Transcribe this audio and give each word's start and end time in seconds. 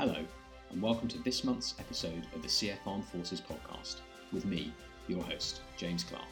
Hello, 0.00 0.16
and 0.70 0.80
welcome 0.80 1.08
to 1.08 1.18
this 1.18 1.44
month's 1.44 1.74
episode 1.78 2.26
of 2.34 2.40
the 2.40 2.48
CF 2.48 2.78
Armed 2.86 3.04
Forces 3.04 3.42
podcast 3.42 3.96
with 4.32 4.46
me, 4.46 4.72
your 5.08 5.22
host, 5.22 5.60
James 5.76 6.04
Clark. 6.04 6.24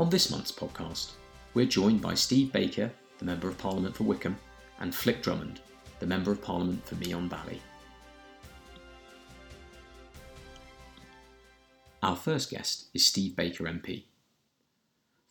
On 0.00 0.10
this 0.10 0.32
month's 0.32 0.50
podcast, 0.50 1.12
we're 1.54 1.66
joined 1.66 2.02
by 2.02 2.14
Steve 2.14 2.52
Baker, 2.52 2.90
the 3.18 3.24
Member 3.24 3.46
of 3.46 3.56
Parliament 3.58 3.94
for 3.94 4.02
Wycombe, 4.02 4.36
and 4.80 4.92
Flick 4.92 5.22
Drummond, 5.22 5.60
the 6.00 6.06
Member 6.06 6.32
of 6.32 6.42
Parliament 6.42 6.84
for 6.84 6.96
Meon 6.96 7.28
Valley. 7.28 7.62
Our 12.02 12.16
first 12.16 12.50
guest 12.50 12.86
is 12.92 13.06
Steve 13.06 13.36
Baker 13.36 13.66
MP. 13.66 14.02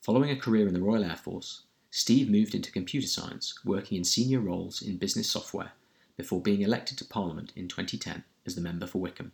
Following 0.01 0.29
a 0.29 0.37
career 0.37 0.65
in 0.65 0.73
the 0.73 0.81
Royal 0.81 1.03
Air 1.03 1.17
Force, 1.17 1.63
Steve 1.95 2.27
moved 2.27 2.55
into 2.55 2.71
computer 2.71 3.05
science, 3.05 3.53
working 3.63 3.99
in 3.99 4.03
senior 4.03 4.39
roles 4.39 4.81
in 4.81 4.97
business 4.97 5.29
software 5.29 5.73
before 6.17 6.41
being 6.41 6.63
elected 6.63 6.97
to 6.97 7.05
Parliament 7.05 7.53
in 7.55 7.67
2010 7.67 8.23
as 8.47 8.55
the 8.55 8.61
member 8.61 8.87
for 8.87 8.97
Wycombe. 8.97 9.31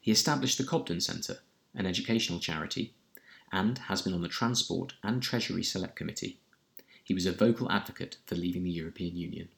He 0.00 0.10
established 0.10 0.58
the 0.58 0.64
Cobden 0.64 1.00
Centre, 1.00 1.38
an 1.72 1.86
educational 1.86 2.40
charity, 2.40 2.94
and 3.52 3.78
has 3.78 4.02
been 4.02 4.12
on 4.12 4.22
the 4.22 4.28
Transport 4.28 4.94
and 5.04 5.22
Treasury 5.22 5.62
Select 5.62 5.94
Committee. 5.94 6.40
He 7.04 7.14
was 7.14 7.26
a 7.26 7.32
vocal 7.32 7.70
advocate 7.70 8.16
for 8.26 8.34
leaving 8.34 8.64
the 8.64 8.70
European 8.70 9.16
Union. 9.16 9.48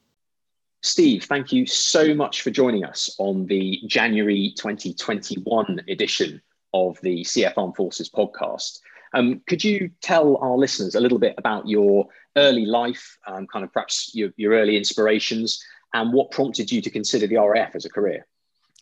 Steve, 0.83 1.23
thank 1.23 1.51
you 1.51 1.65
so 1.65 2.13
much 2.13 2.43
for 2.43 2.51
joining 2.51 2.85
us 2.85 3.15
on 3.17 3.47
the 3.47 3.81
January 3.87 4.53
2021 4.55 5.81
edition 5.89 6.39
of 6.71 7.01
the 7.01 7.23
CF 7.23 7.53
Armed 7.57 7.75
Forces 7.75 8.11
podcast. 8.11 8.81
Um, 9.15 9.41
could 9.47 9.63
you 9.63 9.89
tell 10.01 10.37
our 10.37 10.57
listeners 10.57 10.93
a 10.93 10.99
little 10.99 11.17
bit 11.17 11.35
about 11.37 11.67
your 11.67 12.07
early 12.35 12.65
life, 12.65 13.17
um, 13.25 13.47
kind 13.47 13.63
of 13.63 13.71
perhaps 13.71 14.11
your, 14.13 14.29
your 14.35 14.53
early 14.53 14.75
inspirations, 14.75 15.63
and 15.93 16.11
what 16.11 16.31
prompted 16.31 16.69
you 16.69 16.81
to 16.81 16.89
consider 16.89 17.25
the 17.25 17.37
RAF 17.37 17.75
as 17.75 17.85
a 17.85 17.89
career? 17.89 18.27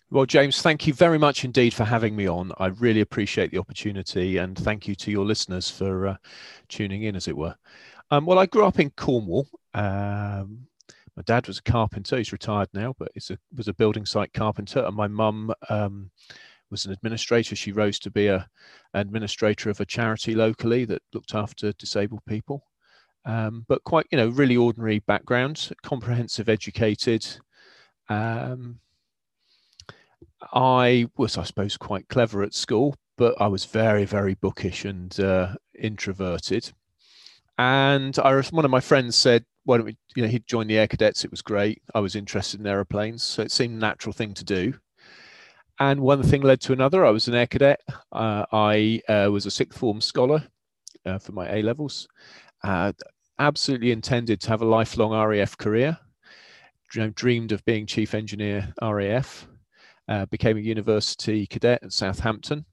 Well, 0.10 0.26
James, 0.26 0.62
thank 0.62 0.88
you 0.88 0.94
very 0.94 1.20
much 1.20 1.46
indeed 1.46 1.74
for 1.74 1.84
having 1.84 2.16
me 2.16 2.28
on. 2.28 2.52
I 2.58 2.68
really 2.68 3.02
appreciate 3.02 3.52
the 3.52 3.60
opportunity, 3.60 4.38
and 4.38 4.58
thank 4.58 4.88
you 4.88 4.96
to 4.96 5.12
your 5.12 5.24
listeners 5.24 5.70
for 5.70 6.08
uh, 6.08 6.18
tuning 6.68 7.04
in, 7.04 7.16
as 7.16 7.28
it 7.28 7.38
were. 7.38 7.56
Um, 8.10 8.26
well, 8.26 8.40
I 8.40 8.48
grew 8.48 8.66
up 8.66 8.80
in 8.80 8.90
Cornwall. 8.92 9.48
Um, 9.76 10.68
my 11.16 11.24
dad 11.26 11.48
was 11.48 11.60
a 11.60 11.64
carpenter; 11.64 12.18
he's 12.18 12.32
retired 12.32 12.70
now, 12.74 12.96
but 12.98 13.12
he 13.14 13.22
was 13.56 13.68
a 13.68 13.74
building 13.74 14.06
site 14.06 14.34
carpenter, 14.34 14.84
and 14.84 14.96
my 14.96 15.08
mum 15.08 15.54
um, 15.70 16.10
was 16.74 16.86
an 16.88 16.92
administrator. 16.92 17.56
She 17.56 17.72
rose 17.72 18.00
to 18.00 18.10
be 18.10 18.28
a 18.28 18.50
administrator 18.96 19.70
of 19.70 19.80
a 19.80 19.86
charity 19.86 20.34
locally 20.34 20.86
that 20.86 21.04
looked 21.14 21.36
after 21.36 21.72
disabled 21.74 22.26
people. 22.28 22.66
Um, 23.26 23.64
but 23.70 23.84
quite, 23.84 24.08
you 24.12 24.18
know, 24.18 24.30
really 24.30 24.58
ordinary 24.58 25.00
background, 25.00 25.70
comprehensive 25.84 26.50
educated. 26.50 27.26
Um, 28.10 28.80
I 30.52 31.06
was, 31.16 31.38
I 31.38 31.44
suppose, 31.44 31.78
quite 31.78 32.10
clever 32.10 32.42
at 32.42 32.56
school, 32.56 32.96
but 33.18 33.40
I 33.40 33.48
was 33.48 33.66
very, 33.66 34.04
very 34.04 34.34
bookish 34.34 34.84
and 34.84 35.18
uh, 35.20 35.54
introverted. 35.80 36.74
And 37.60 38.18
I, 38.18 38.42
one 38.50 38.66
of 38.66 38.72
my 38.72 38.80
friends 38.82 39.16
said, 39.16 39.46
"Why 39.64 39.78
don't 39.78 39.86
we?" 39.86 39.98
You 40.16 40.24
know, 40.24 40.30
he'd 40.30 40.48
joined 40.48 40.72
the 40.72 40.80
Air 40.80 40.88
Cadets. 40.88 41.24
It 41.24 41.30
was 41.32 41.44
great. 41.44 41.84
I 41.94 42.00
was 42.00 42.16
interested 42.16 42.60
in 42.60 42.66
aeroplanes, 42.66 43.22
so 43.22 43.44
it 43.44 43.52
seemed 43.52 43.76
a 43.76 43.80
natural 43.80 44.12
thing 44.12 44.34
to 44.34 44.44
do 44.44 44.74
and 45.92 46.00
one 46.00 46.24
thing 46.24 46.42
led 46.42 46.62
to 46.62 46.72
another. 46.72 47.06
I 47.06 47.10
was 47.10 47.28
an 47.28 47.36
air 47.36 47.48
cadet. 47.48 47.82
Uh, 48.14 48.46
I 48.54 49.02
uh, 49.10 49.30
was 49.30 49.46
a 49.46 49.52
sixth 49.52 49.78
form 49.78 50.00
scholar 50.00 50.42
uh, 51.06 51.18
for 51.18 51.34
my 51.34 51.54
A 51.58 51.62
levels. 51.62 52.08
Uh, 52.64 52.94
absolutely 53.40 53.92
intended 53.92 54.40
to 54.42 54.50
have 54.50 54.62
a 54.62 54.66
lifelong 54.66 55.12
RAF 55.12 55.58
career. 55.58 55.98
Dreamed 56.90 57.52
of 57.52 57.66
being 57.66 57.86
chief 57.86 58.14
engineer 58.14 58.74
RAF. 58.82 59.48
Uh, 60.08 60.26
became 60.28 60.58
a 60.58 60.62
university 60.62 61.46
cadet 61.48 61.84
at 61.84 61.92
Southampton. 61.92 62.66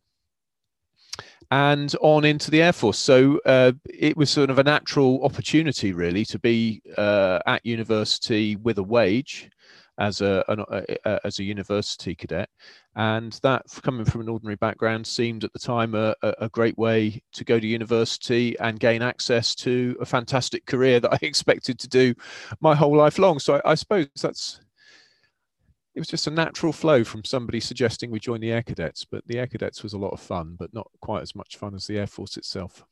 And 1.51 1.93
on 2.01 2.25
into 2.25 2.53
the 2.53 2.63
Air 2.63 2.73
Force. 2.73 2.99
So 2.99 3.41
uh, 3.45 3.73
it 3.87 4.17
was 4.17 4.31
sort 4.31 4.51
of 4.51 4.61
a 4.61 4.63
natural 4.63 5.25
opportunity, 5.25 5.93
really, 5.93 6.25
to 6.27 6.39
be 6.39 6.81
at 6.97 7.67
university 7.67 8.55
with 8.55 8.79
a 8.79 8.85
wage 8.85 9.51
as 10.01 10.23
a, 10.23 10.43
an, 10.49 10.65
a, 10.71 11.21
as 11.25 11.39
a 11.39 11.45
university 11.45 12.15
cadet, 12.15 12.49
and 12.97 13.39
that 13.43 13.63
coming 13.83 14.05
from 14.05 14.23
an 14.23 14.29
ordinary 14.29 14.57
background 14.57 15.07
seemed 15.07 15.45
at 15.45 15.53
the 15.53 15.59
time 15.59 15.95
a, 15.95 16.15
a, 16.23 16.49
great 16.49 16.77
way 16.77 17.23
to 17.33 17.45
go 17.45 17.61
to 17.61 17.67
university 17.67 18.59
and 18.59 18.81
gain 18.81 19.03
access 19.03 19.55
to 19.55 19.97
a 20.01 20.07
fantastic 20.07 20.67
career 20.67 20.99
that 20.99 21.13
I 21.15 21.19
expected 21.23 21.79
to 21.79 21.89
do 21.89 22.15
my 22.61 22.75
whole 22.75 22.97
life 22.97 23.19
long. 23.19 23.39
So 23.39 23.57
I, 23.65 23.73
I 23.73 23.75
suppose 23.75 24.09
that's 24.21 24.61
it 25.95 26.01
was 26.01 26.09
just 26.09 26.27
a 26.27 26.31
natural 26.31 26.73
flow 26.73 27.05
from 27.05 27.25
somebody 27.25 27.61
suggesting 27.61 28.11
we 28.11 28.21
join 28.21 28.41
the 28.41 28.53
Air 28.53 28.63
Cadets. 28.63 29.05
But 29.05 29.27
the 29.27 29.39
Air 29.39 29.47
Cadets 29.47 29.83
was 29.83 29.93
a 29.93 29.99
lot 29.99 30.13
of 30.13 30.21
fun, 30.21 30.57
but 30.59 30.73
not 30.73 30.91
quite 31.01 31.23
as 31.23 31.35
much 31.35 31.57
fun 31.57 31.75
as 31.75 31.87
the 31.87 31.99
Air 31.99 32.07
Force 32.07 32.37
itself. 32.37 32.85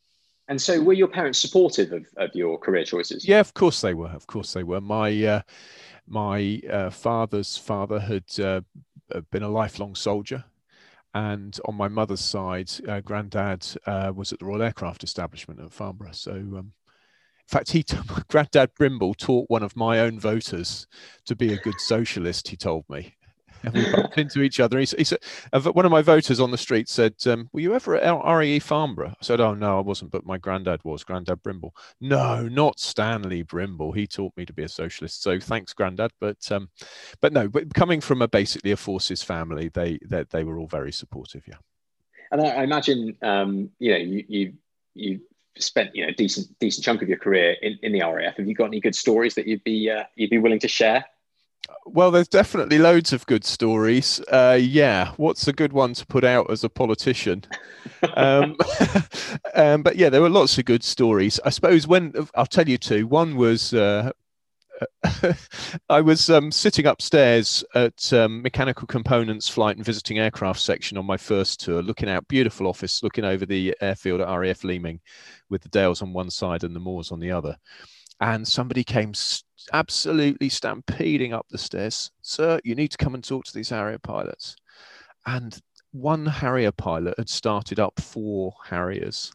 And 0.49 0.61
so, 0.61 0.81
were 0.81 0.95
your 0.95 1.09
parents 1.09 1.39
supportive 1.39 1.93
of, 1.93 2.07
of 2.17 2.31
your 2.35 2.59
career 2.59 2.85
choices? 2.85 3.29
Yeah, 3.29 3.41
of 3.41 3.53
course 3.55 3.83
they 3.83 3.95
were. 3.95 4.09
Of 4.09 4.27
course 4.27 4.55
they 4.55 4.63
were. 4.63 4.81
My 4.81 5.25
uh, 5.25 5.43
my 6.09 6.61
uh, 6.71 6.91
father's 6.91 7.57
father 7.57 8.01
had 8.01 8.25
uh, 8.41 8.61
been 9.31 9.43
a 9.43 9.49
lifelong 9.49 9.95
soldier. 9.95 10.45
And 11.15 11.59
on 11.65 11.75
my 11.75 11.89
mother's 11.89 12.21
side, 12.21 12.71
uh, 12.87 13.01
granddad 13.01 13.67
uh, 13.87 14.13
was 14.15 14.33
at 14.33 14.41
the 14.41 14.45
Royal 14.45 14.63
Aircraft 14.63 15.03
Establishment 15.05 15.61
at 15.61 15.73
Farnborough. 15.73 16.13
So, 16.13 16.33
um, 16.33 16.73
in 16.89 17.49
fact, 17.49 17.73
he, 17.73 17.85
granddad 18.29 18.75
Brimble 18.75 19.17
taught 19.17 19.49
one 19.49 19.63
of 19.63 19.75
my 19.75 20.01
own 20.01 20.21
voters 20.21 20.87
to 21.25 21.35
be 21.35 21.53
a 21.53 21.59
good 21.59 21.81
socialist, 21.81 22.49
he 22.49 22.57
told 22.57 22.85
me 22.89 23.15
and 23.63 23.75
we 23.75 23.91
bumped 23.91 24.19
into 24.19 24.43
each 24.43 24.61
other. 24.61 24.79
He, 24.79 24.87
he, 24.97 25.05
said, 25.05 25.19
one 25.53 25.85
of 25.85 25.91
my 25.91 26.03
voters 26.03 26.41
on 26.41 26.51
the 26.51 26.59
street 26.59 26.89
said, 26.89 27.15
um, 27.27 27.49
"Were 27.53 27.61
you 27.61 27.75
ever 27.75 27.97
at 27.97 28.25
RAE 28.25 28.59
Farnborough?" 28.59 29.11
I 29.11 29.23
said, 29.25 29.41
"Oh 29.41 29.55
no, 29.55 29.79
I 29.79 29.81
wasn't, 29.81 30.11
but 30.11 30.27
my 30.27 30.39
granddad 30.39 30.85
was, 30.85 31.05
Granddad 31.05 31.43
Brimble." 31.43 31.73
No, 32.01 32.49
not 32.49 32.79
Stanley 32.79 33.43
Brimble. 33.43 33.95
He 33.95 34.07
taught 34.07 34.37
me 34.37 34.47
to 34.47 34.53
be 34.53 34.63
a 34.63 34.69
socialist. 34.69 35.23
So 35.23 35.39
thanks, 35.41 35.73
Granddad. 35.73 36.13
But 36.21 36.51
um, 36.51 36.69
but 37.21 37.33
no, 37.33 37.49
but 37.49 37.73
coming 37.75 38.01
from 38.01 38.23
a 38.23 38.29
basically 38.29 38.73
a 38.73 38.77
forces 38.77 39.23
family, 39.23 39.69
they 39.69 39.99
they, 40.05 40.25
they 40.25 40.45
were 40.45 40.59
all 40.59 40.69
very 40.69 40.93
supportive. 40.93 41.45
Yeah. 41.47 41.57
And 42.31 42.43
I, 42.43 42.49
I 42.49 42.63
imagine, 42.63 43.17
um, 43.23 43.71
you 43.79 43.91
know, 43.93 43.99
you 43.99 44.25
you 44.29 44.53
you 44.95 45.21
spent 45.59 45.95
you 45.95 46.07
know 46.07 46.13
decent 46.13 46.47
decent 46.59 46.85
chunk 46.85 47.03
of 47.03 47.09
your 47.09 47.19
career 47.19 47.57
in, 47.63 47.79
in 47.83 47.93
the 47.93 48.01
RAF. 48.01 48.37
Have 48.37 48.47
you 48.47 48.55
got 48.55 48.67
any 48.67 48.81
good 48.81 48.95
stories 48.95 49.35
that 49.35 49.47
you'd 49.47 49.65
be 49.65 49.91
uh, 49.91 50.05
you'd 50.17 50.31
be 50.31 50.39
willing 50.39 50.61
to 50.61 50.69
share? 50.69 51.05
Well, 51.87 52.11
there's 52.11 52.29
definitely 52.29 52.79
loads 52.79 53.13
of 53.13 53.27
good 53.27 53.45
stories. 53.45 54.21
Uh, 54.31 54.59
yeah, 54.61 55.13
what's 55.17 55.49
a 55.49 55.53
good 55.53 55.73
one 55.73 55.95
to 55.95 56.07
put 56.07 56.25
out 56.25 56.51
as 56.51 56.63
a 56.63 56.69
politician? 56.69 57.45
um, 58.15 58.57
um, 59.55 59.83
but 59.83 59.97
yeah, 59.97 60.11
there 60.11 60.21
were 60.21 60.29
lots 60.29 60.59
of 60.59 60.65
good 60.67 60.85
stories. 60.85 61.41
I 61.45 61.51
suppose 61.51 61.87
when 61.87 62.13
I'll 62.35 62.47
tell 62.47 62.69
you 62.69 62.79
two. 62.79 63.07
One 63.07 63.37
was 63.37 63.73
uh, 63.73 64.13
I 65.89 66.01
was 66.01 66.31
um, 66.31 66.53
sitting 66.53 66.87
upstairs 66.87 67.65
at 67.75 68.13
um, 68.13 68.43
Mechanical 68.43 68.87
Components 68.87 69.49
Flight 69.49 69.77
and 69.77 69.85
Visiting 69.85 70.19
Aircraft 70.19 70.61
section 70.61 70.99
on 70.99 71.07
my 71.07 71.17
first 71.17 71.61
tour, 71.61 71.83
looking 71.83 72.09
out, 72.09 72.29
beautiful 72.29 72.67
office, 72.67 73.03
looking 73.03 73.25
over 73.25 73.47
the 73.47 73.75
airfield 73.81 74.21
at 74.21 74.29
RAF 74.29 74.63
Leeming, 74.65 75.01
with 75.49 75.63
the 75.63 75.69
Dales 75.69 76.03
on 76.03 76.13
one 76.13 76.31
side 76.31 76.65
and 76.65 76.75
the 76.75 76.81
Moors 76.81 77.11
on 77.11 77.21
the 77.21 77.31
other 77.31 77.57
and 78.21 78.47
somebody 78.47 78.85
came 78.85 79.13
absolutely 79.73 80.49
stampeding 80.49 81.33
up 81.33 81.47
the 81.51 81.59
stairs. 81.59 82.11
Sir, 82.23 82.61
you 82.65 82.75
need 82.75 82.91
to 82.91 82.99
come 82.99 83.15
and 83.15 83.25
talk 83.25 83.45
to 83.45 83.55
these 83.55 83.71
Harrier 83.71 83.99
pilots. 83.99 84.57
And 85.27 85.59
one 85.93 86.27
Harrier 86.27 86.73
pilot 86.73 87.15
had 87.19 87.29
started 87.29 87.79
up 87.79 88.01
four 88.01 88.55
Harriers 88.67 89.33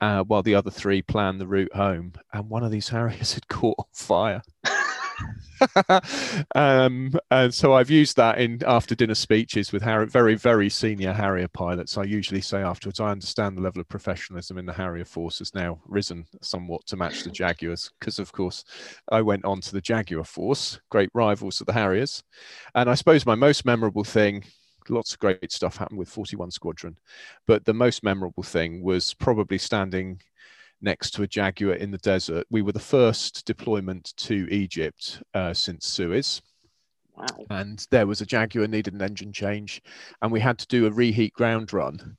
uh, 0.00 0.22
while 0.24 0.42
the 0.42 0.54
other 0.54 0.70
three 0.70 1.02
planned 1.02 1.40
the 1.40 1.46
route 1.46 1.74
home. 1.74 2.12
And 2.32 2.48
one 2.48 2.64
of 2.64 2.70
these 2.70 2.88
Harriers 2.88 3.34
had 3.34 3.48
caught 3.48 3.76
on 3.78 3.86
fire. 3.92 4.42
Um, 6.54 7.12
and 7.30 7.52
so 7.52 7.74
I've 7.74 7.90
used 7.90 8.16
that 8.16 8.38
in 8.38 8.60
after 8.66 8.94
dinner 8.94 9.14
speeches 9.14 9.72
with 9.72 9.82
very, 9.82 10.34
very 10.36 10.68
senior 10.68 11.12
Harrier 11.12 11.48
pilots. 11.48 11.98
I 11.98 12.04
usually 12.04 12.40
say 12.40 12.62
afterwards, 12.62 13.00
I 13.00 13.10
understand 13.10 13.56
the 13.56 13.62
level 13.62 13.80
of 13.80 13.88
professionalism 13.88 14.58
in 14.58 14.66
the 14.66 14.72
Harrier 14.72 15.04
force 15.04 15.38
has 15.38 15.54
now 15.54 15.80
risen 15.86 16.26
somewhat 16.42 16.86
to 16.86 16.96
match 16.96 17.22
the 17.22 17.30
Jaguars, 17.30 17.90
because 17.98 18.18
of 18.18 18.32
course 18.32 18.64
I 19.10 19.22
went 19.22 19.44
on 19.44 19.60
to 19.62 19.72
the 19.72 19.80
Jaguar 19.80 20.24
force, 20.24 20.80
great 20.90 21.10
rivals 21.14 21.60
of 21.60 21.66
the 21.66 21.72
Harriers. 21.72 22.22
And 22.74 22.90
I 22.90 22.94
suppose 22.94 23.26
my 23.26 23.34
most 23.34 23.64
memorable 23.64 24.04
thing 24.04 24.44
lots 24.88 25.12
of 25.12 25.18
great 25.18 25.50
stuff 25.50 25.76
happened 25.76 25.98
with 25.98 26.08
41 26.08 26.50
Squadron. 26.50 26.96
But 27.46 27.64
the 27.64 27.74
most 27.74 28.02
memorable 28.02 28.42
thing 28.42 28.82
was 28.82 29.14
probably 29.14 29.58
standing 29.58 30.20
next 30.80 31.10
to 31.12 31.22
a 31.22 31.26
Jaguar 31.26 31.74
in 31.74 31.90
the 31.90 31.98
desert. 31.98 32.46
We 32.50 32.62
were 32.62 32.72
the 32.72 32.78
first 32.78 33.44
deployment 33.46 34.14
to 34.18 34.46
Egypt 34.50 35.22
uh, 35.34 35.54
since 35.54 35.86
Suez. 35.86 36.42
Wow. 37.16 37.46
And 37.48 37.86
there 37.90 38.06
was 38.06 38.20
a 38.20 38.26
Jaguar 38.26 38.66
needed 38.66 38.92
an 38.92 39.02
engine 39.02 39.32
change, 39.32 39.82
and 40.20 40.30
we 40.30 40.40
had 40.40 40.58
to 40.58 40.66
do 40.66 40.86
a 40.86 40.90
reheat 40.90 41.32
ground 41.32 41.72
run 41.72 42.16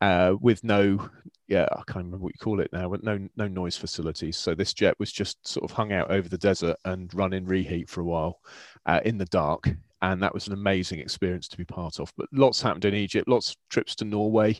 uh, 0.00 0.34
with 0.40 0.64
no, 0.64 1.08
yeah, 1.46 1.68
I 1.70 1.82
can't 1.86 2.04
remember 2.04 2.18
what 2.18 2.34
you 2.34 2.38
call 2.42 2.60
it 2.60 2.72
now, 2.72 2.88
but 2.88 3.04
no 3.04 3.28
no 3.36 3.46
noise 3.46 3.76
facilities. 3.76 4.36
So 4.36 4.54
this 4.54 4.74
jet 4.74 4.98
was 4.98 5.12
just 5.12 5.46
sort 5.46 5.70
of 5.70 5.76
hung 5.76 5.92
out 5.92 6.10
over 6.10 6.28
the 6.28 6.38
desert 6.38 6.76
and 6.84 7.12
run 7.14 7.32
in 7.32 7.46
reheat 7.46 7.88
for 7.88 8.00
a 8.00 8.04
while 8.04 8.40
uh, 8.86 9.00
in 9.04 9.18
the 9.18 9.26
dark. 9.26 9.70
And 10.02 10.22
that 10.22 10.32
was 10.32 10.46
an 10.46 10.54
amazing 10.54 10.98
experience 10.98 11.46
to 11.48 11.58
be 11.58 11.64
part 11.64 12.00
of. 12.00 12.10
But 12.16 12.28
lots 12.32 12.62
happened 12.62 12.86
in 12.86 12.94
Egypt, 12.94 13.28
lots 13.28 13.50
of 13.50 13.56
trips 13.68 13.94
to 13.96 14.06
Norway, 14.06 14.58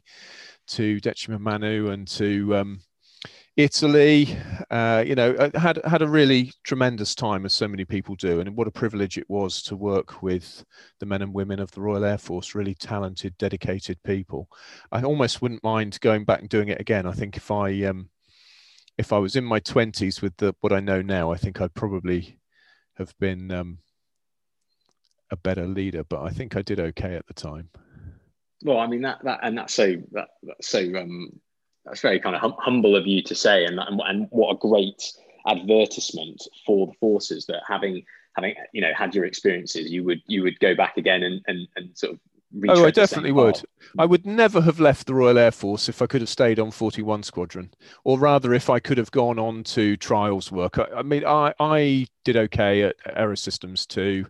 to 0.68 1.00
Decimomannu, 1.00 1.92
and 1.92 2.06
to 2.08 2.56
um, 2.56 2.80
Italy, 3.62 4.36
uh, 4.70 5.04
you 5.06 5.14
know, 5.14 5.32
uh, 5.32 5.58
had 5.58 5.80
had 5.84 6.02
a 6.02 6.08
really 6.08 6.52
tremendous 6.64 7.14
time, 7.14 7.44
as 7.44 7.52
so 7.52 7.68
many 7.68 7.84
people 7.84 8.14
do, 8.16 8.40
and 8.40 8.56
what 8.56 8.66
a 8.66 8.70
privilege 8.72 9.18
it 9.18 9.28
was 9.28 9.62
to 9.64 9.76
work 9.76 10.22
with 10.22 10.64
the 10.98 11.06
men 11.06 11.22
and 11.22 11.34
women 11.34 11.60
of 11.60 11.70
the 11.72 11.80
Royal 11.80 12.04
Air 12.04 12.18
Force, 12.18 12.54
really 12.54 12.74
talented, 12.74 13.36
dedicated 13.38 14.02
people. 14.02 14.48
I 14.90 15.02
almost 15.02 15.42
wouldn't 15.42 15.62
mind 15.62 16.00
going 16.00 16.24
back 16.24 16.40
and 16.40 16.48
doing 16.48 16.68
it 16.68 16.80
again. 16.80 17.06
I 17.06 17.12
think 17.12 17.36
if 17.36 17.50
I 17.50 17.82
um, 17.84 18.10
if 18.98 19.12
I 19.12 19.18
was 19.18 19.36
in 19.36 19.44
my 19.44 19.60
twenties 19.60 20.20
with 20.20 20.36
the 20.38 20.54
what 20.60 20.72
I 20.72 20.80
know 20.80 21.02
now, 21.02 21.30
I 21.30 21.36
think 21.36 21.60
I'd 21.60 21.74
probably 21.74 22.38
have 22.96 23.14
been 23.18 23.50
um, 23.50 23.78
a 25.30 25.36
better 25.36 25.66
leader. 25.66 26.04
But 26.04 26.22
I 26.22 26.30
think 26.30 26.56
I 26.56 26.62
did 26.62 26.80
okay 26.80 27.14
at 27.14 27.26
the 27.26 27.34
time. 27.34 27.70
Well, 28.62 28.78
I 28.78 28.86
mean 28.86 29.02
that 29.02 29.24
that 29.24 29.40
and 29.42 29.56
that's 29.56 29.74
so 29.74 29.96
that 30.12 30.28
that's 30.42 30.68
so 30.68 30.80
um 30.96 31.30
that's 31.84 32.00
very 32.00 32.20
kind 32.20 32.34
of 32.34 32.40
hum- 32.40 32.56
humble 32.58 32.96
of 32.96 33.06
you 33.06 33.22
to 33.22 33.34
say, 33.34 33.64
and, 33.64 33.78
and 33.78 34.00
and 34.04 34.26
what 34.30 34.52
a 34.52 34.58
great 34.58 35.12
advertisement 35.46 36.42
for 36.66 36.86
the 36.86 36.92
forces 37.00 37.46
that 37.46 37.62
having 37.66 38.04
having 38.36 38.54
you 38.72 38.80
know 38.80 38.92
had 38.96 39.14
your 39.14 39.24
experiences, 39.24 39.90
you 39.90 40.04
would 40.04 40.22
you 40.26 40.42
would 40.42 40.58
go 40.60 40.74
back 40.74 40.96
again 40.96 41.22
and 41.22 41.42
and, 41.46 41.68
and 41.76 41.96
sort 41.96 42.14
of. 42.14 42.20
Oh, 42.68 42.84
I 42.84 42.90
definitely 42.90 43.30
would. 43.30 43.58
Hmm. 43.58 44.00
I 44.00 44.06
would 44.06 44.26
never 44.26 44.60
have 44.60 44.80
left 44.80 45.06
the 45.06 45.14
Royal 45.14 45.38
Air 45.38 45.52
Force 45.52 45.88
if 45.88 46.02
I 46.02 46.08
could 46.08 46.20
have 46.20 46.28
stayed 46.28 46.58
on 46.58 46.72
41 46.72 47.22
Squadron, 47.22 47.70
or 48.02 48.18
rather, 48.18 48.52
if 48.52 48.68
I 48.68 48.80
could 48.80 48.98
have 48.98 49.12
gone 49.12 49.38
on 49.38 49.62
to 49.62 49.96
trials 49.96 50.50
work. 50.50 50.76
I, 50.76 50.86
I 50.96 51.02
mean, 51.02 51.24
I, 51.24 51.54
I 51.60 52.08
did 52.24 52.36
okay 52.36 52.82
at 52.82 52.96
Aerosystems 53.06 53.86
too 53.86 54.26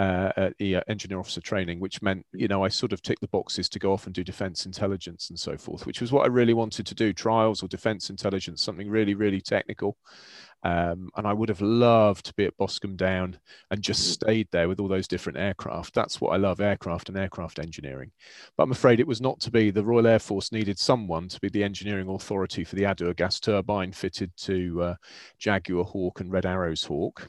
uh, 0.00 0.32
at 0.38 0.56
the 0.56 0.76
uh, 0.76 0.80
engineer 0.88 1.18
officer 1.18 1.42
training, 1.42 1.78
which 1.78 2.00
meant, 2.00 2.24
you 2.32 2.48
know, 2.48 2.64
I 2.64 2.68
sort 2.68 2.94
of 2.94 3.02
ticked 3.02 3.20
the 3.20 3.28
boxes 3.28 3.68
to 3.68 3.78
go 3.78 3.92
off 3.92 4.06
and 4.06 4.14
do 4.14 4.24
defense 4.24 4.64
intelligence 4.64 5.28
and 5.28 5.38
so 5.38 5.58
forth, 5.58 5.84
which 5.84 6.00
was 6.00 6.10
what 6.10 6.24
I 6.24 6.28
really 6.28 6.54
wanted 6.54 6.86
to 6.86 6.94
do 6.94 7.12
trials 7.12 7.62
or 7.62 7.68
defense 7.68 8.08
intelligence, 8.08 8.62
something 8.62 8.88
really, 8.88 9.14
really 9.14 9.42
technical. 9.42 9.98
Um, 10.62 11.10
and 11.16 11.26
I 11.26 11.34
would 11.34 11.50
have 11.50 11.60
loved 11.60 12.24
to 12.26 12.34
be 12.34 12.46
at 12.46 12.56
Boscombe 12.56 12.96
Down 12.96 13.38
and 13.70 13.82
just 13.82 14.00
mm. 14.00 14.12
stayed 14.12 14.48
there 14.52 14.68
with 14.68 14.80
all 14.80 14.88
those 14.88 15.06
different 15.06 15.38
aircraft. 15.38 15.92
That's 15.92 16.18
what 16.18 16.30
I 16.30 16.38
love 16.38 16.60
aircraft 16.60 17.10
and 17.10 17.18
aircraft 17.18 17.58
engineering. 17.58 18.10
But 18.56 18.62
I'm 18.62 18.72
afraid 18.72 19.00
it 19.00 19.06
was 19.06 19.20
not 19.20 19.38
to 19.40 19.50
be. 19.50 19.70
The 19.70 19.84
Royal 19.84 20.06
Air 20.06 20.18
Force 20.18 20.50
needed 20.50 20.78
someone 20.78 21.28
to 21.28 21.40
be 21.40 21.50
the 21.50 21.64
engineering 21.64 22.08
authority 22.08 22.64
for 22.64 22.76
the 22.76 22.84
Adour 22.84 23.12
gas 23.12 23.38
turbine 23.38 23.92
fitted 23.92 24.34
to 24.38 24.82
uh, 24.82 24.94
Jaguar 25.38 25.84
Hawk 25.84 26.20
and 26.20 26.32
Red 26.32 26.46
Arrows 26.46 26.84
Hawk 26.84 27.28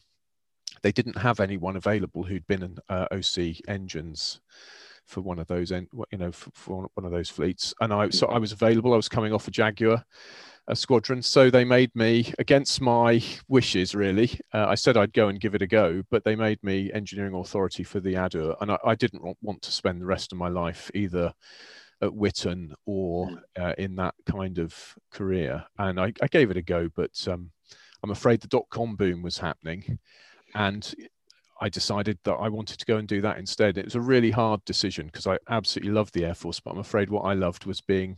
they 0.84 0.92
didn't 0.92 1.18
have 1.18 1.40
anyone 1.40 1.76
available 1.76 2.24
who'd 2.24 2.48
been 2.48 2.64
in 2.64 2.78
uh, 2.90 3.08
OC 3.12 3.68
engines 3.68 4.42
for 5.06 5.22
one 5.22 5.40
of 5.40 5.48
those, 5.48 5.72
you 5.72 5.88
know, 6.14 6.32
for, 6.32 6.52
for, 6.54 6.90
one 6.94 7.06
of 7.06 7.12
those 7.12 7.30
fleets. 7.30 7.74
And 7.82 7.94
I, 7.94 8.10
so 8.10 8.28
I 8.28 8.38
was 8.38 8.52
available. 8.52 8.94
I 8.94 8.98
was 8.98 9.10
coming 9.10 9.34
off 9.34 9.48
a 9.48 9.52
Jaguar 9.52 10.06
a 10.68 10.76
squadron, 10.76 11.22
so 11.22 11.50
they 11.50 11.66
made 11.66 11.94
me 11.96 12.34
against 12.40 12.82
my 12.82 13.22
wishes. 13.48 13.96
Really, 13.96 14.40
uh, 14.54 14.66
I 14.68 14.76
said 14.76 14.98
I'd 14.98 15.14
go 15.14 15.28
and 15.28 15.40
give 15.40 15.56
it 15.56 15.62
a 15.62 15.68
go, 15.68 16.04
but 16.10 16.24
they 16.24 16.36
made 16.36 16.64
me 16.64 16.92
engineering 16.94 17.34
authority 17.34 17.84
for 17.84 18.00
the 18.00 18.16
Adour, 18.16 18.56
and 18.62 18.72
I, 18.72 18.78
I 18.86 18.96
didn't 18.96 19.38
want 19.42 19.62
to 19.64 19.72
spend 19.72 20.02
the 20.02 20.06
rest 20.06 20.32
of 20.32 20.38
my 20.38 20.50
life 20.50 20.92
either 20.94 21.34
at 22.02 22.12
Witten 22.12 22.74
or 22.86 23.28
mm. 23.28 23.40
uh, 23.60 23.74
in 23.78 23.96
that 23.96 24.16
kind 24.30 24.60
of 24.60 24.76
career. 25.12 25.64
And 25.78 26.00
I, 26.00 26.14
I 26.22 26.28
gave 26.28 26.52
it 26.52 26.58
a 26.58 26.62
go, 26.62 26.90
but 26.96 27.28
um, 27.28 27.52
I'm 28.04 28.12
afraid 28.12 28.42
the 28.42 28.48
dot 28.48 28.66
com 28.70 28.96
boom 28.96 29.22
was 29.22 29.38
happening, 29.38 30.00
and 30.56 30.94
I 31.62 31.70
decided 31.70 32.18
that 32.24 32.34
I 32.34 32.50
wanted 32.50 32.80
to 32.80 32.86
go 32.86 32.98
and 32.98 33.08
do 33.08 33.22
that 33.22 33.38
instead. 33.38 33.78
It 33.78 33.86
was 33.86 33.96
a 33.96 34.02
really 34.02 34.32
hard 34.32 34.66
decision 34.66 35.06
because 35.06 35.28
I 35.28 35.38
absolutely 35.50 35.92
loved 35.92 36.14
the 36.14 36.26
Air 36.26 36.34
Force, 36.34 36.60
but 36.60 36.72
I'm 36.72 36.80
afraid 36.80 37.10
what 37.10 37.22
I 37.22 37.34
loved 37.34 37.66
was 37.66 37.82
being 37.82 38.18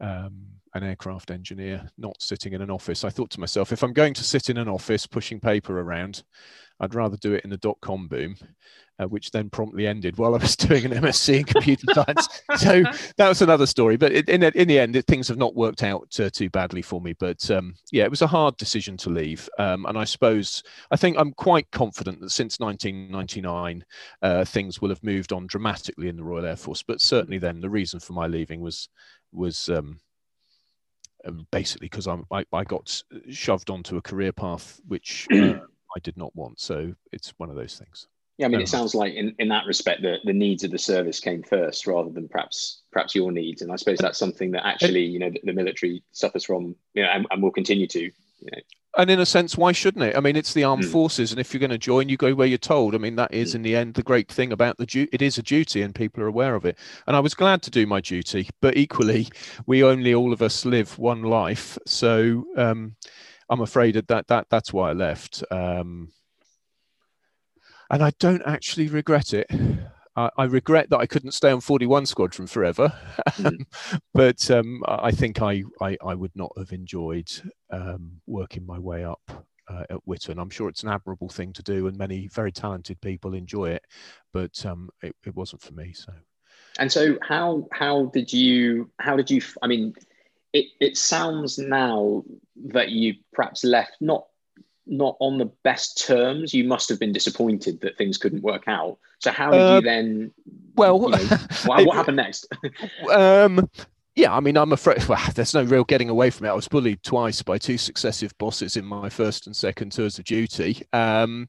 um, 0.00 0.46
an 0.74 0.82
aircraft 0.82 1.30
engineer, 1.30 1.88
not 1.98 2.20
sitting 2.20 2.52
in 2.52 2.62
an 2.62 2.70
office. 2.70 3.04
I 3.04 3.10
thought 3.10 3.30
to 3.30 3.40
myself, 3.40 3.72
if 3.72 3.82
I'm 3.82 3.92
going 3.92 4.14
to 4.14 4.24
sit 4.24 4.50
in 4.50 4.58
an 4.58 4.68
office 4.68 5.06
pushing 5.06 5.40
paper 5.40 5.80
around, 5.80 6.22
I'd 6.80 6.94
rather 6.94 7.16
do 7.16 7.34
it 7.34 7.44
in 7.44 7.50
the 7.50 7.56
dot 7.56 7.78
com 7.80 8.08
boom 8.08 8.36
uh, 9.00 9.06
which 9.06 9.30
then 9.30 9.48
promptly 9.48 9.86
ended 9.86 10.16
while 10.18 10.34
I 10.34 10.38
was 10.38 10.56
doing 10.56 10.84
an 10.84 10.92
MSc 10.92 11.38
in 11.38 11.44
computer 11.44 11.86
science. 11.94 12.42
So 12.56 12.82
that 13.16 13.28
was 13.28 13.42
another 13.42 13.66
story. 13.66 13.96
But 13.96 14.12
in, 14.12 14.42
in 14.42 14.68
the 14.68 14.78
end, 14.78 14.96
it, 14.96 15.06
things 15.06 15.28
have 15.28 15.38
not 15.38 15.54
worked 15.54 15.82
out 15.82 16.08
uh, 16.18 16.30
too 16.30 16.50
badly 16.50 16.82
for 16.82 17.00
me. 17.00 17.14
But 17.18 17.48
um, 17.50 17.74
yeah, 17.92 18.04
it 18.04 18.10
was 18.10 18.22
a 18.22 18.26
hard 18.26 18.56
decision 18.56 18.96
to 18.98 19.10
leave. 19.10 19.48
Um, 19.58 19.86
and 19.86 19.96
I 19.96 20.04
suppose, 20.04 20.62
I 20.90 20.96
think 20.96 21.16
I'm 21.18 21.32
quite 21.32 21.70
confident 21.70 22.20
that 22.20 22.30
since 22.30 22.58
1999, 22.58 23.84
uh, 24.22 24.44
things 24.44 24.80
will 24.80 24.88
have 24.88 25.02
moved 25.02 25.32
on 25.32 25.46
dramatically 25.46 26.08
in 26.08 26.16
the 26.16 26.24
Royal 26.24 26.46
Air 26.46 26.56
Force. 26.56 26.82
But 26.82 27.00
certainly 27.00 27.38
then, 27.38 27.60
the 27.60 27.70
reason 27.70 28.00
for 28.00 28.12
my 28.12 28.26
leaving 28.26 28.60
was, 28.60 28.88
was 29.32 29.68
um, 29.68 30.00
um 31.24 31.46
basically 31.50 31.86
because 31.86 32.08
I, 32.08 32.44
I 32.52 32.64
got 32.64 33.02
shoved 33.30 33.70
onto 33.70 33.96
a 33.96 34.02
career 34.02 34.32
path 34.32 34.80
which 34.86 35.26
uh, 35.32 35.54
I 35.96 36.00
did 36.02 36.16
not 36.16 36.34
want. 36.34 36.60
So 36.60 36.94
it's 37.12 37.34
one 37.38 37.50
of 37.50 37.56
those 37.56 37.76
things. 37.76 38.08
Yeah, 38.38 38.46
I 38.46 38.50
mean, 38.50 38.60
it 38.60 38.68
sounds 38.68 38.94
like 38.94 39.14
in, 39.14 39.34
in 39.40 39.48
that 39.48 39.66
respect, 39.66 40.02
the, 40.02 40.18
the 40.22 40.32
needs 40.32 40.62
of 40.62 40.70
the 40.70 40.78
service 40.78 41.18
came 41.18 41.42
first 41.42 41.88
rather 41.88 42.08
than 42.08 42.28
perhaps 42.28 42.82
perhaps 42.92 43.12
your 43.12 43.32
needs. 43.32 43.62
And 43.62 43.72
I 43.72 43.76
suppose 43.76 43.98
that's 43.98 44.18
something 44.18 44.52
that 44.52 44.64
actually, 44.64 45.02
you 45.02 45.18
know, 45.18 45.30
the, 45.30 45.40
the 45.42 45.52
military 45.52 46.04
suffers 46.12 46.44
from, 46.44 46.76
you 46.94 47.02
know, 47.02 47.08
and, 47.08 47.26
and 47.32 47.42
will 47.42 47.50
continue 47.50 47.88
to. 47.88 48.00
You 48.00 48.12
know. 48.52 48.58
And 48.98 49.10
in 49.10 49.20
a 49.20 49.26
sense, 49.26 49.56
why 49.56 49.70
shouldn't 49.70 50.04
it? 50.04 50.16
I 50.16 50.20
mean, 50.20 50.34
it's 50.34 50.52
the 50.52 50.64
armed 50.64 50.82
mm. 50.82 50.90
forces, 50.90 51.30
and 51.30 51.40
if 51.40 51.54
you're 51.54 51.60
going 51.60 51.70
to 51.70 51.78
join, 51.78 52.08
you 52.08 52.16
go 52.16 52.34
where 52.34 52.48
you're 52.48 52.58
told. 52.58 52.96
I 52.96 52.98
mean, 52.98 53.14
that 53.14 53.32
is 53.32 53.52
mm. 53.52 53.54
in 53.56 53.62
the 53.62 53.76
end 53.76 53.94
the 53.94 54.02
great 54.02 54.28
thing 54.28 54.52
about 54.52 54.76
the 54.76 54.86
duty. 54.86 55.08
It 55.12 55.22
is 55.22 55.38
a 55.38 55.42
duty, 55.42 55.82
and 55.82 55.94
people 55.94 56.20
are 56.24 56.26
aware 56.26 56.56
of 56.56 56.64
it. 56.64 56.76
And 57.06 57.14
I 57.14 57.20
was 57.20 57.32
glad 57.32 57.62
to 57.62 57.70
do 57.70 57.86
my 57.86 58.00
duty, 58.00 58.50
but 58.60 58.76
equally, 58.76 59.28
we 59.66 59.84
only 59.84 60.14
all 60.14 60.32
of 60.32 60.42
us 60.42 60.64
live 60.64 60.98
one 60.98 61.22
life, 61.22 61.78
so 61.86 62.44
um, 62.56 62.96
I'm 63.48 63.60
afraid 63.60 63.94
that 63.94 64.08
that, 64.08 64.26
that 64.26 64.46
that's 64.50 64.72
why 64.72 64.90
I 64.90 64.94
left. 64.94 65.44
Um, 65.52 66.10
and 67.90 68.02
I 68.02 68.10
don't 68.18 68.42
actually 68.44 68.88
regret 68.88 69.32
it. 69.32 69.48
I, 70.16 70.30
I 70.36 70.44
regret 70.44 70.90
that 70.90 70.98
I 70.98 71.06
couldn't 71.06 71.32
stay 71.32 71.52
on 71.52 71.60
41 71.60 72.06
Squadron 72.06 72.48
forever, 72.48 72.92
mm. 73.28 73.64
but 74.12 74.50
um, 74.50 74.82
I 74.86 75.12
think 75.12 75.40
I, 75.40 75.62
I, 75.80 75.96
I 76.04 76.14
would 76.14 76.34
not 76.34 76.50
have 76.58 76.72
enjoyed 76.72 77.30
um, 77.70 78.20
working 78.26 78.66
my 78.66 78.78
way 78.78 79.04
up 79.04 79.20
uh, 79.68 79.84
at 79.90 80.06
Whitton. 80.06 80.38
I'm 80.38 80.50
sure 80.50 80.68
it's 80.68 80.82
an 80.82 80.88
admirable 80.88 81.28
thing 81.28 81.52
to 81.54 81.62
do, 81.62 81.86
and 81.86 81.96
many 81.96 82.28
very 82.28 82.52
talented 82.52 83.00
people 83.00 83.34
enjoy 83.34 83.70
it, 83.70 83.84
but 84.32 84.64
um, 84.64 84.90
it, 85.02 85.14
it 85.24 85.34
wasn't 85.34 85.62
for 85.62 85.74
me. 85.74 85.92
So, 85.92 86.12
and 86.78 86.90
so 86.90 87.18
how 87.22 87.68
how 87.72 88.06
did 88.06 88.32
you 88.32 88.90
how 88.98 89.16
did 89.16 89.30
you? 89.30 89.42
I 89.62 89.66
mean, 89.66 89.94
it 90.52 90.66
it 90.80 90.96
sounds 90.96 91.58
now 91.58 92.24
that 92.66 92.90
you 92.90 93.16
perhaps 93.32 93.64
left 93.64 93.96
not 94.00 94.26
not 94.88 95.16
on 95.20 95.38
the 95.38 95.50
best 95.62 96.06
terms, 96.06 96.54
you 96.54 96.64
must 96.64 96.88
have 96.88 96.98
been 96.98 97.12
disappointed 97.12 97.80
that 97.82 97.98
things 97.98 98.16
couldn't 98.16 98.42
work 98.42 98.64
out. 98.66 98.98
So 99.18 99.30
how 99.30 99.50
did 99.50 99.60
uh, 99.60 99.74
you 99.76 99.80
then? 99.82 100.32
Well, 100.74 101.00
you 101.02 101.08
know, 101.10 101.18
what, 101.66 101.86
what, 101.86 101.96
happened 101.96 102.16
next? 102.16 102.46
um, 103.12 103.68
yeah, 104.18 104.34
I 104.34 104.40
mean, 104.40 104.56
I'm 104.56 104.72
afraid 104.72 105.04
well, 105.08 105.22
there's 105.36 105.54
no 105.54 105.62
real 105.62 105.84
getting 105.84 106.10
away 106.10 106.30
from 106.30 106.46
it. 106.46 106.50
I 106.50 106.54
was 106.54 106.66
bullied 106.66 107.04
twice 107.04 107.40
by 107.40 107.56
two 107.56 107.78
successive 107.78 108.36
bosses 108.38 108.76
in 108.76 108.84
my 108.84 109.08
first 109.08 109.46
and 109.46 109.54
second 109.54 109.92
tours 109.92 110.18
of 110.18 110.24
duty, 110.24 110.82
um, 110.92 111.48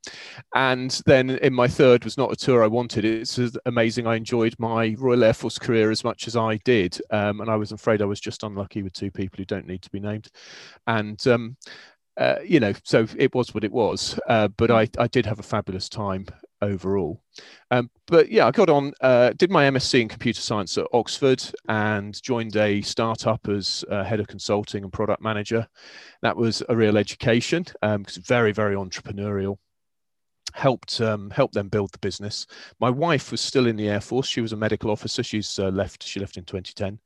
and 0.53 1.01
then 1.07 1.31
in 1.31 1.51
my 1.51 1.67
third 1.67 2.03
was 2.03 2.15
not 2.15 2.31
a 2.31 2.35
tour 2.35 2.63
I 2.63 2.67
wanted. 2.67 3.05
It's 3.05 3.39
amazing. 3.65 4.05
I 4.05 4.15
enjoyed 4.15 4.55
my 4.59 4.95
Royal 4.99 5.23
Air 5.23 5.33
Force 5.33 5.57
career 5.57 5.89
as 5.89 6.03
much 6.03 6.27
as 6.27 6.35
I 6.35 6.57
did, 6.57 7.01
um, 7.09 7.41
and 7.41 7.49
I 7.49 7.55
was 7.55 7.71
afraid 7.71 8.03
I 8.03 8.05
was 8.05 8.19
just 8.19 8.43
unlucky 8.43 8.83
with 8.83 8.93
two 8.93 9.09
people 9.09 9.37
who 9.37 9.45
don't 9.45 9.67
need 9.67 9.81
to 9.81 9.89
be 9.89 9.99
named, 9.99 10.27
and 10.85 11.25
um, 11.27 11.57
uh, 12.17 12.35
you 12.45 12.59
know, 12.59 12.73
so 12.83 13.07
it 13.17 13.33
was 13.33 13.51
what 13.51 13.63
it 13.63 13.71
was. 13.71 14.19
Uh, 14.27 14.47
but 14.47 14.69
I, 14.69 14.87
I 14.99 15.07
did 15.07 15.25
have 15.25 15.39
a 15.39 15.43
fabulous 15.43 15.89
time 15.89 16.27
overall. 16.61 17.21
Um, 17.71 17.89
but 18.07 18.31
yeah, 18.31 18.47
I 18.47 18.51
got 18.51 18.69
on, 18.69 18.93
uh, 19.01 19.31
did 19.37 19.51
my 19.51 19.69
MSc 19.69 19.99
in 19.99 20.07
computer 20.07 20.41
science 20.41 20.77
at 20.77 20.87
Oxford 20.93 21.43
and 21.67 22.21
joined 22.21 22.55
a 22.55 22.81
startup 22.81 23.47
as 23.47 23.85
uh, 23.89 24.03
head 24.03 24.19
of 24.19 24.27
consulting 24.27 24.83
and 24.83 24.93
product 24.93 25.21
manager. 25.21 25.67
That 26.21 26.35
was 26.35 26.63
a 26.69 26.75
real 26.75 26.97
education 26.97 27.63
because 27.63 28.17
um, 28.17 28.23
very, 28.23 28.51
very 28.51 28.75
entrepreneurial. 28.75 29.57
Helped 30.55 30.99
um, 30.99 31.29
helped 31.29 31.53
them 31.53 31.69
build 31.69 31.91
the 31.91 31.99
business. 31.99 32.47
My 32.79 32.89
wife 32.89 33.29
was 33.29 33.39
still 33.39 33.67
in 33.67 33.75
the 33.75 33.87
Air 33.87 34.01
Force. 34.01 34.27
She 34.27 34.41
was 34.41 34.51
a 34.51 34.57
medical 34.57 34.89
officer. 34.89 35.21
She's 35.21 35.59
uh, 35.59 35.69
left. 35.69 36.01
She 36.01 36.19
left 36.19 36.37
in 36.37 36.43
2010, 36.43 36.99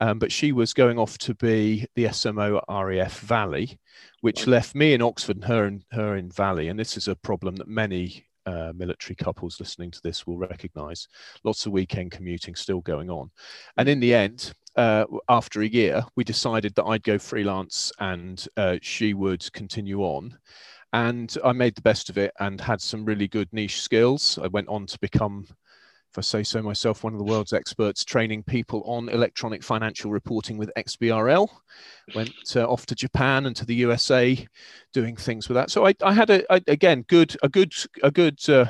um, 0.00 0.18
but 0.18 0.30
she 0.30 0.52
was 0.52 0.74
going 0.74 0.98
off 0.98 1.16
to 1.18 1.34
be 1.34 1.86
the 1.94 2.04
SMO 2.04 2.58
at 2.58 2.84
RAF 2.84 3.20
Valley, 3.20 3.78
which 4.20 4.46
left 4.46 4.74
me 4.74 4.92
in 4.92 5.00
Oxford 5.00 5.36
and 5.36 5.44
her 5.46 5.66
in, 5.66 5.82
her 5.92 6.16
in 6.16 6.30
Valley. 6.30 6.68
And 6.68 6.78
this 6.78 6.98
is 6.98 7.08
a 7.08 7.16
problem 7.16 7.56
that 7.56 7.68
many 7.68 8.26
uh, 8.46 8.72
military 8.74 9.14
couples 9.16 9.60
listening 9.60 9.90
to 9.90 10.00
this 10.02 10.26
will 10.26 10.38
recognize. 10.38 11.08
Lots 11.44 11.66
of 11.66 11.72
weekend 11.72 12.10
commuting 12.10 12.54
still 12.54 12.80
going 12.80 13.10
on. 13.10 13.30
And 13.76 13.88
in 13.88 14.00
the 14.00 14.14
end, 14.14 14.52
uh, 14.76 15.04
after 15.28 15.62
a 15.62 15.68
year, 15.68 16.04
we 16.16 16.24
decided 16.24 16.74
that 16.74 16.84
I'd 16.84 17.02
go 17.02 17.18
freelance 17.18 17.92
and 18.00 18.46
uh, 18.56 18.78
she 18.82 19.14
would 19.14 19.50
continue 19.52 20.00
on. 20.02 20.36
And 20.92 21.36
I 21.44 21.52
made 21.52 21.74
the 21.74 21.82
best 21.82 22.08
of 22.08 22.18
it 22.18 22.32
and 22.38 22.60
had 22.60 22.80
some 22.80 23.04
really 23.04 23.26
good 23.26 23.48
niche 23.52 23.80
skills. 23.80 24.38
I 24.40 24.46
went 24.46 24.68
on 24.68 24.86
to 24.86 24.98
become 25.00 25.46
if 26.14 26.18
I 26.18 26.20
say 26.20 26.44
so 26.44 26.62
myself, 26.62 27.02
one 27.02 27.12
of 27.12 27.18
the 27.18 27.24
world's 27.24 27.52
experts 27.52 28.04
training 28.04 28.44
people 28.44 28.84
on 28.86 29.08
electronic 29.08 29.64
financial 29.64 30.12
reporting 30.12 30.56
with 30.56 30.70
XBRL. 30.78 31.48
Went 32.14 32.30
uh, 32.54 32.64
off 32.68 32.86
to 32.86 32.94
Japan 32.94 33.46
and 33.46 33.56
to 33.56 33.66
the 33.66 33.74
USA, 33.74 34.46
doing 34.92 35.16
things 35.16 35.48
with 35.48 35.56
that. 35.56 35.72
So 35.72 35.88
I, 35.88 35.94
I 36.04 36.12
had 36.12 36.30
a, 36.30 36.54
a, 36.54 36.60
again 36.68 37.04
good 37.08 37.36
a 37.42 37.48
good 37.48 37.74
a 38.04 38.12
good 38.12 38.38
uh, 38.48 38.66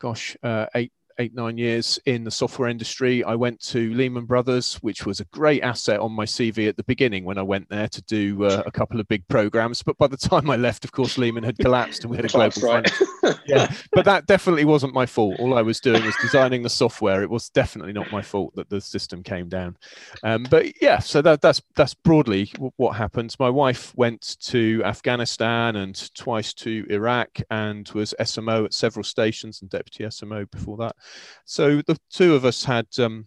gosh 0.00 0.36
uh, 0.42 0.66
eight 0.74 0.90
eight 1.18 1.34
nine 1.34 1.58
years 1.58 1.98
in 2.06 2.24
the 2.24 2.30
software 2.30 2.68
industry. 2.68 3.24
I 3.24 3.34
went 3.34 3.60
to 3.66 3.92
Lehman 3.94 4.24
Brothers, 4.24 4.74
which 4.76 5.06
was 5.06 5.20
a 5.20 5.24
great 5.26 5.62
asset 5.62 6.00
on 6.00 6.12
my 6.12 6.24
CV 6.24 6.68
at 6.68 6.76
the 6.76 6.84
beginning 6.84 7.24
when 7.24 7.38
I 7.38 7.42
went 7.42 7.68
there 7.68 7.88
to 7.88 8.02
do 8.02 8.44
uh, 8.44 8.62
a 8.66 8.70
couple 8.70 9.00
of 9.00 9.08
big 9.08 9.26
programs. 9.28 9.82
But 9.82 9.98
by 9.98 10.06
the 10.06 10.16
time 10.16 10.50
I 10.50 10.56
left, 10.56 10.84
of 10.84 10.92
course, 10.92 11.18
Lehman 11.18 11.44
had 11.44 11.58
collapsed 11.58 12.04
and 12.04 12.10
we 12.10 12.16
had 12.16 12.26
a 12.26 12.28
global 12.28 12.62
right. 12.62 12.90
yeah, 13.46 13.72
but 13.92 14.04
that 14.04 14.26
definitely 14.26 14.64
wasn't 14.64 14.94
my 14.94 15.06
fault. 15.06 15.38
All 15.38 15.56
I 15.56 15.62
was 15.62 15.80
doing 15.80 16.04
was 16.04 16.16
designing 16.20 16.62
the 16.62 16.70
software. 16.70 17.22
It 17.22 17.30
was 17.30 17.48
definitely 17.50 17.92
not 17.92 18.10
my 18.12 18.22
fault 18.22 18.54
that 18.56 18.68
the 18.70 18.80
system 18.80 19.22
came 19.22 19.48
down. 19.48 19.76
Um, 20.22 20.46
but 20.50 20.80
yeah, 20.80 20.98
so 20.98 21.22
that, 21.22 21.40
that's 21.40 21.62
that's 21.76 21.94
broadly 21.94 22.52
what 22.76 22.96
happened. 22.96 23.34
My 23.38 23.50
wife 23.50 23.94
went 23.96 24.36
to 24.40 24.82
Afghanistan 24.84 25.76
and 25.76 26.14
twice 26.14 26.52
to 26.54 26.86
Iraq 26.90 27.40
and 27.50 27.88
was 27.90 28.14
SMO 28.20 28.64
at 28.66 28.74
several 28.74 29.04
stations 29.04 29.60
and 29.60 29.70
deputy 29.70 30.04
SMO 30.04 30.50
before 30.50 30.76
that. 30.78 30.96
So 31.44 31.82
the 31.86 31.98
two 32.10 32.34
of 32.34 32.44
us 32.44 32.64
had 32.64 32.86
um, 32.98 33.26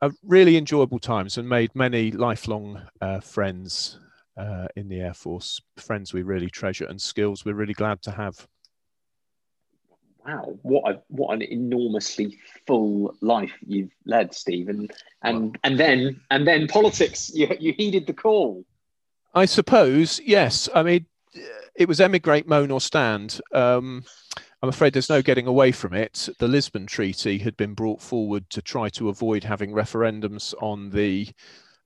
a 0.00 0.10
really 0.22 0.56
enjoyable 0.56 0.98
times 0.98 1.38
and 1.38 1.48
made 1.48 1.74
many 1.74 2.10
lifelong 2.10 2.82
uh, 3.00 3.20
friends 3.20 3.98
uh, 4.36 4.66
in 4.76 4.88
the 4.88 5.00
Air 5.00 5.14
Force, 5.14 5.60
friends 5.76 6.12
we 6.12 6.22
really 6.22 6.50
treasure 6.50 6.86
and 6.86 7.00
skills 7.00 7.44
we're 7.44 7.54
really 7.54 7.74
glad 7.74 8.02
to 8.02 8.10
have. 8.10 8.46
Wow, 10.26 10.58
what 10.62 10.90
a 10.90 11.02
what 11.08 11.34
an 11.34 11.42
enormously 11.42 12.38
full 12.66 13.14
life 13.20 13.52
you've 13.66 13.92
led, 14.06 14.34
Stephen. 14.34 14.88
And 15.22 15.36
and, 15.36 15.58
and 15.64 15.80
then 15.80 16.20
and 16.30 16.46
then 16.46 16.66
politics. 16.66 17.30
You 17.34 17.54
you 17.60 17.74
heeded 17.76 18.06
the 18.06 18.14
call. 18.14 18.64
I 19.34 19.44
suppose 19.44 20.20
yes. 20.24 20.68
I 20.74 20.82
mean, 20.82 21.06
it 21.74 21.88
was 21.88 22.00
emigrate, 22.00 22.48
moan 22.48 22.70
or 22.70 22.80
stand. 22.80 23.40
Um, 23.52 24.04
I'm 24.64 24.70
afraid 24.70 24.94
there's 24.94 25.10
no 25.10 25.20
getting 25.20 25.46
away 25.46 25.72
from 25.72 25.92
it. 25.92 26.26
The 26.38 26.48
Lisbon 26.48 26.86
Treaty 26.86 27.36
had 27.36 27.54
been 27.54 27.74
brought 27.74 28.00
forward 28.00 28.48
to 28.48 28.62
try 28.62 28.88
to 28.88 29.10
avoid 29.10 29.44
having 29.44 29.72
referendums 29.72 30.54
on 30.58 30.88
the 30.88 31.28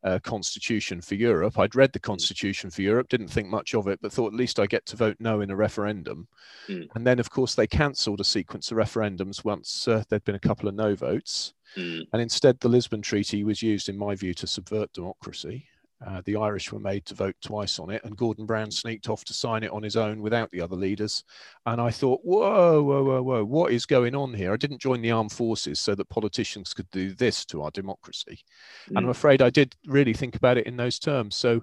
uh, 0.04 0.20
Constitution 0.22 1.00
for 1.00 1.16
Europe. 1.16 1.58
I'd 1.58 1.74
read 1.74 1.92
the 1.92 1.98
Constitution 1.98 2.70
for 2.70 2.82
Europe, 2.82 3.08
didn't 3.08 3.32
think 3.32 3.48
much 3.48 3.74
of 3.74 3.88
it, 3.88 3.98
but 4.00 4.12
thought 4.12 4.32
at 4.32 4.38
least 4.38 4.60
I 4.60 4.66
get 4.66 4.86
to 4.86 4.96
vote 4.96 5.16
no 5.18 5.40
in 5.40 5.50
a 5.50 5.56
referendum. 5.56 6.28
Mm. 6.68 6.86
And 6.94 7.04
then, 7.04 7.18
of 7.18 7.30
course, 7.30 7.56
they 7.56 7.66
cancelled 7.66 8.20
a 8.20 8.24
sequence 8.24 8.70
of 8.70 8.78
referendums 8.78 9.44
once 9.44 9.88
uh, 9.88 10.04
there'd 10.08 10.22
been 10.22 10.36
a 10.36 10.38
couple 10.38 10.68
of 10.68 10.76
no 10.76 10.94
votes. 10.94 11.54
Mm. 11.76 12.06
And 12.12 12.22
instead, 12.22 12.60
the 12.60 12.68
Lisbon 12.68 13.02
Treaty 13.02 13.42
was 13.42 13.60
used, 13.60 13.88
in 13.88 13.98
my 13.98 14.14
view, 14.14 14.34
to 14.34 14.46
subvert 14.46 14.92
democracy. 14.92 15.66
Uh, 16.06 16.22
the 16.24 16.36
Irish 16.36 16.70
were 16.70 16.78
made 16.78 17.04
to 17.06 17.14
vote 17.14 17.34
twice 17.42 17.80
on 17.80 17.90
it, 17.90 18.02
and 18.04 18.16
Gordon 18.16 18.46
Brown 18.46 18.70
sneaked 18.70 19.08
off 19.08 19.24
to 19.24 19.34
sign 19.34 19.64
it 19.64 19.72
on 19.72 19.82
his 19.82 19.96
own 19.96 20.22
without 20.22 20.50
the 20.50 20.60
other 20.60 20.76
leaders. 20.76 21.24
And 21.66 21.80
I 21.80 21.90
thought, 21.90 22.20
whoa, 22.22 22.82
whoa, 22.82 23.02
whoa, 23.02 23.22
whoa, 23.22 23.44
what 23.44 23.72
is 23.72 23.84
going 23.84 24.14
on 24.14 24.32
here? 24.32 24.52
I 24.52 24.56
didn't 24.56 24.80
join 24.80 25.02
the 25.02 25.10
armed 25.10 25.32
forces 25.32 25.80
so 25.80 25.96
that 25.96 26.08
politicians 26.08 26.72
could 26.72 26.88
do 26.90 27.14
this 27.14 27.44
to 27.46 27.62
our 27.62 27.72
democracy. 27.72 28.38
Mm. 28.86 28.88
And 28.88 28.98
I'm 28.98 29.06
mm. 29.06 29.10
afraid 29.10 29.42
I 29.42 29.50
did 29.50 29.74
really 29.86 30.14
think 30.14 30.36
about 30.36 30.56
it 30.56 30.66
in 30.66 30.76
those 30.76 31.00
terms. 31.00 31.34
So 31.34 31.62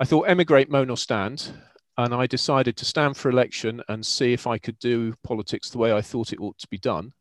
I 0.00 0.06
thought, 0.06 0.28
emigrate, 0.28 0.70
moan 0.70 0.88
or 0.88 0.96
stand. 0.96 1.52
And 1.96 2.12
I 2.12 2.26
decided 2.26 2.76
to 2.78 2.84
stand 2.84 3.16
for 3.16 3.28
election 3.28 3.80
and 3.88 4.04
see 4.04 4.32
if 4.32 4.48
I 4.48 4.58
could 4.58 4.78
do 4.80 5.14
politics 5.22 5.70
the 5.70 5.78
way 5.78 5.92
I 5.92 6.00
thought 6.00 6.32
it 6.32 6.40
ought 6.40 6.58
to 6.58 6.68
be 6.68 6.78
done 6.78 7.12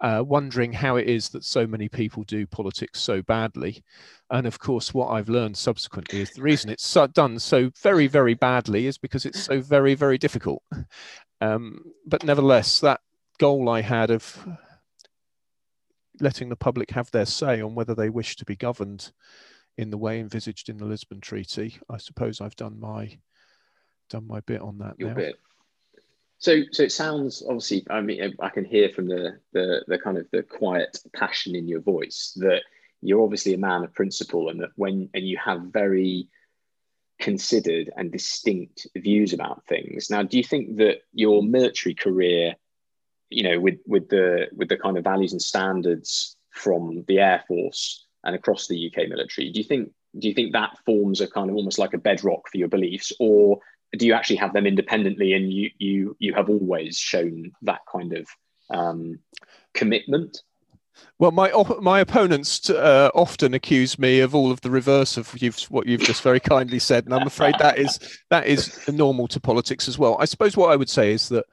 uh, 0.00 0.22
wondering 0.24 0.72
how 0.72 0.96
it 0.96 1.08
is 1.08 1.28
that 1.30 1.44
so 1.44 1.66
many 1.66 1.88
people 1.88 2.22
do 2.24 2.46
politics 2.46 3.00
so 3.00 3.22
badly. 3.22 3.82
And 4.30 4.46
of 4.46 4.58
course, 4.58 4.94
what 4.94 5.08
I've 5.08 5.28
learned 5.28 5.56
subsequently 5.56 6.20
is 6.20 6.30
the 6.30 6.42
reason 6.42 6.70
it's 6.70 6.86
so, 6.86 7.06
done 7.06 7.38
so 7.38 7.70
very, 7.82 8.06
very 8.06 8.34
badly 8.34 8.86
is 8.86 8.98
because 8.98 9.24
it's 9.24 9.42
so 9.42 9.60
very, 9.60 9.94
very 9.94 10.18
difficult. 10.18 10.62
Um, 11.40 11.92
but 12.04 12.24
nevertheless, 12.24 12.80
that 12.80 13.00
goal 13.38 13.68
I 13.68 13.80
had 13.80 14.10
of 14.10 14.44
letting 16.20 16.48
the 16.48 16.56
public 16.56 16.90
have 16.90 17.12
their 17.12 17.26
say 17.26 17.60
on 17.60 17.76
whether 17.76 17.94
they 17.94 18.10
wish 18.10 18.34
to 18.36 18.44
be 18.44 18.56
governed 18.56 19.12
in 19.76 19.90
the 19.90 19.98
way 19.98 20.18
envisaged 20.18 20.68
in 20.68 20.78
the 20.78 20.84
Lisbon 20.84 21.20
Treaty, 21.20 21.78
I 21.88 21.98
suppose 21.98 22.40
I've 22.40 22.56
done 22.56 22.80
my 22.80 23.18
done 24.10 24.26
my 24.26 24.40
bit 24.40 24.60
on 24.60 24.78
that. 24.78 24.94
Your 24.98 25.10
now. 25.10 25.14
bit. 25.14 25.38
So, 26.38 26.62
so 26.70 26.84
it 26.84 26.92
sounds 26.92 27.42
obviously. 27.46 27.84
I 27.90 28.00
mean, 28.00 28.34
I 28.40 28.48
can 28.48 28.64
hear 28.64 28.90
from 28.90 29.08
the, 29.08 29.38
the 29.52 29.84
the 29.88 29.98
kind 29.98 30.16
of 30.16 30.26
the 30.30 30.42
quiet 30.44 30.98
passion 31.14 31.56
in 31.56 31.66
your 31.66 31.80
voice 31.80 32.32
that 32.36 32.62
you're 33.02 33.22
obviously 33.22 33.54
a 33.54 33.58
man 33.58 33.84
of 33.84 33.94
principle, 33.94 34.48
and 34.48 34.60
that 34.60 34.70
when 34.76 35.10
and 35.14 35.26
you 35.26 35.36
have 35.44 35.62
very 35.72 36.28
considered 37.18 37.90
and 37.96 38.12
distinct 38.12 38.86
views 38.96 39.32
about 39.32 39.64
things. 39.66 40.10
Now, 40.10 40.22
do 40.22 40.36
you 40.36 40.44
think 40.44 40.76
that 40.76 40.98
your 41.12 41.42
military 41.42 41.94
career, 41.94 42.54
you 43.30 43.42
know, 43.42 43.58
with 43.58 43.80
with 43.86 44.08
the 44.08 44.46
with 44.54 44.68
the 44.68 44.76
kind 44.76 44.96
of 44.96 45.04
values 45.04 45.32
and 45.32 45.42
standards 45.42 46.36
from 46.50 47.04
the 47.08 47.18
Air 47.18 47.42
Force 47.48 48.06
and 48.22 48.36
across 48.36 48.68
the 48.68 48.86
UK 48.86 49.08
military, 49.08 49.50
do 49.50 49.58
you 49.58 49.64
think 49.64 49.90
do 50.16 50.28
you 50.28 50.34
think 50.34 50.52
that 50.52 50.78
forms 50.86 51.20
a 51.20 51.26
kind 51.26 51.50
of 51.50 51.56
almost 51.56 51.80
like 51.80 51.94
a 51.94 51.98
bedrock 51.98 52.48
for 52.48 52.58
your 52.58 52.68
beliefs, 52.68 53.12
or 53.18 53.58
do 53.96 54.06
you 54.06 54.12
actually 54.12 54.36
have 54.36 54.52
them 54.52 54.66
independently 54.66 55.32
and 55.32 55.52
you 55.52 55.70
you 55.78 56.16
you 56.18 56.34
have 56.34 56.50
always 56.50 56.98
shown 56.98 57.52
that 57.62 57.80
kind 57.90 58.12
of 58.12 58.26
um, 58.70 59.18
commitment 59.74 60.42
well, 61.18 61.30
my 61.30 61.52
my 61.80 62.00
opponents 62.00 62.70
uh, 62.70 63.10
often 63.14 63.54
accuse 63.54 63.98
me 63.98 64.20
of 64.20 64.34
all 64.34 64.50
of 64.50 64.60
the 64.60 64.70
reverse 64.70 65.16
of 65.16 65.40
you've, 65.40 65.58
what 65.64 65.86
you've 65.86 66.00
just 66.00 66.22
very 66.22 66.40
kindly 66.40 66.78
said, 66.78 67.04
and 67.04 67.14
I'm 67.14 67.26
afraid 67.26 67.54
that 67.58 67.78
is 67.78 68.18
that 68.30 68.46
is 68.46 68.88
normal 68.88 69.28
to 69.28 69.40
politics 69.40 69.88
as 69.88 69.98
well. 69.98 70.16
I 70.20 70.24
suppose 70.24 70.56
what 70.56 70.70
I 70.70 70.76
would 70.76 70.88
say 70.88 71.12
is 71.12 71.28
that 71.30 71.44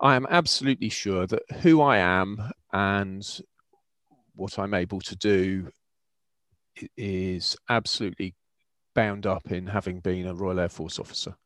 I 0.00 0.16
am 0.16 0.26
absolutely 0.30 0.88
sure 0.88 1.26
that 1.26 1.42
who 1.60 1.80
I 1.80 1.98
am 1.98 2.50
and 2.72 3.26
what 4.34 4.58
I'm 4.58 4.74
able 4.74 5.00
to 5.00 5.16
do 5.16 5.70
is 6.96 7.56
absolutely 7.68 8.34
bound 8.94 9.26
up 9.26 9.50
in 9.50 9.66
having 9.66 10.00
been 10.00 10.26
a 10.26 10.34
Royal 10.34 10.60
Air 10.60 10.68
Force 10.68 10.98
officer. 10.98 11.36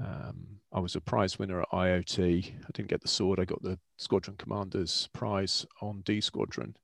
Um, 0.00 0.60
I 0.72 0.80
was 0.80 0.96
a 0.96 1.00
prize 1.00 1.38
winner 1.38 1.62
at 1.62 1.70
IOT. 1.70 2.52
I 2.52 2.70
didn't 2.72 2.90
get 2.90 3.00
the 3.00 3.08
sword. 3.08 3.40
I 3.40 3.44
got 3.44 3.62
the 3.62 3.78
squadron 3.96 4.36
commander's 4.36 5.08
prize 5.12 5.66
on 5.80 6.02
D 6.02 6.20
squadron. 6.20 6.76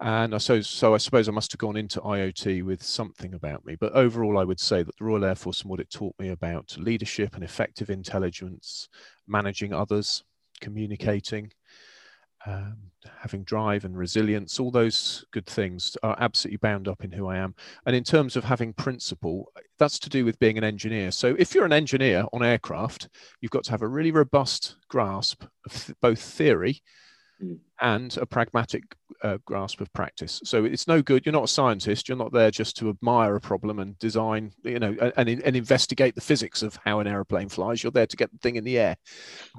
And 0.00 0.42
so, 0.42 0.60
so 0.60 0.94
I 0.94 0.96
suppose 0.96 1.28
I 1.28 1.32
must 1.32 1.52
have 1.52 1.60
gone 1.60 1.76
into 1.76 2.00
IOT 2.00 2.64
with 2.64 2.82
something 2.82 3.34
about 3.34 3.64
me. 3.64 3.76
But 3.76 3.92
overall, 3.92 4.36
I 4.36 4.44
would 4.44 4.58
say 4.58 4.82
that 4.82 4.96
the 4.98 5.04
Royal 5.04 5.24
Air 5.24 5.36
Force 5.36 5.60
and 5.60 5.70
what 5.70 5.78
it 5.78 5.90
taught 5.90 6.18
me 6.18 6.30
about 6.30 6.76
leadership 6.76 7.36
and 7.36 7.44
effective 7.44 7.88
intelligence, 7.88 8.88
managing 9.28 9.72
others, 9.72 10.24
communicating, 10.60 11.52
um, 12.46 12.76
having 13.18 13.44
drive 13.44 13.84
and 13.84 13.96
resilience, 13.96 14.58
all 14.58 14.70
those 14.70 15.24
good 15.32 15.46
things 15.46 15.96
are 16.02 16.16
absolutely 16.20 16.58
bound 16.58 16.88
up 16.88 17.04
in 17.04 17.12
who 17.12 17.28
I 17.28 17.36
am. 17.36 17.54
And 17.86 17.94
in 17.94 18.04
terms 18.04 18.36
of 18.36 18.44
having 18.44 18.72
principle, 18.72 19.50
that's 19.78 19.98
to 20.00 20.08
do 20.08 20.24
with 20.24 20.38
being 20.38 20.58
an 20.58 20.64
engineer. 20.64 21.10
So 21.10 21.34
if 21.38 21.54
you're 21.54 21.64
an 21.64 21.72
engineer 21.72 22.24
on 22.32 22.42
aircraft, 22.42 23.08
you've 23.40 23.52
got 23.52 23.64
to 23.64 23.70
have 23.70 23.82
a 23.82 23.88
really 23.88 24.12
robust 24.12 24.76
grasp 24.88 25.44
of 25.66 25.86
th- 25.86 25.96
both 26.00 26.20
theory 26.20 26.82
mm. 27.42 27.58
and 27.80 28.16
a 28.18 28.26
pragmatic 28.26 28.82
uh, 29.22 29.38
grasp 29.44 29.80
of 29.80 29.92
practice. 29.92 30.40
So 30.44 30.64
it's 30.64 30.88
no 30.88 31.02
good. 31.02 31.24
You're 31.24 31.32
not 31.32 31.44
a 31.44 31.48
scientist. 31.48 32.08
You're 32.08 32.18
not 32.18 32.32
there 32.32 32.50
just 32.50 32.76
to 32.78 32.90
admire 32.90 33.36
a 33.36 33.40
problem 33.40 33.78
and 33.78 33.98
design, 33.98 34.52
you 34.64 34.78
know, 34.78 34.96
and, 35.16 35.28
and 35.28 35.56
investigate 35.56 36.14
the 36.14 36.20
physics 36.20 36.62
of 36.62 36.78
how 36.84 37.00
an 37.00 37.06
aeroplane 37.06 37.48
flies. 37.48 37.82
You're 37.82 37.92
there 37.92 38.06
to 38.06 38.16
get 38.16 38.30
the 38.32 38.38
thing 38.38 38.56
in 38.56 38.64
the 38.64 38.78
air. 38.78 38.96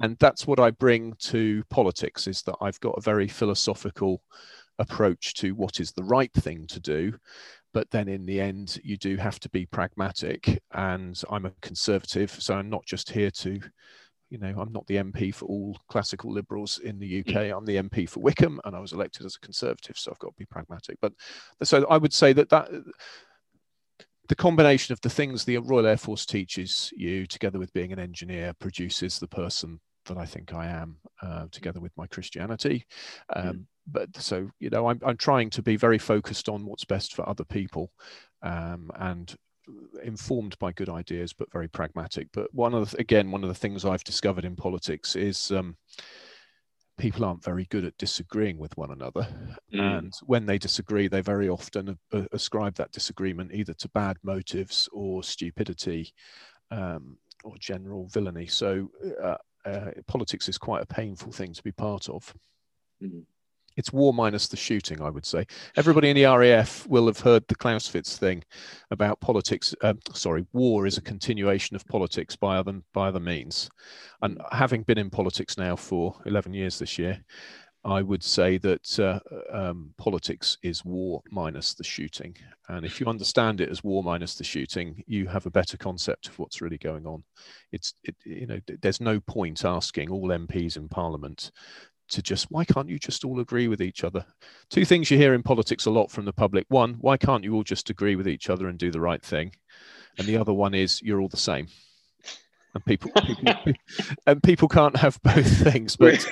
And 0.00 0.16
that's 0.18 0.46
what 0.46 0.60
I 0.60 0.70
bring 0.70 1.14
to 1.20 1.64
politics 1.70 2.26
is 2.26 2.42
that 2.42 2.56
I've 2.60 2.80
got 2.80 2.98
a 2.98 3.02
very 3.02 3.28
philosophical 3.28 4.22
approach 4.78 5.34
to 5.34 5.54
what 5.54 5.80
is 5.80 5.92
the 5.92 6.04
right 6.04 6.32
thing 6.32 6.66
to 6.68 6.80
do. 6.80 7.14
But 7.72 7.90
then 7.90 8.08
in 8.08 8.24
the 8.24 8.40
end, 8.40 8.78
you 8.84 8.96
do 8.96 9.16
have 9.16 9.40
to 9.40 9.48
be 9.48 9.66
pragmatic. 9.66 10.62
And 10.72 11.20
I'm 11.30 11.46
a 11.46 11.52
conservative. 11.60 12.30
So 12.30 12.54
I'm 12.54 12.70
not 12.70 12.84
just 12.86 13.10
here 13.10 13.30
to 13.30 13.60
you 14.34 14.40
know, 14.40 14.60
I'm 14.60 14.72
not 14.72 14.84
the 14.88 14.96
MP 14.96 15.32
for 15.32 15.46
all 15.46 15.78
classical 15.88 16.32
liberals 16.32 16.80
in 16.80 16.98
the 16.98 17.20
UK. 17.20 17.34
Mm. 17.34 17.56
I'm 17.56 17.64
the 17.64 17.76
MP 17.76 18.08
for 18.08 18.18
Wycombe, 18.18 18.60
and 18.64 18.74
I 18.74 18.80
was 18.80 18.92
elected 18.92 19.24
as 19.24 19.36
a 19.36 19.38
Conservative, 19.38 19.96
so 19.96 20.10
I've 20.10 20.18
got 20.18 20.30
to 20.30 20.36
be 20.36 20.44
pragmatic. 20.44 20.98
But 21.00 21.12
so 21.62 21.86
I 21.86 21.98
would 21.98 22.12
say 22.12 22.32
that 22.32 22.48
that 22.48 22.68
the 24.28 24.34
combination 24.34 24.92
of 24.92 25.00
the 25.02 25.08
things 25.08 25.44
the 25.44 25.58
Royal 25.58 25.86
Air 25.86 25.96
Force 25.96 26.26
teaches 26.26 26.92
you, 26.96 27.28
together 27.28 27.60
with 27.60 27.72
being 27.74 27.92
an 27.92 28.00
engineer, 28.00 28.52
produces 28.58 29.20
the 29.20 29.28
person 29.28 29.78
that 30.06 30.18
I 30.18 30.26
think 30.26 30.52
I 30.52 30.66
am, 30.66 30.96
uh, 31.22 31.46
together 31.52 31.78
with 31.78 31.92
my 31.96 32.08
Christianity. 32.08 32.86
Um, 33.36 33.44
mm. 33.44 33.64
But 33.86 34.16
so 34.16 34.50
you 34.58 34.68
know, 34.68 34.88
I'm 34.88 34.98
I'm 35.06 35.16
trying 35.16 35.50
to 35.50 35.62
be 35.62 35.76
very 35.76 35.98
focused 35.98 36.48
on 36.48 36.66
what's 36.66 36.84
best 36.84 37.14
for 37.14 37.28
other 37.28 37.44
people, 37.44 37.92
um, 38.42 38.90
and 38.96 39.32
informed 40.02 40.58
by 40.58 40.72
good 40.72 40.88
ideas, 40.88 41.32
but 41.32 41.52
very 41.52 41.68
pragmatic. 41.68 42.28
But 42.32 42.52
one 42.54 42.74
of 42.74 42.90
the, 42.90 43.00
again, 43.00 43.30
one 43.30 43.42
of 43.42 43.48
the 43.48 43.54
things 43.54 43.84
I've 43.84 44.04
discovered 44.04 44.44
in 44.44 44.56
politics 44.56 45.16
is 45.16 45.50
um, 45.50 45.76
people 46.98 47.24
aren't 47.24 47.44
very 47.44 47.66
good 47.70 47.84
at 47.84 47.96
disagreeing 47.98 48.58
with 48.58 48.76
one 48.76 48.90
another, 48.90 49.26
mm. 49.72 49.80
and 49.80 50.12
when 50.24 50.46
they 50.46 50.58
disagree, 50.58 51.08
they 51.08 51.20
very 51.20 51.48
often 51.48 51.98
ascribe 52.32 52.74
that 52.76 52.92
disagreement 52.92 53.52
either 53.52 53.74
to 53.74 53.88
bad 53.90 54.16
motives 54.22 54.88
or 54.92 55.22
stupidity 55.22 56.12
um, 56.70 57.18
or 57.44 57.54
general 57.58 58.06
villainy. 58.08 58.46
So. 58.46 58.90
Uh, 59.22 59.36
uh, 59.66 59.92
politics 60.06 60.46
is 60.46 60.58
quite 60.58 60.82
a 60.82 60.86
painful 60.94 61.32
thing 61.32 61.54
to 61.54 61.62
be 61.62 61.72
part 61.72 62.10
of. 62.10 62.34
Mm 63.02 63.24
it's 63.76 63.92
war 63.92 64.12
minus 64.12 64.48
the 64.48 64.56
shooting, 64.56 65.00
I 65.00 65.10
would 65.10 65.26
say. 65.26 65.46
Everybody 65.76 66.10
in 66.10 66.16
the 66.16 66.24
RAF 66.24 66.86
will 66.86 67.06
have 67.06 67.20
heard 67.20 67.46
the 67.48 67.54
Clausewitz 67.54 68.16
thing 68.16 68.42
about 68.90 69.20
politics. 69.20 69.74
Uh, 69.82 69.94
sorry, 70.12 70.46
war 70.52 70.86
is 70.86 70.98
a 70.98 71.02
continuation 71.02 71.76
of 71.76 71.86
politics 71.86 72.36
by 72.36 72.56
other 72.56 72.80
by 72.92 73.08
other 73.08 73.20
means. 73.20 73.68
And 74.22 74.40
having 74.52 74.82
been 74.82 74.98
in 74.98 75.10
politics 75.10 75.58
now 75.58 75.76
for 75.76 76.16
11 76.26 76.54
years 76.54 76.78
this 76.78 76.98
year, 76.98 77.22
I 77.86 78.00
would 78.00 78.22
say 78.22 78.56
that 78.58 78.98
uh, 78.98 79.20
um, 79.52 79.92
politics 79.98 80.56
is 80.62 80.84
war 80.86 81.22
minus 81.30 81.74
the 81.74 81.84
shooting. 81.84 82.34
And 82.68 82.86
if 82.86 82.98
you 82.98 83.06
understand 83.06 83.60
it 83.60 83.68
as 83.68 83.84
war 83.84 84.02
minus 84.02 84.36
the 84.36 84.44
shooting, 84.44 85.04
you 85.06 85.26
have 85.28 85.44
a 85.44 85.50
better 85.50 85.76
concept 85.76 86.28
of 86.28 86.38
what's 86.38 86.62
really 86.62 86.78
going 86.78 87.04
on. 87.06 87.22
It's, 87.72 87.92
it, 88.04 88.16
you 88.24 88.46
know, 88.46 88.58
there's 88.80 89.02
no 89.02 89.20
point 89.20 89.66
asking 89.66 90.10
all 90.10 90.28
MPs 90.28 90.78
in 90.78 90.88
Parliament 90.88 91.52
to 92.08 92.22
just 92.22 92.50
why 92.50 92.64
can't 92.64 92.88
you 92.88 92.98
just 92.98 93.24
all 93.24 93.40
agree 93.40 93.68
with 93.68 93.80
each 93.80 94.04
other? 94.04 94.24
Two 94.70 94.84
things 94.84 95.10
you 95.10 95.18
hear 95.18 95.34
in 95.34 95.42
politics 95.42 95.86
a 95.86 95.90
lot 95.90 96.10
from 96.10 96.24
the 96.24 96.32
public. 96.32 96.66
One, 96.68 96.94
why 97.00 97.16
can't 97.16 97.44
you 97.44 97.54
all 97.54 97.64
just 97.64 97.90
agree 97.90 98.16
with 98.16 98.28
each 98.28 98.50
other 98.50 98.68
and 98.68 98.78
do 98.78 98.90
the 98.90 99.00
right 99.00 99.22
thing? 99.22 99.52
And 100.18 100.26
the 100.26 100.36
other 100.36 100.52
one 100.52 100.74
is 100.74 101.02
you're 101.02 101.20
all 101.20 101.28
the 101.28 101.36
same. 101.36 101.68
And 102.74 102.84
people, 102.84 103.10
people 103.12 103.72
and 104.26 104.42
people 104.42 104.68
can't 104.68 104.96
have 104.96 105.20
both 105.22 105.46
things. 105.62 105.96
But 105.96 106.26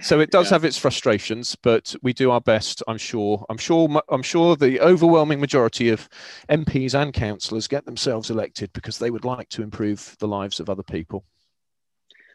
so 0.00 0.20
it 0.20 0.30
does 0.30 0.46
yeah. 0.46 0.54
have 0.54 0.64
its 0.64 0.78
frustrations, 0.78 1.56
but 1.56 1.94
we 2.02 2.12
do 2.12 2.30
our 2.30 2.40
best. 2.40 2.82
I'm 2.86 2.98
sure. 2.98 3.44
I'm 3.48 3.58
sure. 3.58 4.00
I'm 4.08 4.22
sure 4.22 4.56
the 4.56 4.80
overwhelming 4.80 5.40
majority 5.40 5.88
of 5.88 6.08
MPs 6.48 6.94
and 6.94 7.12
councillors 7.12 7.66
get 7.66 7.84
themselves 7.84 8.30
elected 8.30 8.72
because 8.72 8.98
they 8.98 9.10
would 9.10 9.24
like 9.24 9.48
to 9.50 9.62
improve 9.62 10.16
the 10.18 10.28
lives 10.28 10.60
of 10.60 10.70
other 10.70 10.82
people. 10.82 11.24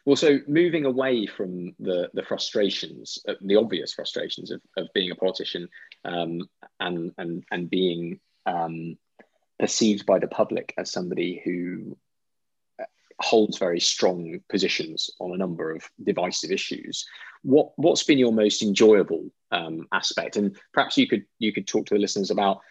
Well, 0.06 0.16
so 0.16 0.40
moving 0.48 0.86
away 0.86 1.28
from 1.28 1.76
the 1.80 2.10
the 2.14 2.24
frustrations, 2.24 3.20
uh, 3.28 3.34
the 3.42 3.56
obvious 3.56 3.94
frustrations 3.94 4.52
of, 4.52 4.62
of 4.78 4.88
being 4.94 5.12
a 5.12 5.16
politician, 5.16 5.68
um, 6.06 6.42
and 6.80 7.12
and 7.18 7.44
and 7.52 7.70
being 7.70 8.20
um, 8.46 8.98
perceived 9.60 10.06
by 10.06 10.18
the 10.18 10.28
public 10.28 10.74
as 10.78 10.92
somebody 10.92 11.42
who 11.46 11.96
uh, 12.82 12.86
holds 13.20 13.60
very 13.60 13.80
strong 13.80 14.40
positions 14.50 15.12
on 15.20 15.34
a 15.34 15.38
number 15.38 15.72
of 15.72 15.88
divisive 16.04 16.52
issues. 16.52 17.06
What 17.44 17.72
what's 17.76 18.04
been 18.04 18.18
your 18.18 18.34
most 18.34 18.64
enjoyable 18.64 19.30
um, 19.52 19.88
aspect? 19.94 20.36
And 20.36 20.58
perhaps 20.74 20.98
you 20.98 21.08
could 21.08 21.26
you 21.38 21.54
could 21.54 21.68
talk 21.68 21.86
to 21.88 21.94
the 21.94 22.00
listeners 22.00 22.32
about 22.32 22.62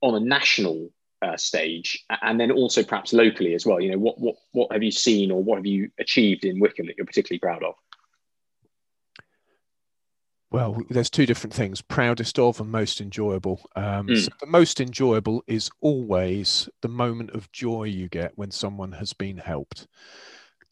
on 0.00 0.16
a 0.16 0.20
national 0.20 0.90
uh, 1.22 1.36
stage, 1.36 2.04
and 2.22 2.38
then 2.38 2.50
also 2.50 2.82
perhaps 2.82 3.12
locally 3.12 3.54
as 3.54 3.64
well. 3.64 3.80
You 3.80 3.92
know, 3.92 3.98
what 3.98 4.20
what 4.20 4.36
what 4.52 4.72
have 4.72 4.82
you 4.82 4.90
seen 4.90 5.30
or 5.30 5.42
what 5.42 5.56
have 5.56 5.66
you 5.66 5.90
achieved 5.98 6.44
in 6.44 6.58
Wycombe 6.58 6.86
that 6.86 6.96
you're 6.96 7.06
particularly 7.06 7.38
proud 7.38 7.62
of? 7.62 7.74
Well, 10.50 10.82
there's 10.90 11.08
two 11.08 11.24
different 11.24 11.54
things: 11.54 11.80
proudest 11.80 12.38
of 12.38 12.60
and 12.60 12.70
most 12.70 13.00
enjoyable. 13.00 13.60
Um, 13.76 14.08
mm. 14.08 14.22
so 14.22 14.30
the 14.40 14.46
most 14.46 14.80
enjoyable 14.80 15.42
is 15.46 15.70
always 15.80 16.68
the 16.82 16.88
moment 16.88 17.30
of 17.30 17.50
joy 17.52 17.84
you 17.84 18.08
get 18.08 18.32
when 18.36 18.50
someone 18.50 18.92
has 18.92 19.12
been 19.12 19.38
helped. 19.38 19.86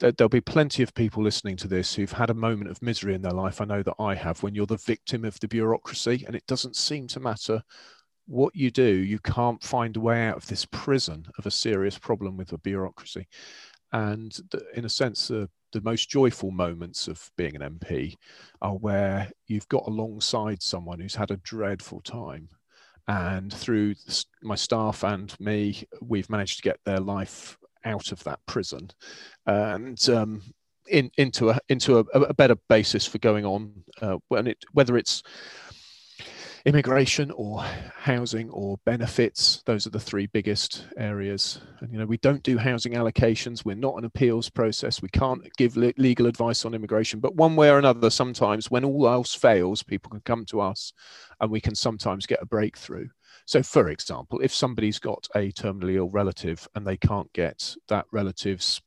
There'll 0.01 0.31
be 0.31 0.41
plenty 0.41 0.83
of 0.83 0.95
people 0.95 1.23
listening 1.23 1.57
to 1.59 1.69
this 1.69 1.95
who've 1.95 2.11
had 2.11 2.31
a 2.31 2.35
moment 2.35 2.71
of 2.71 2.81
misery 2.81 3.15
in 3.15 3.21
their 3.21 3.33
life. 3.33 3.61
I 3.61 3.67
know 3.67 3.83
that 3.83 3.97
I 3.99 4.15
have. 4.15 4.43
When 4.43 4.55
you're 4.55 4.65
the 4.65 4.79
victim 4.79 5.27
of 5.27 5.39
the 5.41 5.49
bureaucracy, 5.49 6.25
and 6.27 6.35
it 6.35 6.47
doesn't 6.47 6.77
seem 6.77 7.07
to 7.09 7.21
matter 7.21 7.63
what 8.31 8.55
you 8.55 8.71
do, 8.71 8.85
you 8.85 9.19
can't 9.19 9.61
find 9.61 9.97
a 9.97 10.01
way 10.01 10.27
out 10.27 10.37
of 10.37 10.47
this 10.47 10.65
prison 10.65 11.27
of 11.37 11.47
a 11.47 11.51
serious 11.51 11.99
problem 11.99 12.37
with 12.37 12.53
a 12.53 12.59
bureaucracy. 12.59 13.27
And 13.93 14.31
the, 14.53 14.65
in 14.77 14.85
a 14.85 14.89
sense, 14.89 15.29
the, 15.29 15.51
the 15.73 15.81
most 15.81 16.09
joyful 16.09 16.53
moments 16.53 17.09
of 17.09 17.29
being 17.37 17.57
an 17.57 17.79
MP 17.79 18.15
are 18.63 18.77
where 18.77 19.29
you've 19.49 19.69
got 19.69 19.83
alongside 19.89 20.63
someone 20.63 21.01
who's 21.01 21.15
had 21.15 21.33
a 21.33 21.39
dreadful 21.39 22.03
time. 22.03 22.49
And 23.09 23.53
through 23.53 23.97
my 24.43 24.55
staff 24.55 25.03
and 25.03 25.35
me, 25.41 25.83
we've 26.01 26.31
managed 26.31 26.59
to 26.59 26.63
get 26.63 26.79
their 26.85 27.01
life 27.01 27.59
out 27.85 28.13
of 28.13 28.23
that 28.25 28.39
prison 28.47 28.91
and 29.47 30.09
um, 30.11 30.43
in, 30.87 31.11
into 31.17 31.51
a 31.51 31.59
into 31.69 31.99
a, 31.99 32.01
a, 32.21 32.35
better 32.35 32.57
basis 32.69 33.07
for 33.07 33.19
going 33.19 33.45
on. 33.45 33.73
Uh, 34.01 34.19
when 34.29 34.47
it 34.47 34.59
whether 34.73 34.97
it's 34.97 35.23
immigration 36.65 37.31
or 37.33 37.63
housing 37.63 38.51
or 38.51 38.79
benefits. 38.85 39.63
Those 39.67 39.87
are 39.87 39.91
the 39.91 40.01
three 40.01 40.27
biggest 40.27 40.87
areas. 40.97 41.61
And 41.81 41.93
you 41.93 41.99
know 41.99 42.07
we 42.07 42.19
don't 42.19 42.43
do 42.43 42.59
housing 42.59 42.93
allocations. 42.93 43.65
We're 43.65 43.77
not 43.77 43.97
an 43.97 44.05
appeals 44.05 44.51
process. 44.51 45.03
We 45.03 45.09
can't 45.09 45.49
give 45.57 45.77
le- 45.77 45.93
legal 45.97 46.27
advice 46.27 46.65
on 46.65 46.75
immigration. 46.75 47.21
But 47.21 47.35
one 47.35 47.57
way 47.57 47.71
or 47.71 47.79
another 47.79 48.11
sometimes 48.11 48.71
when 48.71 48.85
all 48.85 49.09
else 49.09 49.35
fails 49.35 49.83
people 49.83 50.11
can 50.11 50.21
come 50.21 50.45
to 50.47 50.61
us 50.61 50.93
and 51.41 51.51
we 51.51 51.61
can 51.61 51.75
sometimes 51.75 52.27
get 52.27 52.43
a 52.43 52.47
breakthrough. 52.47 53.09
So 53.47 53.63
for 53.63 53.89
example 53.89 54.41
if 54.41 54.55
somebody's 54.55 54.99
got 54.99 55.29
a 55.35 55.53
terminally 55.53 55.97
ill 55.97 56.11
relative 56.11 56.69
and 56.75 56.87
they 56.87 56.97
can't 56.97 57.33
get 57.33 57.75
that 57.89 58.07
relative's 58.13 58.81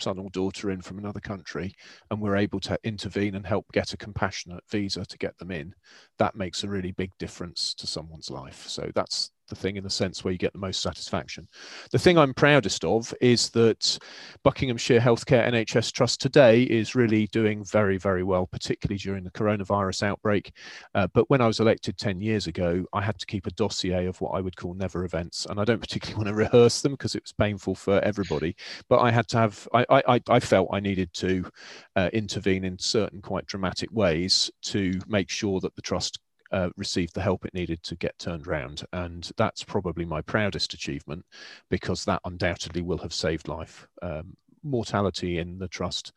son 0.00 0.18
or 0.18 0.30
daughter 0.30 0.70
in 0.70 0.80
from 0.80 0.98
another 0.98 1.20
country 1.20 1.74
and 2.10 2.20
we're 2.20 2.36
able 2.36 2.60
to 2.60 2.78
intervene 2.84 3.34
and 3.34 3.46
help 3.46 3.66
get 3.72 3.92
a 3.92 3.96
compassionate 3.96 4.64
visa 4.70 5.04
to 5.04 5.18
get 5.18 5.36
them 5.38 5.50
in, 5.50 5.74
that 6.18 6.34
makes 6.34 6.64
a 6.64 6.68
really 6.68 6.92
big 6.92 7.10
difference 7.18 7.74
to 7.74 7.86
someone's 7.86 8.30
life. 8.30 8.66
So 8.66 8.90
that's 8.94 9.30
the 9.48 9.56
thing 9.56 9.76
in 9.76 9.84
the 9.84 9.90
sense 9.90 10.22
where 10.24 10.32
you 10.32 10.38
get 10.38 10.52
the 10.52 10.58
most 10.58 10.82
satisfaction. 10.82 11.48
The 11.90 11.98
thing 11.98 12.18
I'm 12.18 12.34
proudest 12.34 12.84
of 12.84 13.14
is 13.20 13.50
that 13.50 13.98
Buckinghamshire 14.44 15.00
Healthcare 15.00 15.48
NHS 15.48 15.92
Trust 15.92 16.20
today 16.20 16.62
is 16.62 16.94
really 16.94 17.26
doing 17.28 17.64
very, 17.64 17.98
very 17.98 18.22
well, 18.22 18.46
particularly 18.46 18.98
during 18.98 19.24
the 19.24 19.30
coronavirus 19.30 20.02
outbreak. 20.02 20.52
Uh, 20.94 21.06
but 21.12 21.28
when 21.30 21.40
I 21.40 21.46
was 21.46 21.60
elected 21.60 21.98
10 21.98 22.20
years 22.20 22.46
ago, 22.46 22.84
I 22.92 23.02
had 23.02 23.18
to 23.18 23.26
keep 23.26 23.46
a 23.46 23.52
dossier 23.52 24.06
of 24.06 24.20
what 24.20 24.30
I 24.30 24.40
would 24.40 24.56
call 24.56 24.74
never 24.74 25.04
events. 25.04 25.46
And 25.46 25.60
I 25.60 25.64
don't 25.64 25.80
particularly 25.80 26.16
want 26.16 26.28
to 26.28 26.34
rehearse 26.34 26.82
them 26.82 26.92
because 26.92 27.14
it 27.14 27.22
was 27.22 27.32
painful 27.32 27.74
for 27.74 28.00
everybody. 28.00 28.56
But 28.88 29.00
I 29.00 29.10
had 29.10 29.28
to 29.28 29.38
have, 29.38 29.68
I, 29.72 29.84
I, 29.90 30.20
I 30.28 30.40
felt 30.40 30.68
I 30.72 30.80
needed 30.80 31.12
to 31.14 31.50
uh, 31.96 32.10
intervene 32.12 32.64
in 32.64 32.78
certain 32.78 33.20
quite 33.20 33.46
dramatic 33.46 33.90
ways 33.92 34.50
to 34.62 35.00
make 35.06 35.30
sure 35.30 35.60
that 35.60 35.74
the 35.74 35.82
trust 35.82 36.18
uh, 36.50 36.70
received 36.76 37.14
the 37.14 37.22
help 37.22 37.44
it 37.44 37.54
needed 37.54 37.82
to 37.84 37.96
get 37.96 38.18
turned 38.18 38.46
around. 38.46 38.84
And 38.92 39.30
that's 39.36 39.64
probably 39.64 40.04
my 40.04 40.20
proudest 40.22 40.74
achievement 40.74 41.24
because 41.70 42.04
that 42.04 42.20
undoubtedly 42.24 42.82
will 42.82 42.98
have 42.98 43.14
saved 43.14 43.48
life. 43.48 43.86
Um, 44.02 44.36
mortality 44.62 45.38
in 45.38 45.58
the 45.58 45.68
trust 45.68 46.12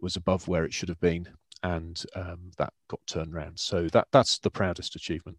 was 0.00 0.16
above 0.16 0.48
where 0.48 0.64
it 0.64 0.72
should 0.72 0.88
have 0.88 1.00
been, 1.00 1.28
and 1.62 2.02
um, 2.14 2.50
that 2.58 2.72
got 2.88 3.00
turned 3.06 3.34
around. 3.34 3.58
So 3.58 3.88
that 3.88 4.08
that's 4.12 4.38
the 4.38 4.50
proudest 4.50 4.96
achievement. 4.96 5.38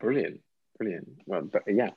Brilliant, 0.00 0.40
brilliant. 0.78 1.08
Well, 1.26 1.42
but 1.42 1.62
yeah, 1.66 1.90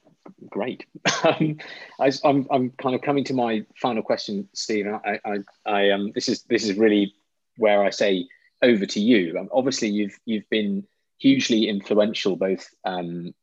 great. 0.49 0.85
um, 1.23 1.57
I, 1.99 2.11
I'm 2.23 2.47
I'm 2.51 2.69
kind 2.71 2.95
of 2.95 3.01
coming 3.01 3.23
to 3.25 3.33
my 3.33 3.65
final 3.81 4.03
question, 4.03 4.47
Steve. 4.53 4.87
I 4.87 5.19
I, 5.25 5.37
I 5.65 5.89
um 5.91 6.11
this 6.13 6.29
is 6.29 6.43
this 6.43 6.63
is 6.63 6.77
really 6.77 7.13
where 7.57 7.83
I 7.83 7.89
say 7.89 8.27
over 8.61 8.85
to 8.85 8.99
you. 8.99 9.37
Um, 9.37 9.49
obviously, 9.51 9.89
you've 9.89 10.17
you've 10.25 10.49
been 10.49 10.85
hugely 11.19 11.67
influential 11.67 12.35
both 12.35 12.67
um, 12.85 13.33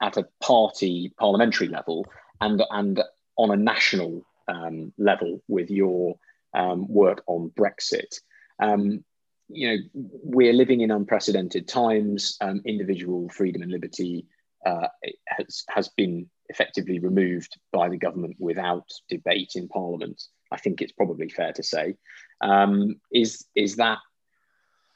at 0.00 0.16
a 0.16 0.28
party 0.40 1.12
parliamentary 1.18 1.68
level 1.68 2.06
and 2.40 2.62
and 2.70 3.02
on 3.36 3.50
a 3.50 3.56
national 3.56 4.24
um, 4.48 4.92
level 4.98 5.42
with 5.48 5.70
your 5.70 6.16
um, 6.54 6.86
work 6.88 7.22
on 7.26 7.50
Brexit. 7.58 8.20
Um, 8.60 9.04
you 9.48 9.68
know, 9.68 9.76
we're 9.94 10.52
living 10.52 10.80
in 10.80 10.90
unprecedented 10.90 11.68
times. 11.68 12.36
Um, 12.40 12.62
individual 12.64 13.28
freedom 13.28 13.62
and 13.62 13.70
liberty 13.70 14.26
uh, 14.64 14.88
has 15.26 15.64
has 15.68 15.88
been 15.88 16.28
effectively 16.48 16.98
removed 16.98 17.58
by 17.72 17.88
the 17.88 17.96
government 17.96 18.36
without 18.38 18.88
debate 19.08 19.52
in 19.54 19.68
Parliament. 19.68 20.22
I 20.50 20.58
think 20.58 20.80
it's 20.80 20.92
probably 20.92 21.28
fair 21.28 21.52
to 21.54 21.62
say. 21.62 21.96
Um, 22.40 23.00
is 23.12 23.46
is 23.54 23.76
that 23.76 23.98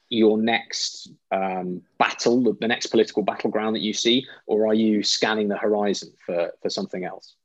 your 0.09 0.37
next 0.37 1.11
um, 1.31 1.81
battle, 1.97 2.41
the 2.59 2.67
next 2.67 2.87
political 2.87 3.23
battleground 3.23 3.75
that 3.75 3.81
you 3.81 3.93
see, 3.93 4.25
or 4.45 4.67
are 4.67 4.73
you 4.73 5.03
scanning 5.03 5.47
the 5.47 5.57
horizon 5.57 6.11
for, 6.25 6.51
for 6.61 6.69
something 6.69 7.03
else? 7.03 7.35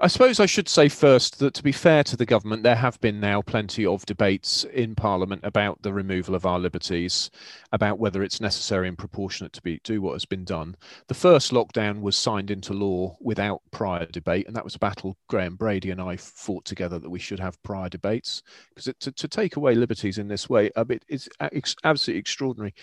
I 0.00 0.08
suppose 0.08 0.40
I 0.40 0.46
should 0.46 0.68
say 0.68 0.88
first 0.88 1.38
that 1.38 1.54
to 1.54 1.62
be 1.62 1.70
fair 1.70 2.02
to 2.02 2.16
the 2.16 2.26
government, 2.26 2.64
there 2.64 2.74
have 2.74 3.00
been 3.00 3.20
now 3.20 3.42
plenty 3.42 3.86
of 3.86 4.04
debates 4.04 4.64
in 4.64 4.96
Parliament 4.96 5.42
about 5.44 5.82
the 5.82 5.92
removal 5.92 6.34
of 6.34 6.44
our 6.44 6.58
liberties, 6.58 7.30
about 7.70 8.00
whether 8.00 8.20
it's 8.20 8.40
necessary 8.40 8.88
and 8.88 8.98
proportionate 8.98 9.52
to 9.52 9.62
be 9.62 9.80
do 9.84 10.02
what 10.02 10.14
has 10.14 10.24
been 10.24 10.44
done. 10.44 10.74
The 11.06 11.14
first 11.14 11.52
lockdown 11.52 12.00
was 12.00 12.16
signed 12.16 12.50
into 12.50 12.72
law 12.72 13.16
without 13.20 13.62
prior 13.70 14.04
debate, 14.06 14.48
and 14.48 14.56
that 14.56 14.64
was 14.64 14.74
a 14.74 14.80
battle 14.80 15.16
Graham 15.28 15.54
Brady 15.54 15.92
and 15.92 16.00
I 16.00 16.16
fought 16.16 16.64
together 16.64 16.98
that 16.98 17.10
we 17.10 17.20
should 17.20 17.38
have 17.38 17.62
prior 17.62 17.88
debates 17.88 18.42
because 18.70 18.92
to, 18.98 19.12
to 19.12 19.28
take 19.28 19.54
away 19.54 19.76
liberties 19.76 20.18
in 20.18 20.26
this 20.26 20.50
way, 20.50 20.72
um, 20.72 20.88
bit 20.88 21.04
is 21.08 21.28
absolutely 21.40 22.18
extraordinary. 22.18 22.74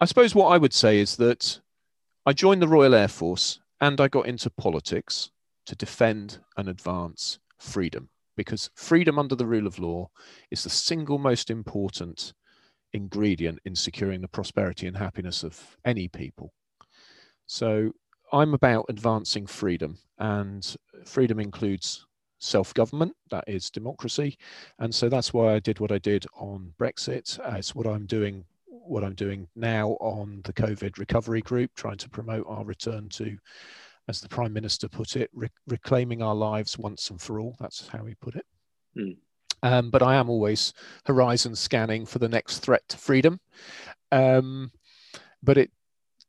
I 0.00 0.06
suppose 0.06 0.34
what 0.34 0.48
I 0.48 0.56
would 0.56 0.72
say 0.72 1.00
is 1.00 1.16
that 1.16 1.60
I 2.24 2.32
joined 2.32 2.62
the 2.62 2.68
Royal 2.68 2.94
Air 2.94 3.08
Force 3.08 3.60
and 3.78 4.00
I 4.00 4.08
got 4.08 4.26
into 4.26 4.48
politics 4.48 5.30
to 5.70 5.76
defend 5.76 6.40
and 6.56 6.68
advance 6.68 7.38
freedom 7.60 8.08
because 8.36 8.70
freedom 8.74 9.20
under 9.20 9.36
the 9.36 9.46
rule 9.46 9.68
of 9.68 9.78
law 9.78 10.10
is 10.50 10.64
the 10.64 10.70
single 10.70 11.16
most 11.16 11.48
important 11.48 12.32
ingredient 12.92 13.60
in 13.64 13.76
securing 13.76 14.20
the 14.20 14.26
prosperity 14.26 14.88
and 14.88 14.96
happiness 14.96 15.44
of 15.44 15.76
any 15.84 16.08
people. 16.08 16.52
So 17.46 17.92
I'm 18.32 18.52
about 18.52 18.86
advancing 18.88 19.46
freedom, 19.46 19.98
and 20.18 20.74
freedom 21.04 21.38
includes 21.38 22.04
self 22.40 22.74
government, 22.74 23.12
that 23.30 23.44
is 23.46 23.70
democracy. 23.70 24.36
And 24.80 24.92
so 24.92 25.08
that's 25.08 25.32
why 25.32 25.54
I 25.54 25.60
did 25.60 25.78
what 25.78 25.92
I 25.92 25.98
did 25.98 26.26
on 26.34 26.74
Brexit. 26.80 27.38
It's 27.56 27.74
what 27.76 27.86
I'm 27.86 28.06
doing. 28.06 28.44
What 28.66 29.04
I'm 29.04 29.14
doing 29.14 29.46
now 29.54 29.90
on 30.00 30.40
the 30.42 30.52
COVID 30.52 30.98
recovery 30.98 31.42
group, 31.42 31.70
trying 31.76 31.98
to 31.98 32.08
promote 32.08 32.44
our 32.48 32.64
return 32.64 33.08
to 33.10 33.36
as 34.08 34.20
the 34.20 34.28
Prime 34.28 34.52
Minister 34.52 34.88
put 34.88 35.16
it, 35.16 35.30
re- 35.32 35.48
reclaiming 35.66 36.22
our 36.22 36.34
lives 36.34 36.78
once 36.78 37.10
and 37.10 37.20
for 37.20 37.40
all. 37.40 37.56
That's 37.60 37.88
how 37.88 38.04
he 38.04 38.14
put 38.14 38.36
it. 38.36 38.46
Mm. 38.96 39.16
Um, 39.62 39.90
but 39.90 40.02
I 40.02 40.16
am 40.16 40.30
always 40.30 40.72
horizon 41.04 41.54
scanning 41.54 42.06
for 42.06 42.18
the 42.18 42.28
next 42.28 42.58
threat 42.58 42.82
to 42.88 42.96
freedom. 42.96 43.40
Um, 44.10 44.72
but 45.42 45.58
it, 45.58 45.70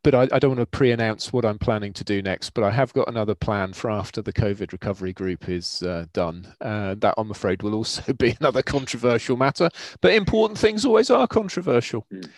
but 0.04 0.16
I, 0.16 0.24
I 0.32 0.40
don't 0.40 0.58
want 0.58 0.60
to 0.60 0.78
pre-announce 0.78 1.32
what 1.32 1.46
I'm 1.46 1.60
planning 1.60 1.94
to 1.94 2.04
do 2.04 2.22
next. 2.22 2.52
But 2.52 2.64
I 2.64 2.72
have 2.72 2.92
got 2.94 3.08
another 3.08 3.36
plan 3.36 3.72
for 3.74 3.90
after 3.90 4.22
the 4.22 4.34
COVID 4.34 4.72
recovery 4.72 5.14
group 5.14 5.48
is 5.48 5.84
uh, 5.84 6.06
done. 6.12 6.54
Uh, 6.60 6.96
that 7.00 7.14
I'm 7.18 7.32
afraid 7.32 7.62
will 7.62 7.76
also 7.76 8.12
be 8.18 8.36
another 8.40 8.64
controversial 8.64 9.38
matter. 9.38 9.70
But 10.02 10.14
important 10.14 10.60
things 10.60 10.86
always 10.86 11.10
are 11.10 11.28
controversial. 11.28 12.06
Mm 12.12 12.30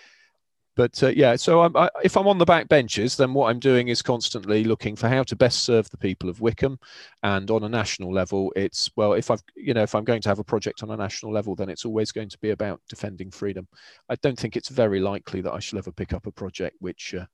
but 0.75 1.01
uh, 1.03 1.09
yeah, 1.09 1.35
so 1.35 1.61
I'm, 1.61 1.75
I, 1.77 1.89
if 2.03 2.17
I'm 2.17 2.27
on 2.27 2.39
the 2.39 2.45
back 2.45 2.67
benches, 2.67 3.15
then 3.15 3.33
what 3.33 3.49
I'm 3.49 3.59
doing 3.59 3.89
is 3.89 4.01
constantly 4.01 4.63
looking 4.63 4.95
for 4.95 5.07
how 5.07 5.23
to 5.23 5.35
best 5.35 5.63
serve 5.63 5.89
the 5.89 5.97
people 5.97 6.29
of 6.29 6.41
Wycombe, 6.41 6.79
and 7.21 7.49
on 7.51 7.63
a 7.63 7.69
national 7.69 8.11
level, 8.11 8.51
it's 8.55 8.89
well, 8.95 9.13
if 9.13 9.29
I've 9.29 9.43
you 9.55 9.73
know 9.73 9.83
if 9.83 9.93
I'm 9.93 10.03
going 10.03 10.21
to 10.21 10.29
have 10.29 10.39
a 10.39 10.43
project 10.43 10.81
on 10.81 10.89
a 10.89 10.97
national 10.97 11.31
level, 11.31 11.55
then 11.55 11.69
it's 11.69 11.85
always 11.85 12.11
going 12.11 12.29
to 12.29 12.37
be 12.39 12.49
about 12.51 12.81
defending 12.89 13.29
freedom. 13.29 13.67
I 14.09 14.15
don't 14.15 14.37
think 14.37 14.55
it's 14.55 14.69
very 14.69 14.99
likely 14.99 15.41
that 15.41 15.53
I 15.53 15.59
shall 15.59 15.79
ever 15.79 15.91
pick 15.91 16.13
up 16.13 16.25
a 16.25 16.31
project 16.31 16.77
which 16.79 17.13
uh, 17.13 17.25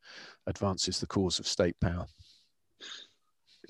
advances 0.45 0.99
the 0.99 1.07
cause 1.07 1.39
of 1.39 1.47
state 1.47 1.79
power. 1.79 2.05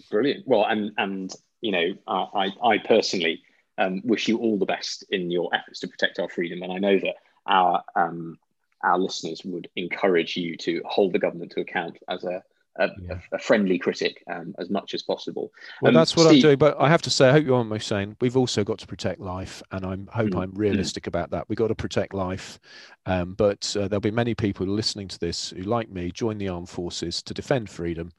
Brilliant. 0.09 0.47
Well, 0.47 0.65
and 0.65 0.91
and 0.97 1.31
you 1.61 1.71
know, 1.71 1.93
I 2.07 2.51
I 2.63 2.77
personally 2.79 3.43
um, 3.77 4.01
wish 4.03 4.27
you 4.27 4.37
all 4.39 4.57
the 4.57 4.65
best 4.65 5.05
in 5.11 5.29
your 5.29 5.53
efforts 5.53 5.79
to 5.81 5.87
protect 5.87 6.19
our 6.19 6.29
freedom, 6.29 6.63
and 6.63 6.73
I 6.73 6.79
know 6.79 6.99
that 6.99 7.15
our 7.45 7.83
um, 7.95 8.37
our 8.83 8.97
listeners 8.97 9.41
would 9.45 9.69
encourage 9.75 10.37
you 10.37 10.55
to 10.57 10.81
hold 10.85 11.13
the 11.13 11.19
government 11.19 11.51
to 11.51 11.61
account 11.61 11.97
as 12.07 12.23
a 12.23 12.43
a, 12.77 12.89
yeah. 13.01 13.19
a, 13.33 13.39
friendly 13.39 13.77
critic 13.77 14.23
um, 14.31 14.55
as 14.57 14.69
much 14.69 14.93
as 14.93 15.03
possible. 15.03 15.51
Well, 15.81 15.89
um, 15.89 15.95
that's 15.95 16.15
what 16.15 16.27
Steve, 16.27 16.37
I'm 16.37 16.41
doing. 16.41 16.57
But 16.57 16.79
I 16.79 16.87
have 16.87 17.01
to 17.03 17.09
say, 17.09 17.27
I 17.27 17.31
hope 17.33 17.45
you're 17.45 17.57
almost 17.57 17.87
saying 17.87 18.15
we've 18.21 18.37
also 18.37 18.63
got 18.63 18.79
to 18.79 18.87
protect 18.87 19.19
life, 19.19 19.61
and 19.71 19.85
I 19.85 20.15
hope 20.15 20.31
mm, 20.31 20.41
I'm 20.41 20.53
realistic 20.53 21.03
mm. 21.03 21.07
about 21.07 21.31
that. 21.31 21.47
We've 21.49 21.57
got 21.57 21.67
to 21.67 21.75
protect 21.75 22.13
life, 22.13 22.59
um, 23.05 23.33
but 23.33 23.75
uh, 23.77 23.87
there'll 23.87 23.99
be 23.99 24.11
many 24.11 24.33
people 24.33 24.65
listening 24.65 25.07
to 25.09 25.19
this 25.19 25.49
who, 25.49 25.63
like 25.63 25.89
me, 25.89 26.11
join 26.11 26.37
the 26.37 26.47
armed 26.47 26.69
forces 26.69 27.21
to 27.23 27.33
defend 27.33 27.69
freedom, 27.69 28.11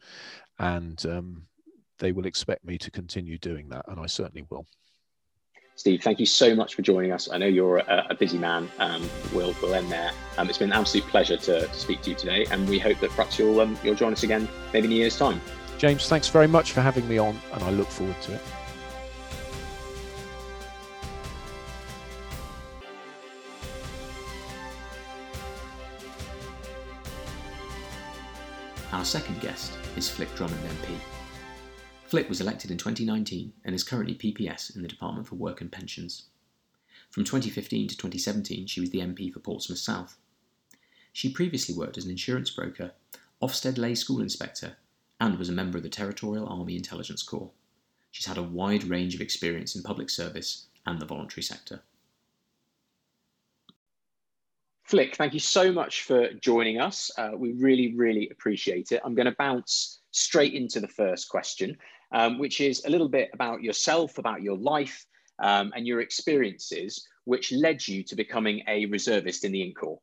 and 0.59 1.05
um, 1.07 1.43
they 1.99 2.13
will 2.13 2.27
expect 2.27 2.65
me 2.65 2.77
to 2.79 2.91
continue 2.91 3.39
doing 3.39 3.69
that, 3.71 3.87
and 3.89 3.99
I 3.99 4.07
certainly 4.07 4.47
will. 4.51 4.67
Steve, 5.81 6.03
thank 6.03 6.21
you 6.21 6.27
so 6.27 6.55
much 6.55 6.75
for 6.75 6.83
joining 6.83 7.11
us. 7.11 7.31
I 7.33 7.39
know 7.39 7.47
you're 7.47 7.79
a, 7.79 8.09
a 8.11 8.15
busy 8.15 8.37
man. 8.37 8.71
Um, 8.79 9.09
we'll, 9.33 9.57
we'll 9.63 9.73
end 9.73 9.91
there. 9.91 10.11
Um, 10.37 10.47
it's 10.51 10.59
been 10.59 10.71
an 10.71 10.79
absolute 10.79 11.07
pleasure 11.07 11.39
to, 11.39 11.67
to, 11.67 11.75
speak 11.75 12.03
to 12.03 12.11
you 12.11 12.17
today, 12.17 12.45
and 12.51 12.69
we 12.69 12.79
hope 12.79 13.01
that 13.01 13.09
perhaps 13.09 13.39
you'll, 13.39 13.59
um, 13.63 13.79
you'll 13.83 13.95
join 13.95 14.13
us 14.13 14.23
again 14.23 14.47
maybe 14.75 14.89
in 14.89 14.93
a 14.93 14.97
year's 14.97 15.17
time. 15.17 15.41
James, 15.79 16.07
thanks 16.07 16.29
very 16.29 16.47
much 16.47 16.73
for 16.73 16.83
having 16.83 17.09
me 17.09 17.17
on, 17.17 17.41
and 17.55 17.65
I 17.65 17.71
look 17.71 17.89
forward 17.89 18.21
to 18.21 18.35
it. 18.35 18.43
Our 28.93 29.05
second 29.07 29.41
guest 29.41 29.79
is 29.97 30.11
Flick 30.11 30.35
Drummond 30.35 30.61
MP. 30.61 31.20
Flick 32.11 32.29
was 32.29 32.41
elected 32.41 32.73
in 32.73 32.77
2019 32.77 33.53
and 33.65 33.73
is 33.73 33.85
currently 33.85 34.17
PPS 34.17 34.75
in 34.75 34.83
the 34.83 34.89
Department 34.89 35.29
for 35.29 35.37
Work 35.37 35.61
and 35.61 35.71
Pensions. 35.71 36.25
From 37.09 37.23
2015 37.23 37.87
to 37.87 37.97
2017, 37.97 38.67
she 38.67 38.81
was 38.81 38.91
the 38.91 38.99
MP 38.99 39.33
for 39.33 39.39
Portsmouth 39.39 39.79
South. 39.79 40.19
She 41.13 41.31
previously 41.31 41.73
worked 41.73 41.97
as 41.97 42.07
an 42.07 42.11
insurance 42.11 42.51
broker, 42.51 42.91
Ofsted 43.41 43.79
Lay 43.79 43.95
School 43.95 44.21
Inspector, 44.21 44.77
and 45.21 45.39
was 45.39 45.49
a 45.49 45.53
member 45.53 45.79
of 45.79 45.85
the 45.85 45.89
Territorial 45.89 46.49
Army 46.49 46.75
Intelligence 46.75 47.23
Corps. 47.23 47.53
She's 48.11 48.27
had 48.27 48.39
a 48.39 48.43
wide 48.43 48.83
range 48.83 49.15
of 49.15 49.21
experience 49.21 49.77
in 49.77 49.85
public 49.85 50.11
service 50.11 50.67
and 50.87 50.99
the 50.99 51.07
voluntary 51.07 51.45
sector. 51.45 51.81
Flick, 54.83 55.15
thank 55.15 55.33
you 55.33 55.39
so 55.39 55.71
much 55.71 56.03
for 56.03 56.33
joining 56.33 56.81
us. 56.81 57.13
Uh, 57.17 57.31
we 57.37 57.53
really, 57.53 57.95
really 57.95 58.29
appreciate 58.31 58.91
it. 58.91 59.01
I'm 59.05 59.15
going 59.15 59.27
to 59.27 59.37
bounce 59.39 60.01
straight 60.11 60.55
into 60.55 60.81
the 60.81 60.89
first 60.89 61.29
question 61.29 61.79
um, 62.13 62.39
which 62.39 62.61
is 62.61 62.85
a 62.85 62.91
little 62.91 63.09
bit 63.09 63.31
about 63.33 63.63
yourself, 63.63 64.19
about 64.19 64.43
your 64.43 64.57
life, 64.57 65.07
um, 65.41 65.73
and 65.75 65.87
your 65.87 66.01
experiences, 66.01 67.07
which 67.25 67.53
led 67.53 67.87
you 67.87 68.03
to 68.05 68.15
becoming 68.15 68.63
a 68.69 68.87
reservist 68.87 69.45
in 69.45 69.53
the 69.53 69.63
Int 69.63 69.77
Corps. 69.77 70.01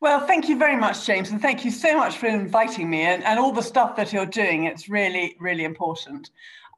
Well, 0.00 0.26
thank 0.26 0.48
you 0.48 0.58
very 0.58 0.76
much, 0.76 1.06
James, 1.06 1.30
and 1.30 1.40
thank 1.40 1.64
you 1.64 1.70
so 1.70 1.96
much 1.96 2.16
for 2.16 2.26
inviting 2.26 2.90
me 2.90 3.02
and, 3.02 3.22
and 3.22 3.38
all 3.38 3.52
the 3.52 3.62
stuff 3.62 3.94
that 3.96 4.12
you're 4.12 4.26
doing. 4.26 4.64
It's 4.64 4.88
really, 4.88 5.36
really 5.38 5.64
important. 5.64 6.30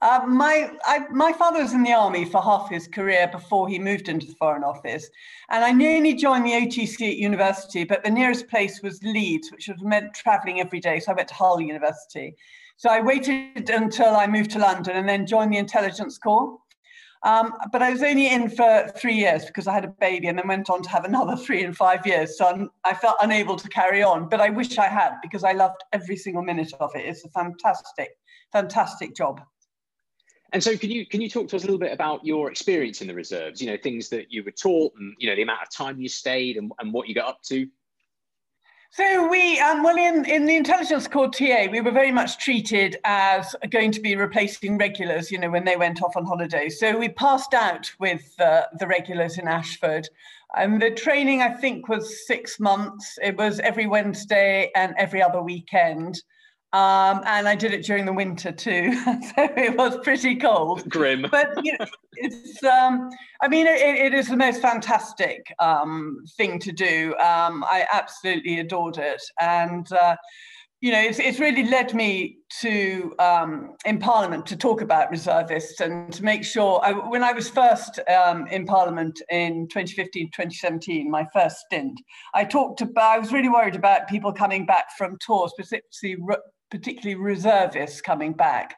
Uh, 0.02 0.20
my 0.26 0.70
I, 0.84 1.06
my 1.10 1.32
father 1.32 1.62
was 1.62 1.72
in 1.72 1.82
the 1.82 1.92
army 1.94 2.26
for 2.26 2.42
half 2.42 2.68
his 2.68 2.86
career 2.86 3.26
before 3.32 3.66
he 3.66 3.78
moved 3.78 4.10
into 4.10 4.26
the 4.26 4.34
Foreign 4.34 4.62
Office, 4.62 5.08
and 5.48 5.64
I 5.64 5.72
nearly 5.72 6.12
joined 6.12 6.44
the 6.44 6.50
OTC 6.50 7.08
at 7.08 7.16
university, 7.16 7.84
but 7.84 8.04
the 8.04 8.10
nearest 8.10 8.48
place 8.48 8.82
was 8.82 9.02
Leeds, 9.02 9.50
which 9.50 9.68
would 9.68 9.78
have 9.78 9.86
meant 9.86 10.12
travelling 10.12 10.60
every 10.60 10.80
day. 10.80 11.00
So 11.00 11.12
I 11.12 11.14
went 11.14 11.28
to 11.28 11.34
Hull 11.34 11.62
University, 11.62 12.36
so 12.76 12.90
I 12.90 13.00
waited 13.00 13.70
until 13.70 14.16
I 14.16 14.26
moved 14.26 14.50
to 14.52 14.58
London 14.58 14.96
and 14.96 15.08
then 15.08 15.26
joined 15.26 15.52
the 15.52 15.58
Intelligence 15.58 16.18
Corps. 16.18 16.58
Um, 17.24 17.54
but 17.72 17.82
I 17.82 17.90
was 17.90 18.02
only 18.02 18.28
in 18.28 18.50
for 18.50 18.92
three 18.96 19.14
years 19.14 19.46
because 19.46 19.66
I 19.66 19.72
had 19.72 19.84
a 19.84 19.88
baby 19.88 20.26
and 20.26 20.38
then 20.38 20.46
went 20.46 20.68
on 20.68 20.82
to 20.82 20.90
have 20.90 21.06
another 21.06 21.36
three 21.44 21.64
and 21.64 21.74
five 21.74 22.06
years. 22.06 22.36
So 22.36 22.46
I'm, 22.46 22.70
i 22.84 22.92
felt 22.92 23.16
unable 23.22 23.56
to 23.56 23.68
carry 23.68 24.02
on, 24.02 24.28
but 24.28 24.40
I 24.40 24.50
wish 24.50 24.76
I 24.78 24.88
had 24.88 25.14
because 25.22 25.42
I 25.42 25.52
loved 25.52 25.82
every 25.92 26.16
single 26.16 26.42
minute 26.42 26.72
of 26.80 26.90
it. 26.94 27.06
It's 27.06 27.24
a 27.24 27.30
fantastic, 27.30 28.10
fantastic 28.52 29.16
job. 29.16 29.40
And 30.52 30.62
so, 30.62 30.76
can 30.76 30.90
you 30.90 31.04
can 31.04 31.20
you 31.20 31.28
talk 31.28 31.48
to 31.48 31.56
us 31.56 31.64
a 31.64 31.66
little 31.66 31.80
bit 31.80 31.92
about 31.92 32.24
your 32.24 32.48
experience 32.48 33.00
in 33.00 33.08
the 33.08 33.14
reserves? 33.14 33.60
You 33.60 33.68
know, 33.68 33.76
things 33.82 34.08
that 34.10 34.30
you 34.30 34.44
were 34.44 34.52
taught, 34.52 34.92
and 34.96 35.12
you 35.18 35.28
know, 35.28 35.34
the 35.34 35.42
amount 35.42 35.62
of 35.62 35.70
time 35.70 36.00
you 36.00 36.08
stayed, 36.08 36.56
and, 36.56 36.70
and 36.78 36.92
what 36.92 37.08
you 37.08 37.14
got 37.14 37.26
up 37.26 37.42
to. 37.48 37.66
So 38.96 39.26
we, 39.26 39.58
um, 39.58 39.82
well, 39.82 39.96
in, 39.96 40.24
in 40.24 40.46
the 40.46 40.54
intelligence 40.54 41.08
corps 41.08 41.28
TA, 41.28 41.66
we 41.68 41.80
were 41.80 41.90
very 41.90 42.12
much 42.12 42.38
treated 42.38 42.96
as 43.02 43.56
going 43.70 43.90
to 43.90 44.00
be 44.00 44.14
replacing 44.14 44.78
regulars, 44.78 45.32
you 45.32 45.38
know, 45.38 45.50
when 45.50 45.64
they 45.64 45.76
went 45.76 46.00
off 46.00 46.16
on 46.16 46.24
holiday. 46.24 46.68
So 46.68 46.96
we 46.96 47.08
passed 47.08 47.54
out 47.54 47.90
with 47.98 48.32
uh, 48.38 48.66
the 48.78 48.86
regulars 48.86 49.36
in 49.36 49.48
Ashford. 49.48 50.08
And 50.56 50.80
the 50.80 50.92
training, 50.92 51.42
I 51.42 51.54
think, 51.54 51.88
was 51.88 52.24
six 52.24 52.60
months. 52.60 53.18
It 53.20 53.36
was 53.36 53.58
every 53.58 53.88
Wednesday 53.88 54.70
and 54.76 54.94
every 54.96 55.20
other 55.20 55.42
weekend. 55.42 56.22
Um, 56.74 57.22
and 57.24 57.46
I 57.46 57.54
did 57.54 57.72
it 57.72 57.84
during 57.84 58.04
the 58.04 58.12
winter 58.12 58.50
too, 58.50 58.92
so 59.04 59.48
it 59.56 59.76
was 59.76 59.96
pretty 60.02 60.34
cold. 60.34 60.88
Grim. 60.90 61.24
But 61.30 61.64
you 61.64 61.78
know, 61.78 61.86
it's. 62.14 62.64
Um, 62.64 63.10
I 63.40 63.46
mean, 63.46 63.68
it, 63.68 63.78
it 63.80 64.12
is 64.12 64.26
the 64.26 64.36
most 64.36 64.60
fantastic 64.60 65.54
um, 65.60 66.24
thing 66.36 66.58
to 66.58 66.72
do. 66.72 67.14
Um, 67.20 67.62
I 67.62 67.86
absolutely 67.92 68.58
adored 68.58 68.98
it, 68.98 69.22
and 69.40 69.86
uh, 69.92 70.16
you 70.80 70.90
know, 70.90 71.00
it's, 71.00 71.18
it's 71.20 71.38
really 71.38 71.64
led 71.64 71.94
me 71.94 72.38
to 72.60 73.14
um, 73.20 73.76
in 73.86 73.98
Parliament 73.98 74.44
to 74.46 74.56
talk 74.56 74.80
about 74.80 75.10
reservists 75.10 75.80
and 75.80 76.12
to 76.12 76.24
make 76.24 76.42
sure. 76.42 76.80
I, 76.84 76.90
when 76.90 77.22
I 77.22 77.32
was 77.32 77.48
first 77.48 78.00
um, 78.08 78.48
in 78.48 78.66
Parliament 78.66 79.22
in 79.30 79.68
2015, 79.68 80.26
2017, 80.32 81.08
my 81.10 81.24
first 81.32 81.60
stint, 81.60 82.00
I 82.34 82.44
talked 82.44 82.80
about. 82.80 83.14
I 83.14 83.18
was 83.20 83.32
really 83.32 83.48
worried 83.48 83.76
about 83.76 84.08
people 84.08 84.32
coming 84.32 84.66
back 84.66 84.86
from 84.98 85.16
tours, 85.24 85.52
particularly 85.56 86.22
particularly 86.74 87.14
reservists 87.14 88.00
coming 88.00 88.32
back. 88.32 88.76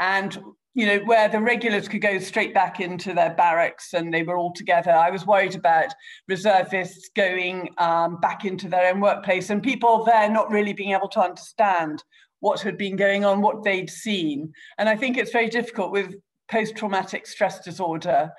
And 0.00 0.36
you 0.72 0.84
know, 0.84 0.98
where 1.06 1.26
the 1.26 1.40
regulars 1.40 1.88
could 1.88 2.02
go 2.02 2.18
straight 2.18 2.52
back 2.52 2.80
into 2.80 3.14
their 3.14 3.34
barracks 3.34 3.94
and 3.94 4.12
they 4.12 4.22
were 4.22 4.36
all 4.36 4.52
together. 4.52 4.90
I 4.90 5.10
was 5.10 5.26
worried 5.26 5.54
about 5.54 5.94
reservists 6.28 7.08
going 7.16 7.70
um, 7.78 8.20
back 8.20 8.44
into 8.44 8.68
their 8.68 8.92
own 8.92 9.00
workplace 9.00 9.48
and 9.48 9.62
people 9.62 10.04
there 10.04 10.30
not 10.30 10.50
really 10.50 10.74
being 10.74 10.92
able 10.92 11.08
to 11.08 11.20
understand 11.20 12.04
what 12.40 12.60
had 12.60 12.76
been 12.76 12.94
going 12.94 13.24
on, 13.24 13.40
what 13.40 13.64
they'd 13.64 13.88
seen. 13.88 14.52
And 14.76 14.86
I 14.86 14.96
think 14.96 15.16
it's 15.16 15.32
very 15.32 15.48
difficult 15.48 15.92
with 15.92 16.14
post 16.50 16.76
traumatic 16.76 17.26
stress 17.26 17.60
disorder. 17.60 18.30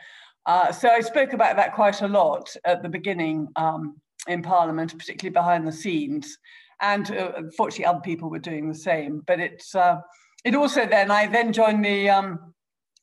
Uh, 0.45 0.71
so 0.71 0.89
I 0.89 1.01
spoke 1.01 1.33
about 1.33 1.55
that 1.57 1.73
quite 1.73 2.03
a 2.03 2.07
lot 2.07 2.55
at 2.65 2.83
the 2.83 2.89
beginning 2.89 3.47
um, 3.55 3.99
in 4.27 4.43
Parliament, 4.43 4.95
particularly 4.95 5.33
behind 5.33 5.67
the 5.67 5.71
scenes. 5.71 6.37
And 6.81 7.09
uh, 7.11 7.31
unfortunately, 7.35 7.85
other 7.85 8.01
people 8.01 8.29
were 8.29 8.39
doing 8.39 8.67
the 8.67 8.75
same. 8.75 9.23
But 9.25 9.39
it's 9.39 9.73
uh, 9.73 9.97
it 10.43 10.55
also 10.55 10.85
then, 10.85 11.11
I 11.11 11.27
then 11.27 11.51
joined 11.51 11.83
the 11.83 12.09
um, 12.09 12.53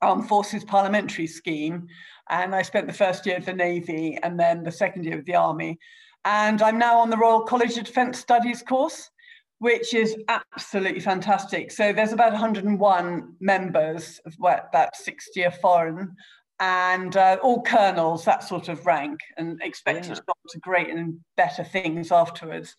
Armed 0.01 0.29
Forces 0.29 0.65
Parliamentary 0.65 1.27
Scheme, 1.27 1.87
and 2.31 2.55
I 2.55 2.63
spent 2.63 2.87
the 2.87 2.93
first 2.93 3.27
year 3.27 3.37
of 3.37 3.45
the 3.45 3.53
Navy 3.53 4.19
and 4.23 4.39
then 4.39 4.63
the 4.63 4.73
second 4.73 5.05
year 5.05 5.19
of 5.19 5.25
the 5.27 5.35
Army. 5.35 5.79
And 6.25 6.63
I'm 6.63 6.79
now 6.79 6.99
on 6.99 7.11
the 7.11 7.19
Royal 7.19 7.43
College 7.43 7.77
of 7.77 7.85
Defence 7.85 8.19
Studies 8.19 8.63
course, 8.63 9.11
which 9.59 9.93
is 9.93 10.17
absolutely 10.29 11.01
fantastic. 11.01 11.71
So 11.71 11.93
there's 11.93 12.13
about 12.13 12.33
101 12.33 13.37
members, 13.41 14.21
what, 14.39 14.67
about 14.71 14.97
60 14.97 15.45
are 15.45 15.51
foreign, 15.51 16.17
and 16.61 17.17
uh, 17.17 17.37
all 17.43 17.63
colonels, 17.63 18.25
that 18.25 18.43
sort 18.45 18.69
of 18.69 18.87
rank, 18.87 19.21
and 19.37 19.61
expected 19.63 20.09
yeah. 20.09 20.15
to 20.15 20.23
go 20.27 20.35
to 20.49 20.59
great 20.61 20.89
and 20.89 21.21
better 21.37 21.65
things 21.65 22.11
afterwards. 22.11 22.75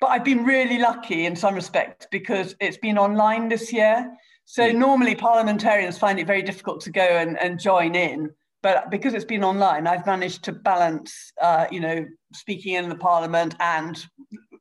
But 0.00 0.10
I've 0.10 0.24
been 0.24 0.44
really 0.44 0.78
lucky 0.78 1.26
in 1.26 1.36
some 1.36 1.54
respects 1.54 2.06
because 2.10 2.54
it's 2.60 2.78
been 2.78 2.96
online 2.96 3.48
this 3.48 3.72
year. 3.72 4.10
So 4.46 4.66
yeah. 4.66 4.72
normally 4.72 5.14
parliamentarians 5.14 5.98
find 5.98 6.18
it 6.18 6.26
very 6.26 6.42
difficult 6.42 6.80
to 6.82 6.90
go 6.90 7.02
and, 7.02 7.38
and 7.38 7.60
join 7.60 7.94
in. 7.94 8.30
But 8.62 8.90
because 8.90 9.14
it's 9.14 9.24
been 9.24 9.44
online, 9.44 9.86
I've 9.86 10.06
managed 10.06 10.44
to 10.44 10.52
balance, 10.52 11.32
uh, 11.40 11.66
you 11.70 11.80
know, 11.80 12.06
speaking 12.34 12.74
in 12.74 12.88
the 12.88 12.94
parliament 12.94 13.54
and 13.60 14.02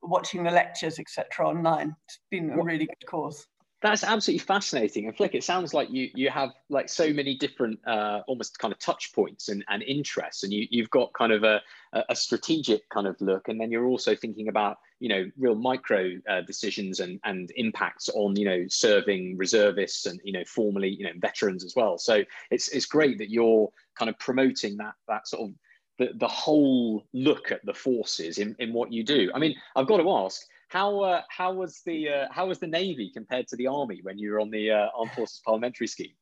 watching 0.02 0.44
the 0.44 0.52
lectures, 0.52 1.00
etc., 1.00 1.48
online. 1.48 1.96
It's 2.08 2.20
been 2.32 2.52
a 2.52 2.64
really 2.64 2.86
good 2.86 3.06
course. 3.08 3.46
That's 3.82 4.04
absolutely 4.04 4.40
fascinating. 4.40 5.08
And 5.08 5.16
Flick, 5.16 5.36
it 5.36 5.44
sounds 5.44 5.74
like 5.74 5.90
you 5.90 6.10
you 6.14 6.30
have 6.30 6.50
like 6.70 6.90
so 6.90 7.14
many 7.14 7.36
different 7.38 7.80
uh, 7.88 8.22
almost 8.28 8.60
kind 8.60 8.74
of 8.74 8.80
touch 8.80 9.14
points 9.14 9.48
and, 9.48 9.64
and 9.70 9.82
interests, 9.84 10.44
and 10.44 10.52
you 10.52 10.68
you've 10.70 10.90
got 10.90 11.14
kind 11.14 11.32
of 11.32 11.44
a 11.44 11.62
a 12.10 12.16
strategic 12.16 12.88
kind 12.90 13.08
of 13.08 13.16
look, 13.22 13.48
and 13.48 13.60
then 13.60 13.72
you're 13.72 13.88
also 13.88 14.16
thinking 14.16 14.50
about 14.50 14.80
you 15.00 15.08
know 15.08 15.32
real 15.38 15.56
micro 15.56 16.12
uh, 16.30 16.42
decisions 16.42 17.00
and 17.00 17.22
and 17.24 17.54
impacts 17.56 18.10
on 18.10 18.36
you 18.36 18.44
know 18.44 18.66
serving 18.68 19.38
reservists 19.38 20.06
and 20.06 20.20
you 20.26 20.34
know 20.34 20.44
formerly 20.46 20.90
you 20.90 21.06
know 21.06 21.14
veterans 21.18 21.64
as 21.64 21.74
well. 21.74 21.98
So 21.98 22.24
it's 22.52 22.68
it's 22.70 22.86
great 22.86 23.18
that 23.20 23.30
you're 23.30 23.70
kind 23.98 24.10
of 24.10 24.20
promoting 24.20 24.76
that 24.78 24.96
that 25.08 25.26
sort 25.26 25.50
of 25.50 25.56
the, 26.00 26.10
the 26.16 26.28
whole 26.28 27.06
look 27.14 27.52
at 27.52 27.64
the 27.66 27.74
forces 27.74 28.40
in, 28.40 28.56
in 28.60 28.74
what 28.74 28.92
you 28.92 29.04
do. 29.04 29.30
I 29.36 29.40
mean, 29.40 29.56
I've 29.76 29.88
got 29.88 29.98
to 29.98 30.10
ask, 30.10 30.42
how 30.70 31.02
uh, 31.02 31.22
how 31.30 31.52
was 31.54 31.82
the 31.86 32.10
uh, 32.10 32.28
how 32.32 32.48
was 32.48 32.60
the 32.60 32.68
Navy 32.68 33.12
compared 33.14 33.48
to 33.50 33.56
the 33.56 33.68
Army 33.68 34.00
when 34.04 34.18
you 34.18 34.32
were 34.32 34.40
on 34.40 34.50
the 34.50 34.72
uh, 34.72 34.88
Armed 34.96 35.12
Forces 35.12 35.42
Parliamentary 35.44 35.88
Scheme? 35.88 36.14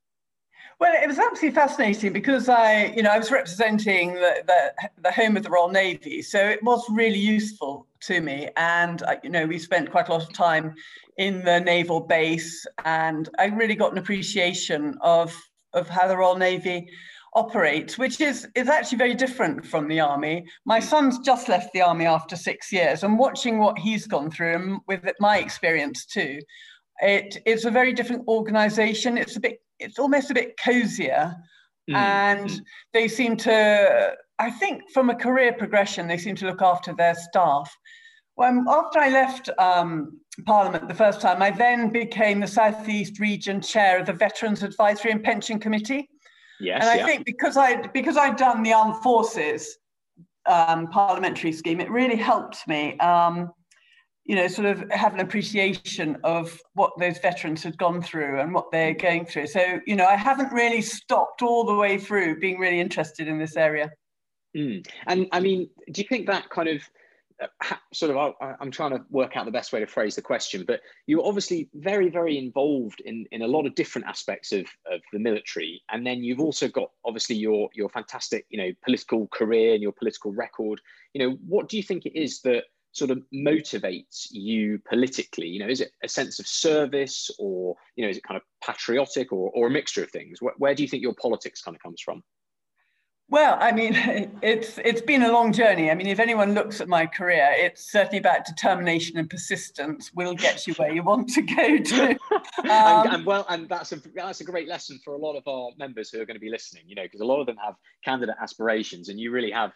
Well, 0.79 0.93
it 0.93 1.07
was 1.07 1.17
absolutely 1.17 1.51
fascinating 1.51 2.13
because 2.13 2.49
I, 2.49 2.93
you 2.95 3.01
know, 3.01 3.09
I 3.09 3.17
was 3.17 3.31
representing 3.31 4.13
the, 4.13 4.43
the, 4.45 4.89
the 5.01 5.11
home 5.11 5.35
of 5.35 5.41
the 5.41 5.49
Royal 5.49 5.69
Navy, 5.69 6.21
so 6.21 6.39
it 6.39 6.61
was 6.61 6.85
really 6.89 7.17
useful 7.17 7.87
to 8.01 8.21
me. 8.21 8.49
And 8.57 9.01
you 9.23 9.29
know, 9.29 9.45
we 9.45 9.57
spent 9.57 9.91
quite 9.91 10.07
a 10.07 10.11
lot 10.11 10.23
of 10.23 10.33
time 10.33 10.75
in 11.17 11.43
the 11.43 11.59
naval 11.59 12.01
base, 12.01 12.65
and 12.85 13.27
I 13.39 13.45
really 13.45 13.75
got 13.75 13.91
an 13.91 13.97
appreciation 13.97 14.97
of 15.01 15.35
of 15.73 15.89
how 15.89 16.07
the 16.07 16.17
Royal 16.17 16.37
Navy 16.37 16.87
operates, 17.37 17.97
which 17.97 18.19
is, 18.19 18.47
is 18.55 18.67
actually 18.67 18.97
very 18.97 19.13
different 19.13 19.65
from 19.71 19.87
the 19.87 19.99
army. 19.99 20.45
My 20.65 20.79
son's 20.79 21.19
just 21.19 21.47
left 21.47 21.71
the 21.71 21.83
army 21.89 22.05
after 22.05 22.35
six 22.35 22.71
years, 22.71 23.03
and 23.03 23.19
watching 23.19 23.59
what 23.59 23.77
he's 23.77 24.07
gone 24.07 24.29
through, 24.31 24.55
and 24.55 24.79
with 24.87 25.03
my 25.19 25.37
experience 25.37 25.99
too, 26.05 26.39
it, 27.01 27.37
it's 27.45 27.65
a 27.65 27.71
very 27.79 27.93
different 27.93 28.27
organization. 28.27 29.17
It's 29.17 29.37
a 29.37 29.39
bit, 29.39 29.57
it's 29.79 29.99
almost 29.99 30.31
a 30.31 30.33
bit 30.33 30.57
cozier. 30.57 31.35
Mm. 31.89 31.95
And 31.95 32.61
they 32.95 33.07
seem 33.07 33.37
to, 33.37 34.15
I 34.39 34.49
think, 34.51 34.81
from 34.93 35.09
a 35.09 35.15
career 35.15 35.53
progression, 35.53 36.07
they 36.07 36.17
seem 36.17 36.35
to 36.37 36.47
look 36.47 36.61
after 36.61 36.93
their 36.93 37.15
staff. 37.15 37.69
When 38.35 38.65
after 38.67 38.99
I 38.99 39.09
left 39.09 39.49
um, 39.57 40.19
Parliament 40.45 40.87
the 40.87 41.01
first 41.03 41.21
time, 41.21 41.41
I 41.41 41.51
then 41.51 41.89
became 41.89 42.39
the 42.39 42.47
Southeast 42.47 43.19
Region 43.19 43.61
Chair 43.61 43.99
of 43.99 44.05
the 44.05 44.13
Veterans 44.13 44.63
Advisory 44.63 45.11
and 45.11 45.23
Pension 45.23 45.59
Committee. 45.59 46.09
Yes, 46.59 46.81
and 46.81 46.89
I 46.89 46.95
yeah. 46.97 47.05
think 47.05 47.25
because 47.25 47.57
I 47.57 47.87
because 47.87 48.17
I'd 48.17 48.37
done 48.37 48.63
the 48.63 48.73
armed 48.73 48.97
forces 49.03 49.77
um, 50.47 50.87
parliamentary 50.87 51.51
scheme, 51.51 51.79
it 51.79 51.89
really 51.89 52.15
helped 52.15 52.67
me, 52.67 52.97
um, 52.99 53.51
you 54.25 54.35
know, 54.35 54.47
sort 54.47 54.67
of 54.67 54.89
have 54.91 55.13
an 55.13 55.19
appreciation 55.19 56.17
of 56.23 56.59
what 56.73 56.91
those 56.99 57.19
veterans 57.19 57.63
had 57.63 57.77
gone 57.77 58.01
through 58.01 58.39
and 58.39 58.53
what 58.53 58.71
they're 58.71 58.93
going 58.93 59.25
through. 59.25 59.47
So, 59.47 59.79
you 59.85 59.95
know, 59.95 60.05
I 60.05 60.15
haven't 60.15 60.51
really 60.51 60.81
stopped 60.81 61.41
all 61.41 61.65
the 61.65 61.75
way 61.75 61.97
through 61.97 62.39
being 62.39 62.59
really 62.59 62.79
interested 62.79 63.27
in 63.27 63.37
this 63.37 63.55
area. 63.55 63.91
Mm. 64.55 64.87
And 65.05 65.27
I 65.31 65.39
mean, 65.39 65.69
do 65.91 66.01
you 66.01 66.07
think 66.07 66.27
that 66.27 66.49
kind 66.49 66.67
of 66.67 66.81
sort 67.93 68.15
of 68.15 68.33
I, 68.41 68.55
am 68.61 68.71
trying 68.71 68.91
to 68.91 69.03
work 69.09 69.37
out 69.37 69.45
the 69.45 69.51
best 69.51 69.71
way 69.71 69.79
to 69.79 69.87
phrase 69.87 70.15
the 70.15 70.21
question 70.21 70.63
but 70.67 70.81
you're 71.05 71.25
obviously 71.25 71.69
very 71.75 72.09
very 72.09 72.37
involved 72.37 73.01
in 73.01 73.25
in 73.31 73.41
a 73.41 73.47
lot 73.47 73.65
of 73.65 73.75
different 73.75 74.07
aspects 74.07 74.51
of 74.51 74.65
of 74.91 75.01
the 75.13 75.19
military. 75.19 75.81
And 75.89 76.05
then 76.05 76.23
you've 76.23 76.39
also 76.39 76.67
got 76.67 76.91
obviously 77.05 77.35
your 77.35 77.69
your 77.73 77.89
fantastic 77.89 78.45
you 78.49 78.57
know 78.57 78.71
political 78.83 79.27
career 79.27 79.73
and 79.73 79.81
your 79.81 79.91
political 79.91 80.31
record. 80.33 80.81
You 81.13 81.19
know 81.27 81.37
what 81.47 81.69
do 81.69 81.77
you 81.77 81.83
think 81.83 82.05
it 82.05 82.19
is 82.19 82.41
that 82.41 82.63
sort 82.91 83.11
of 83.11 83.21
motivates 83.33 84.27
you 84.31 84.79
politically? 84.89 85.47
You 85.47 85.59
know 85.59 85.69
is 85.69 85.81
it 85.81 85.91
a 86.03 86.09
sense 86.09 86.39
of 86.39 86.47
service 86.47 87.29
or 87.39 87.75
you 87.95 88.03
know 88.03 88.09
is 88.09 88.17
it 88.17 88.23
kind 88.23 88.37
of 88.37 88.43
patriotic 88.65 89.31
or, 89.31 89.51
or 89.51 89.67
a 89.67 89.71
mixture 89.71 90.03
of 90.03 90.11
things? 90.11 90.41
Where, 90.41 90.53
where 90.57 90.75
do 90.75 90.83
you 90.83 90.89
think 90.89 91.03
your 91.03 91.15
politics 91.21 91.61
kind 91.61 91.75
of 91.75 91.81
comes 91.81 92.01
from 92.01 92.23
well, 93.29 93.57
I 93.59 93.71
mean, 93.71 93.93
it's 94.41 94.77
it's 94.77 95.01
been 95.01 95.23
a 95.23 95.31
long 95.31 95.51
journey. 95.51 95.91
I 95.91 95.95
mean, 95.95 96.07
if 96.07 96.19
anyone 96.19 96.53
looks 96.53 96.79
at 96.79 96.87
my 96.87 97.05
career, 97.05 97.49
it's 97.55 97.91
certainly 97.91 98.19
about 98.19 98.45
determination 98.45 99.17
and 99.17 99.29
persistence 99.29 100.11
will 100.13 100.33
get 100.33 100.65
you 100.65 100.73
where 100.75 100.91
you 100.91 101.03
want 101.03 101.29
to 101.29 101.41
go 101.41 101.77
to. 101.77 102.17
Um, 102.57 102.71
and, 102.71 103.13
and, 103.13 103.25
well, 103.25 103.45
and 103.49 103.69
that's 103.69 103.91
a 103.91 104.01
that's 104.15 104.41
a 104.41 104.43
great 104.43 104.67
lesson 104.67 104.99
for 105.03 105.13
a 105.13 105.17
lot 105.17 105.35
of 105.35 105.47
our 105.47 105.69
members 105.77 106.09
who 106.09 106.19
are 106.19 106.25
going 106.25 106.35
to 106.35 106.41
be 106.41 106.49
listening. 106.49 106.83
You 106.87 106.95
know, 106.95 107.03
because 107.03 107.21
a 107.21 107.25
lot 107.25 107.39
of 107.39 107.45
them 107.45 107.55
have 107.63 107.75
candidate 108.03 108.35
aspirations, 108.41 109.09
and 109.09 109.19
you 109.19 109.31
really 109.31 109.51
have 109.51 109.73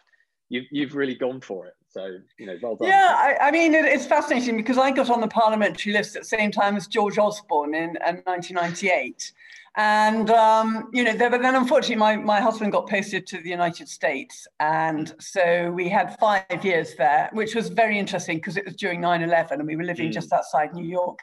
you've 0.48 0.66
you've 0.70 0.94
really 0.94 1.14
gone 1.14 1.40
for 1.40 1.66
it. 1.66 1.74
So 1.88 2.18
you 2.38 2.46
know, 2.46 2.56
well 2.60 2.76
done. 2.76 2.88
Yeah, 2.88 3.14
I, 3.16 3.48
I 3.48 3.50
mean, 3.50 3.74
it, 3.74 3.84
it's 3.84 4.06
fascinating 4.06 4.56
because 4.56 4.78
I 4.78 4.90
got 4.90 5.10
on 5.10 5.20
the 5.20 5.28
parliamentary 5.28 5.92
list 5.92 6.16
at 6.16 6.22
the 6.22 6.28
same 6.28 6.50
time 6.50 6.76
as 6.76 6.86
George 6.86 7.18
Osborne 7.18 7.74
in, 7.74 7.96
in 8.06 8.22
1998. 8.24 9.32
And, 9.76 10.28
um, 10.30 10.90
you 10.92 11.02
know, 11.02 11.16
but 11.16 11.40
then 11.40 11.54
unfortunately, 11.54 11.96
my, 11.96 12.16
my 12.16 12.40
husband 12.40 12.72
got 12.72 12.88
posted 12.88 13.26
to 13.28 13.38
the 13.40 13.48
United 13.48 13.88
States. 13.88 14.46
And 14.60 15.14
so 15.18 15.70
we 15.70 15.88
had 15.88 16.16
five 16.20 16.62
years 16.62 16.94
there, 16.96 17.30
which 17.32 17.54
was 17.54 17.70
very 17.70 17.98
interesting 17.98 18.36
because 18.36 18.58
it 18.58 18.66
was 18.66 18.76
during 18.76 19.00
9 19.00 19.22
11 19.22 19.60
and 19.60 19.66
we 19.66 19.76
were 19.76 19.84
living 19.84 20.10
mm. 20.10 20.12
just 20.12 20.32
outside 20.32 20.74
New 20.74 20.84
York. 20.84 21.18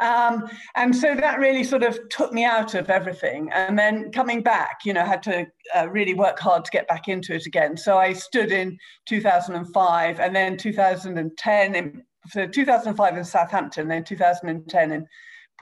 Um, 0.00 0.48
and 0.74 0.94
so 0.94 1.14
that 1.14 1.38
really 1.38 1.62
sort 1.62 1.84
of 1.84 1.96
took 2.08 2.32
me 2.32 2.44
out 2.44 2.74
of 2.74 2.90
everything. 2.90 3.50
And 3.52 3.78
then 3.78 4.10
coming 4.10 4.42
back, 4.42 4.80
you 4.84 4.92
know, 4.92 5.04
had 5.04 5.22
to 5.24 5.46
uh, 5.74 5.88
really 5.88 6.14
work 6.14 6.40
hard 6.40 6.64
to 6.64 6.70
get 6.72 6.88
back 6.88 7.06
into 7.06 7.32
it 7.34 7.46
again. 7.46 7.76
So 7.76 7.96
I 7.96 8.12
stood 8.12 8.50
in 8.50 8.76
2005 9.06 10.18
and 10.18 10.34
then 10.34 10.56
2010 10.56 11.74
in, 11.76 12.02
so 12.28 12.46
2005 12.46 13.16
in 13.16 13.24
Southampton, 13.24 13.86
then 13.86 14.02
2010 14.02 14.90
in 14.90 15.06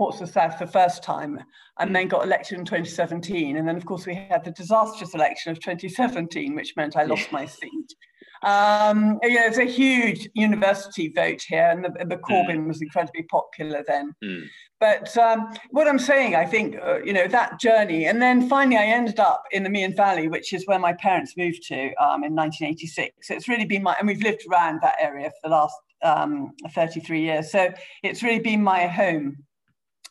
Portsmouth 0.02 0.32
South 0.32 0.58
the 0.58 0.66
first 0.66 1.04
time, 1.04 1.38
and 1.78 1.94
then 1.94 2.08
got 2.08 2.24
elected 2.24 2.58
in 2.58 2.64
2017. 2.64 3.56
And 3.56 3.68
then, 3.68 3.76
of 3.76 3.86
course, 3.86 4.04
we 4.04 4.16
had 4.16 4.42
the 4.42 4.50
disastrous 4.50 5.14
election 5.14 5.52
of 5.52 5.60
2017, 5.60 6.56
which 6.56 6.74
meant 6.76 6.96
I 6.96 7.04
lost 7.04 7.30
my 7.30 7.46
seat. 7.46 7.94
Um, 8.42 9.20
you 9.22 9.34
know, 9.34 9.46
it's 9.46 9.58
a 9.58 9.64
huge 9.64 10.28
university 10.34 11.12
vote 11.14 11.40
here, 11.46 11.70
and 11.70 11.84
the, 11.84 12.04
the 12.04 12.16
Corbyn 12.16 12.64
mm. 12.64 12.66
was 12.66 12.82
incredibly 12.82 13.22
popular 13.22 13.84
then. 13.86 14.12
Mm. 14.24 14.46
But 14.80 15.16
um, 15.16 15.54
what 15.70 15.86
I'm 15.86 16.00
saying, 16.00 16.34
I 16.34 16.46
think, 16.46 16.74
uh, 16.84 16.98
you 17.04 17.12
know, 17.12 17.28
that 17.28 17.60
journey, 17.60 18.06
and 18.06 18.20
then 18.20 18.48
finally 18.48 18.78
I 18.78 18.86
ended 18.86 19.20
up 19.20 19.44
in 19.52 19.62
the 19.62 19.70
Meon 19.70 19.94
Valley, 19.94 20.26
which 20.26 20.52
is 20.52 20.66
where 20.66 20.80
my 20.80 20.94
parents 20.94 21.36
moved 21.36 21.62
to 21.68 21.94
um, 22.02 22.24
in 22.24 22.34
1986. 22.34 23.28
So 23.28 23.34
it's 23.34 23.46
really 23.46 23.66
been 23.66 23.84
my, 23.84 23.94
and 24.00 24.08
we've 24.08 24.20
lived 24.20 24.42
around 24.50 24.80
that 24.82 24.96
area 25.00 25.30
for 25.30 25.48
the 25.48 25.50
last 25.50 25.76
um, 26.02 26.50
33 26.74 27.20
years. 27.20 27.52
So 27.52 27.72
it's 28.02 28.24
really 28.24 28.40
been 28.40 28.64
my 28.64 28.88
home 28.88 29.36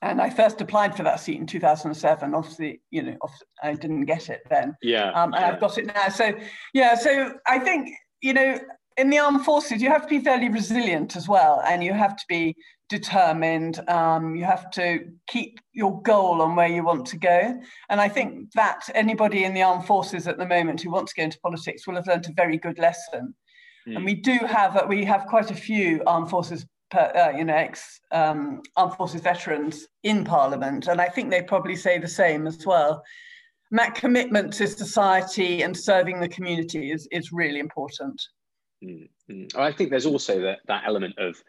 and 0.02 0.22
I 0.22 0.30
first 0.30 0.62
applied 0.62 0.96
for 0.96 1.04
that 1.04 1.20
seat 1.20 1.40
in 1.40 1.46
2007. 1.46 2.34
Obviously, 2.34 2.82
you 2.90 3.04
know, 3.04 3.18
I 3.62 3.74
didn't 3.74 4.06
get 4.06 4.30
it 4.30 4.42
then. 4.50 4.76
Yeah. 4.82 5.12
Um, 5.12 5.34
and 5.34 5.42
yeah. 5.42 5.50
I've 5.50 5.60
got 5.60 5.78
it 5.78 5.86
now. 5.86 6.10
So, 6.10 6.34
yeah. 6.74 6.96
So 6.96 7.34
I 7.48 7.60
think 7.60 7.90
you 8.22 8.34
know, 8.34 8.60
in 8.98 9.10
the 9.10 9.20
armed 9.20 9.44
forces, 9.44 9.82
you 9.82 9.90
have 9.90 10.04
to 10.04 10.08
be 10.08 10.20
fairly 10.20 10.50
resilient 10.50 11.16
as 11.16 11.28
well, 11.28 11.62
and 11.66 11.84
you 11.84 11.94
have 11.94 12.16
to 12.16 12.24
be 12.28 12.56
determined. 12.90 13.88
Um, 13.90 14.36
you 14.36 14.44
have 14.44 14.70
to 14.72 15.06
keep 15.28 15.60
your 15.74 16.02
goal 16.02 16.42
on 16.42 16.56
where 16.56 16.68
you 16.68 16.84
want 16.84 17.06
to 17.08 17.18
go. 17.18 17.60
And 17.90 18.02
I 18.02 18.10
think 18.10 18.52
that 18.54 18.90
anybody 18.94 19.44
in 19.44 19.54
the 19.54 19.62
armed 19.62 19.86
forces 19.86 20.28
at 20.28 20.38
the 20.38 20.46
moment 20.46 20.82
who 20.82 20.92
wants 20.92 21.14
to 21.14 21.22
go 21.22 21.24
into 21.24 21.40
politics 21.40 21.88
will 21.88 21.96
have 21.96 22.08
learned 22.08 22.28
a 22.28 22.34
very 22.34 22.58
good 22.58 22.78
lesson. 22.80 23.34
Mm. 23.88 23.96
And 23.96 24.06
we 24.06 24.16
do 24.16 24.40
have 24.46 24.86
we 24.88 25.06
have 25.06 25.26
quite 25.26 25.52
a 25.52 25.56
few 25.56 26.04
armed 26.06 26.30
forces. 26.30 26.66
Uh, 26.94 27.34
you 27.36 27.44
know, 27.44 27.56
ex 27.56 28.00
um, 28.12 28.62
armed 28.76 28.96
forces 28.96 29.22
veterans 29.22 29.88
in 30.04 30.24
Parliament, 30.24 30.88
and 30.88 31.02
I 31.02 31.10
think 31.10 31.30
they 31.30 31.42
probably 31.42 31.76
say 31.76 31.98
the 31.98 32.08
same 32.08 32.48
as 32.48 32.66
well. 32.66 33.04
That 33.72 33.96
commitment 33.96 34.52
to 34.54 34.68
society 34.68 35.62
and 35.64 35.78
serving 35.78 36.20
the 36.20 36.28
community 36.28 36.92
is, 36.92 37.08
is 37.12 37.32
really 37.32 37.60
important. 37.60 38.22
Mm-hmm. 38.84 39.58
I 39.58 39.72
think 39.72 39.90
there's 39.90 40.06
also 40.06 40.42
that, 40.42 40.60
that 40.68 40.84
element 40.86 41.18
of 41.18 41.42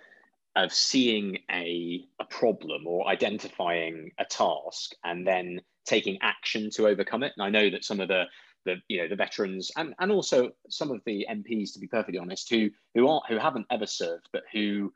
of 0.54 0.72
seeing 0.72 1.38
a, 1.50 2.04
a 2.20 2.24
problem 2.26 2.86
or 2.86 3.08
identifying 3.08 4.10
a 4.18 4.24
task 4.26 4.92
and 5.02 5.26
then 5.26 5.58
taking 5.86 6.18
action 6.20 6.68
to 6.70 6.86
overcome 6.86 7.22
it. 7.22 7.32
And 7.36 7.44
I 7.44 7.48
know 7.48 7.70
that 7.70 7.84
some 7.84 8.00
of 8.00 8.08
the 8.08 8.24
the 8.64 8.76
you 8.88 9.02
know 9.02 9.08
the 9.08 9.16
veterans 9.16 9.72
and, 9.76 9.94
and 9.98 10.12
also 10.12 10.50
some 10.68 10.90
of 10.90 11.00
the 11.04 11.26
MPs, 11.28 11.72
to 11.72 11.80
be 11.80 11.88
perfectly 11.88 12.18
honest, 12.18 12.48
who 12.50 12.70
who 12.94 13.08
aren't 13.08 13.26
who 13.28 13.38
haven't 13.38 13.66
ever 13.70 13.86
served, 13.86 14.28
but 14.32 14.42
who 14.52 14.92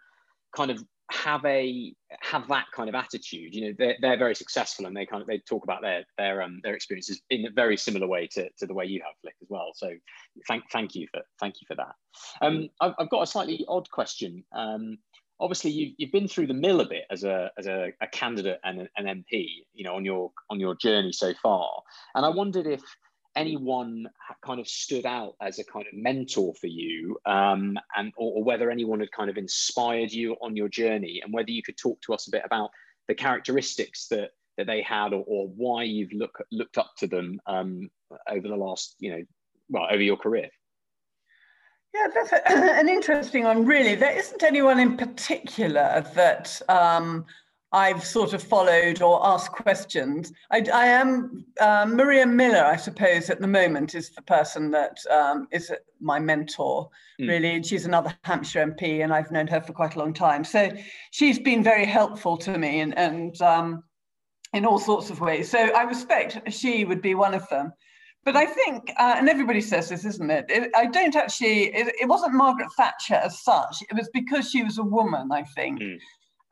kind 0.56 0.70
of 0.70 0.82
have 1.12 1.44
a 1.44 1.94
have 2.20 2.48
that 2.48 2.64
kind 2.74 2.88
of 2.88 2.94
attitude 2.94 3.54
you 3.54 3.66
know 3.66 3.74
they're, 3.78 3.94
they're 4.00 4.18
very 4.18 4.34
successful 4.34 4.86
and 4.86 4.96
they 4.96 5.06
kind 5.06 5.22
of 5.22 5.28
they 5.28 5.38
talk 5.38 5.62
about 5.62 5.80
their 5.80 6.04
their 6.18 6.42
um 6.42 6.58
their 6.64 6.74
experiences 6.74 7.20
in 7.30 7.46
a 7.46 7.50
very 7.50 7.76
similar 7.76 8.08
way 8.08 8.26
to, 8.26 8.48
to 8.58 8.66
the 8.66 8.74
way 8.74 8.84
you 8.84 9.00
have 9.04 9.14
flick 9.22 9.36
as 9.40 9.48
well. 9.48 9.70
So 9.74 9.90
thank 10.48 10.64
thank 10.72 10.96
you 10.96 11.06
for 11.12 11.20
thank 11.38 11.54
you 11.60 11.66
for 11.68 11.76
that. 11.76 11.94
Um 12.42 12.68
i've, 12.80 12.94
I've 12.98 13.10
got 13.10 13.22
a 13.22 13.26
slightly 13.26 13.64
odd 13.68 13.88
question. 13.90 14.42
Um 14.52 14.98
obviously 15.38 15.70
you've, 15.70 15.94
you've 15.98 16.12
been 16.12 16.26
through 16.26 16.48
the 16.48 16.54
mill 16.54 16.80
a 16.80 16.88
bit 16.88 17.04
as 17.10 17.22
a 17.22 17.50
as 17.56 17.66
a, 17.66 17.92
a 18.00 18.08
candidate 18.08 18.58
and 18.64 18.88
an 18.96 19.04
mp 19.04 19.48
you 19.74 19.84
know 19.84 19.94
on 19.94 20.04
your 20.04 20.32
on 20.50 20.58
your 20.58 20.74
journey 20.74 21.12
so 21.12 21.34
far. 21.40 21.82
And 22.16 22.26
i 22.26 22.28
wondered 22.28 22.66
if 22.66 22.82
anyone 23.36 24.08
kind 24.44 24.58
of 24.58 24.66
stood 24.66 25.06
out 25.06 25.34
as 25.40 25.58
a 25.58 25.64
kind 25.64 25.86
of 25.86 25.92
mentor 25.92 26.54
for 26.54 26.66
you 26.66 27.16
um, 27.26 27.78
and 27.96 28.12
or, 28.16 28.38
or, 28.38 28.44
whether 28.44 28.70
anyone 28.70 28.98
had 29.00 29.12
kind 29.12 29.30
of 29.30 29.36
inspired 29.36 30.10
you 30.10 30.34
on 30.40 30.56
your 30.56 30.68
journey 30.68 31.20
and 31.22 31.32
whether 31.32 31.50
you 31.50 31.62
could 31.62 31.76
talk 31.76 32.00
to 32.00 32.14
us 32.14 32.26
a 32.26 32.30
bit 32.30 32.42
about 32.44 32.70
the 33.08 33.14
characteristics 33.14 34.08
that 34.08 34.30
that 34.56 34.66
they 34.66 34.80
had 34.80 35.12
or, 35.12 35.22
or 35.26 35.48
why 35.48 35.82
you've 35.82 36.12
look, 36.12 36.42
looked 36.50 36.78
up 36.78 36.92
to 36.96 37.06
them 37.06 37.38
um, 37.46 37.90
over 38.30 38.48
the 38.48 38.56
last 38.56 38.96
you 38.98 39.10
know 39.10 39.22
well 39.68 39.86
over 39.90 40.02
your 40.02 40.16
career? 40.16 40.48
Yeah 41.94 42.06
that's 42.14 42.32
a, 42.32 42.48
an 42.48 42.88
interesting 42.88 43.44
one 43.44 43.66
really. 43.66 43.94
There 43.94 44.16
isn't 44.16 44.42
anyone 44.42 44.80
in 44.80 44.96
particular 44.96 46.04
that 46.14 46.60
um, 46.68 47.26
I've 47.76 48.02
sort 48.02 48.32
of 48.32 48.42
followed 48.42 49.02
or 49.02 49.20
asked 49.22 49.52
questions. 49.52 50.32
I, 50.50 50.64
I 50.72 50.86
am 50.86 51.44
uh, 51.60 51.84
Maria 51.86 52.24
Miller, 52.24 52.64
I 52.64 52.76
suppose, 52.76 53.28
at 53.28 53.38
the 53.38 53.46
moment 53.46 53.94
is 53.94 54.08
the 54.08 54.22
person 54.22 54.70
that 54.70 54.96
um, 55.10 55.46
is 55.52 55.70
my 56.00 56.18
mentor, 56.18 56.88
mm. 57.20 57.28
really. 57.28 57.56
And 57.56 57.66
she's 57.66 57.84
another 57.84 58.16
Hampshire 58.24 58.66
MP, 58.66 59.04
and 59.04 59.12
I've 59.12 59.30
known 59.30 59.46
her 59.48 59.60
for 59.60 59.74
quite 59.74 59.94
a 59.94 59.98
long 59.98 60.14
time. 60.14 60.42
So 60.42 60.72
she's 61.10 61.38
been 61.38 61.62
very 61.62 61.84
helpful 61.84 62.38
to 62.38 62.56
me 62.56 62.80
and, 62.80 62.96
and 62.96 63.38
um, 63.42 63.84
in 64.54 64.64
all 64.64 64.78
sorts 64.78 65.10
of 65.10 65.20
ways. 65.20 65.50
So 65.50 65.58
I 65.58 65.82
respect 65.82 66.50
she 66.50 66.86
would 66.86 67.02
be 67.02 67.14
one 67.14 67.34
of 67.34 67.46
them. 67.50 67.74
But 68.24 68.36
I 68.36 68.46
think, 68.46 68.90
uh, 68.98 69.16
and 69.18 69.28
everybody 69.28 69.60
says 69.60 69.90
this, 69.90 70.06
isn't 70.06 70.30
it? 70.30 70.46
it 70.48 70.70
I 70.74 70.86
don't 70.86 71.14
actually, 71.14 71.74
it, 71.74 71.94
it, 72.00 72.08
wasn't 72.08 72.32
Margaret 72.32 72.70
Thatcher 72.76 73.14
as 73.16 73.42
such. 73.42 73.76
It 73.82 73.94
was 73.94 74.08
because 74.14 74.50
she 74.50 74.64
was 74.64 74.78
a 74.78 74.82
woman, 74.82 75.30
I 75.30 75.42
think. 75.42 75.80
Mm 75.80 75.98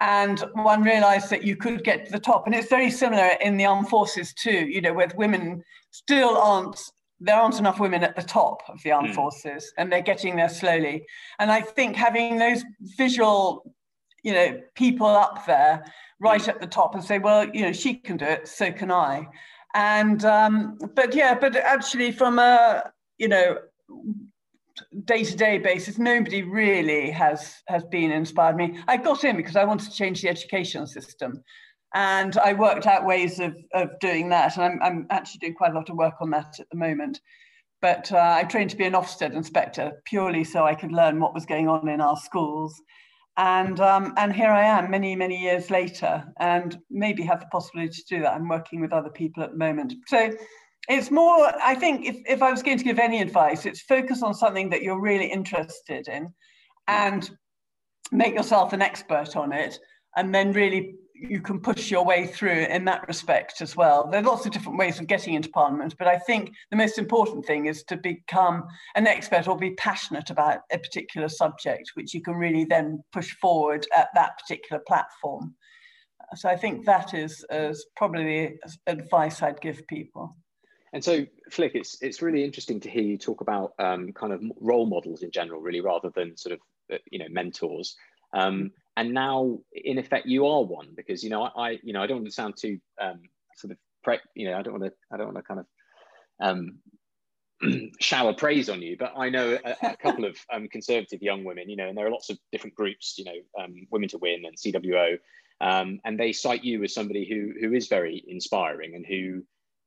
and 0.05 0.45
one 0.53 0.83
realized 0.83 1.31
that 1.31 1.45
you 1.45 1.57
could 1.57 1.83
get 1.83 2.05
to 2.05 2.13
the 2.13 2.19
top. 2.19 2.45
And 2.45 2.55
it's 2.55 2.69
very 2.69 2.91
similar 2.91 3.31
in 3.41 3.57
the 3.57 3.65
armed 3.65 3.89
forces 3.89 4.35
too, 4.35 4.51
you 4.51 4.83
know, 4.83 4.93
with 4.93 5.15
women 5.15 5.65
still 5.93 6.37
aren't, 6.37 6.79
there 7.21 7.37
aren't 7.37 7.59
enough 7.59 7.81
women 7.81 8.05
at 8.05 8.15
the 8.15 8.23
top 8.23 8.61
of 8.69 8.83
the 8.83 8.93
armed 8.93 9.13
mm. 9.13 9.15
forces 9.15 9.73
and 9.79 9.91
they're 9.91 10.03
getting 10.03 10.37
there 10.37 10.51
slowly. 10.51 11.07
And 11.39 11.51
I 11.51 11.63
think 11.63 11.97
having 11.97 12.37
those 12.37 12.63
visual, 12.99 13.75
you 14.23 14.35
know, 14.35 14.61
people 14.75 15.07
up 15.07 15.47
there 15.47 15.83
right 16.21 16.43
mm. 16.43 16.49
at 16.49 16.61
the 16.61 16.67
top 16.67 16.95
and 16.95 17.03
say, 17.03 17.19
well, 17.19 17.49
you 17.49 17.63
know, 17.63 17.73
she 17.73 17.95
can 17.95 18.19
do 18.19 18.27
it, 18.27 18.47
so 18.47 18.71
can 18.71 18.91
I. 18.91 19.27
And, 19.73 20.23
um, 20.27 20.77
but 20.95 21.15
yeah, 21.15 21.35
but 21.35 21.57
actually 21.57 22.13
from 22.13 22.39
a, 22.39 22.93
you 23.17 23.29
know, 23.29 23.57
day-to-day 25.05 25.59
basis 25.59 25.99
nobody 25.99 26.43
really 26.43 27.11
has 27.11 27.63
has 27.69 27.85
been 27.85 28.11
inspired 28.11 28.57
me. 28.57 28.79
I 28.89 28.97
got 28.97 29.25
in 29.25 29.37
because 29.37 29.57
i 29.57 29.65
wanted 29.65 29.91
to 29.91 29.97
change 29.97 30.23
the 30.23 30.29
education 30.29 30.87
system. 30.87 31.43
And 31.95 32.37
i 32.39 32.53
worked 32.53 32.87
out 32.87 33.07
ways 33.07 33.39
of, 33.39 33.55
of 33.73 33.91
doing 34.01 34.29
that. 34.31 34.57
And 34.57 34.65
I'm, 34.65 34.83
I'm 34.83 35.07
actually 35.11 35.39
doing 35.41 35.55
quite 35.55 35.73
a 35.73 35.75
lot 35.75 35.91
of 35.91 35.97
work 35.97 36.15
on 36.21 36.31
that 36.31 36.59
at 36.59 36.67
the 36.71 36.79
moment. 36.79 37.21
But 37.81 38.11
uh, 38.13 38.35
i 38.37 38.45
trained 38.45 38.71
to 38.71 38.77
be 38.77 38.85
an 38.85 38.95
ofsted 38.95 39.35
inspector 39.35 40.03
purely 40.05 40.45
so 40.45 40.65
i 40.65 40.75
could 40.75 40.93
learn 40.93 41.21
what 41.21 41.35
was 41.35 41.47
going 41.47 41.69
on 41.69 41.89
in 41.89 42.01
our 42.01 42.17
schools. 42.17 42.81
And 43.37 43.81
um, 43.81 44.15
and 44.17 44.33
here 44.33 44.51
i 44.51 44.65
am 44.65 44.91
many 44.91 45.15
many 45.17 45.41
years 45.41 45.71
later 45.71 46.25
and 46.41 46.79
maybe 46.91 47.23
have 47.25 47.41
the 47.41 47.47
possibility 47.47 48.03
to 48.03 48.17
do 48.17 48.23
that. 48.23 48.35
I'm 48.35 48.49
working 48.49 48.81
with 48.81 48.93
other 48.93 49.11
people 49.11 49.43
at 49.43 49.51
the 49.51 49.59
moment. 49.59 49.95
So 50.07 50.31
it's 50.89 51.11
more 51.11 51.53
i 51.63 51.75
think 51.75 52.07
if, 52.07 52.17
if 52.27 52.43
i 52.43 52.51
was 52.51 52.63
going 52.63 52.79
to 52.79 52.85
give 52.85 52.99
any 52.99 53.21
advice 53.21 53.67
it's 53.67 53.81
focus 53.83 54.23
on 54.23 54.35
something 54.35 54.69
that 54.71 54.83
you're 54.83 55.01
really 55.01 55.27
interested 55.27 56.09
in 56.09 56.33
and 56.89 57.31
make 58.13 58.35
yourself 58.35 58.73
an 58.73 58.83
expert 58.83 59.37
on 59.37 59.53
it 59.53 59.79
and 60.17 60.35
then 60.35 60.53
really 60.53 60.95
you 61.15 61.41
can 61.41 61.61
push 61.61 61.91
your 61.91 62.05
way 62.05 62.27
through 62.27 62.67
in 62.67 62.85
that 62.85 63.07
respect 63.07 63.61
as 63.61 63.77
well. 63.77 64.09
There 64.11 64.21
are 64.21 64.25
lots 64.25 64.47
of 64.47 64.53
different 64.53 64.79
ways 64.79 64.99
of 64.99 65.07
getting 65.07 65.35
into 65.35 65.49
parliament 65.51 65.95
but 65.99 66.09
i 66.09 66.19
think 66.19 66.53
the 66.71 66.77
most 66.77 66.99
important 66.99 67.47
thing 67.47 67.67
is 67.67 67.83
to 67.85 67.97
become 67.97 68.65
an 68.95 69.07
expert 69.07 69.49
or 69.49 69.57
be 69.57 69.75
passionate 69.75 70.31
about 70.31 70.61
a 70.73 70.79
particular 70.79 71.29
subject 71.29 71.93
which 71.95 72.13
you 72.15 72.21
can 72.21 72.35
really 72.35 72.65
then 72.65 73.03
push 73.13 73.35
forward 73.41 73.87
at 73.97 74.09
that 74.15 74.39
particular 74.39 74.83
platform. 74.87 75.55
So 76.35 76.49
i 76.49 76.57
think 76.57 76.85
that 76.85 77.15
is, 77.15 77.45
is 77.51 77.87
probably 77.97 78.25
the 78.25 78.93
advice 78.93 79.41
i'd 79.43 79.61
give 79.61 79.87
people 79.87 80.37
and 80.95 81.03
so, 81.03 81.27
Flick, 81.51 81.73
it's 81.75 82.01
it's 82.03 82.23
really 82.23 82.45
interesting 82.45 82.79
to 82.81 82.89
hear 82.89 83.03
you 83.03 83.19
talk 83.19 83.41
about 83.41 83.73
um, 83.81 84.13
kind 84.13 84.33
of 84.33 84.41
role 84.61 84.87
models 84.87 85.25
in 85.25 85.33
general, 85.33 85.61
really, 85.61 85.81
rather 85.81 86.09
than 86.15 86.37
sort 86.37 86.53
of 86.53 86.61
uh, 86.93 86.99
you 87.11 87.19
know 87.19 87.27
mentors. 87.29 87.97
Um, 88.33 88.71
and 88.97 89.13
now, 89.13 89.59
in 89.73 89.99
effect, 89.99 90.27
you 90.27 90.47
are 90.47 90.63
one 90.63 90.91
because 90.95 91.25
you 91.25 91.31
know 91.31 91.43
I, 91.43 91.49
I 91.57 91.79
you 91.83 91.93
know 91.93 92.01
I 92.01 92.07
don't 92.07 92.19
want 92.19 92.29
to 92.29 92.33
sound 92.33 92.57
too 92.57 92.79
um, 93.01 93.23
sort 93.57 93.73
of 93.73 93.79
pre- 94.05 94.21
you 94.37 94.49
know 94.49 94.57
I 94.57 94.63
don't 94.63 94.79
want 94.79 94.85
to 94.85 94.93
I 95.13 95.17
don't 95.17 95.35
want 95.35 95.39
to 95.39 95.43
kind 95.43 95.61
of 95.61 95.67
um, 96.41 97.91
shower 98.01 98.33
praise 98.33 98.69
on 98.69 98.81
you, 98.81 98.97
but 98.97 99.15
I 99.17 99.31
know 99.31 99.59
a, 99.65 99.77
a 99.83 99.97
couple 99.97 100.25
of 100.25 100.37
um, 100.53 100.69
conservative 100.69 101.23
young 101.23 101.43
women, 101.43 101.69
you 101.69 101.75
know, 101.75 101.89
and 101.89 101.99
there 101.99 102.07
are 102.07 102.13
lots 102.13 102.31
of 102.31 102.39
different 102.53 102.77
groups, 102.77 103.17
you 103.19 103.25
know, 103.25 103.65
um, 103.65 103.75
Women 103.91 104.11
to 104.11 104.19
Win 104.19 104.45
and 104.45 104.57
CWO, 104.57 105.19
um, 105.61 105.99
and 106.05 106.21
they 106.21 106.33
cite 106.33 106.63
you 106.63 106.85
as 106.85 106.95
somebody 106.95 107.29
who 107.29 107.53
who 107.61 107.75
is 107.75 107.89
very 107.89 108.23
inspiring 108.29 108.95
and 108.95 109.05
who 109.05 109.43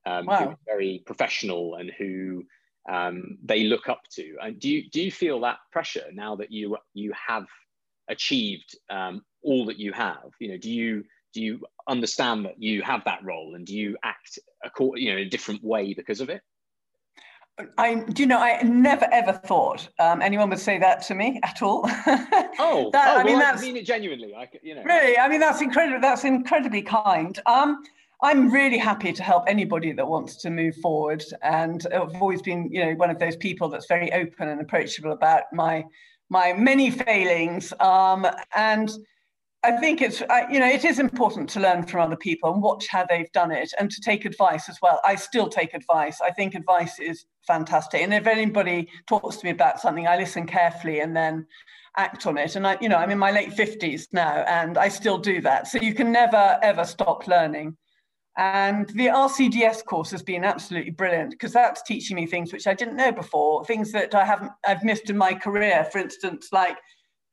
um, 0.08 0.26
wow. 0.26 0.38
who 0.38 0.50
are 0.50 0.58
very 0.66 1.04
professional 1.06 1.76
and 1.76 1.92
who 1.98 2.44
um, 2.90 3.38
they 3.44 3.64
look 3.64 3.90
up 3.90 4.02
to. 4.12 4.38
And 4.42 4.60
do 4.60 4.70
you 4.70 4.90
do 4.90 5.02
you 5.02 5.12
feel 5.12 5.42
that 5.42 5.58
pressure 5.72 6.06
now 6.14 6.36
that 6.38 6.52
you 6.52 6.78
you 6.94 7.12
have 7.28 7.46
achieved 8.08 8.78
um, 8.90 9.24
all 9.44 9.66
that 9.66 9.80
you 9.80 9.92
have? 9.94 10.32
You 10.40 10.50
know, 10.50 10.58
do 10.58 10.72
you 10.72 11.04
do 11.34 11.42
you 11.42 11.60
understand 11.88 12.46
that 12.46 12.62
you 12.62 12.82
have 12.82 13.04
that 13.06 13.24
role 13.24 13.56
and 13.56 13.66
do 13.66 13.76
you 13.76 13.98
act 14.04 14.40
a, 14.64 14.70
you 14.96 15.12
know 15.12 15.18
in 15.18 15.28
a 15.28 15.30
different 15.30 15.64
way 15.64 15.94
because 15.94 16.22
of 16.22 16.30
it? 16.30 16.42
I 17.78 17.96
do 17.96 18.24
you 18.24 18.28
know 18.28 18.40
I 18.40 18.62
never 18.62 19.08
ever 19.12 19.34
thought 19.34 19.90
um, 20.00 20.22
anyone 20.22 20.50
would 20.52 20.60
say 20.60 20.78
that 20.78 21.02
to 21.08 21.16
me 21.16 21.40
at 21.44 21.62
all. 21.62 21.82
oh, 22.60 22.90
that, 22.94 23.18
oh, 23.18 23.20
I 23.20 23.24
mean 23.24 23.34
well, 23.34 23.40
that's 23.42 23.62
I 23.62 23.66
mean 23.66 23.78
it 23.78 23.86
genuinely. 23.86 24.34
I, 24.36 24.48
you 24.62 24.76
know, 24.76 24.84
really, 24.84 25.18
I 25.18 25.28
mean 25.28 25.40
that's 25.40 25.62
incredible. 25.62 26.00
That's 26.00 26.24
incredibly 26.24 26.84
kind. 26.84 27.38
Um, 27.46 27.84
I'm 28.22 28.52
really 28.52 28.78
happy 28.80 29.14
to 29.14 29.24
help 29.24 29.44
anybody 29.48 29.92
that 29.92 30.08
wants 30.08 30.38
to 30.38 30.50
move 30.50 30.76
forward. 30.78 31.24
And 31.44 31.86
I've 31.94 32.20
always 32.22 32.42
been, 32.42 32.70
you 32.72 32.84
know, 32.84 32.94
one 32.94 33.12
of 33.12 33.20
those 33.20 33.36
people 33.36 33.70
that's 33.70 33.86
very 33.86 34.12
open 34.12 34.50
and 34.50 34.60
approachable 34.60 35.12
about 35.12 35.44
my 35.54 35.86
my 36.30 36.54
many 36.54 36.92
failings. 36.92 37.72
Um, 37.80 38.28
and 38.56 38.92
I 39.64 39.72
think 39.78 40.02
it's, 40.02 40.22
you 40.52 40.60
know, 40.60 40.68
it 40.68 40.84
is 40.84 41.00
important 41.00 41.50
to 41.52 41.60
learn 41.60 41.86
from 41.86 42.02
other 42.02 42.16
people 42.16 42.54
and 42.54 42.62
watch 42.62 42.88
how 42.88 43.06
they've 43.08 43.32
done 43.32 43.52
it 43.52 43.72
and 43.80 43.90
to 43.90 44.02
take 44.02 44.26
advice 44.26 44.70
as 44.70 44.78
well. 44.82 45.00
I 45.06 45.16
still 45.16 45.48
take 45.48 45.74
advice. 45.74 46.20
I 46.22 46.32
think 46.32 46.54
advice 46.54 47.00
is 47.00 47.26
fantastic. 47.46 48.02
And 48.02 48.14
if 48.14 48.28
anybody 48.28 48.90
talks 49.08 49.38
to 49.38 49.46
me 49.46 49.52
about 49.52 49.80
something, 49.80 50.08
I 50.08 50.18
listen 50.18 50.46
carefully 50.46 51.00
and 51.00 51.16
then 51.16 51.48
act 51.98 52.28
on 52.28 52.38
it. 52.38 52.56
And 52.56 52.68
I, 52.68 52.78
you 52.82 52.90
know, 52.90 52.98
I'm 52.98 53.10
in 53.10 53.18
my 53.18 53.32
late 53.32 53.52
50s 53.52 54.08
now 54.12 54.44
and 54.48 54.78
I 54.78 54.90
still 54.90 55.18
do 55.18 55.42
that. 55.42 55.68
So 55.68 55.80
you 55.80 55.94
can 55.94 56.12
never, 56.12 56.60
ever 56.62 56.84
stop 56.86 57.28
learning. 57.28 57.76
And 58.38 58.88
the 58.90 59.08
RCDS 59.08 59.84
course 59.86 60.12
has 60.12 60.22
been 60.22 60.44
absolutely 60.44 60.92
brilliant 60.92 61.32
because 61.32 61.54
that's 61.54 61.82
teaching 61.82 62.16
me 62.16 62.28
things 62.28 62.54
which 62.54 62.68
I 62.68 62.76
didn't 62.76 62.96
know 62.96 63.12
before, 63.12 63.66
things 63.66 63.92
that 63.94 64.14
I 64.14 64.26
haven't 64.26 64.52
I've 64.66 64.84
missed 64.84 65.10
in 65.10 65.18
my 65.18 65.34
career. 65.34 65.88
For 65.92 65.98
instance, 65.98 66.50
like 66.52 66.78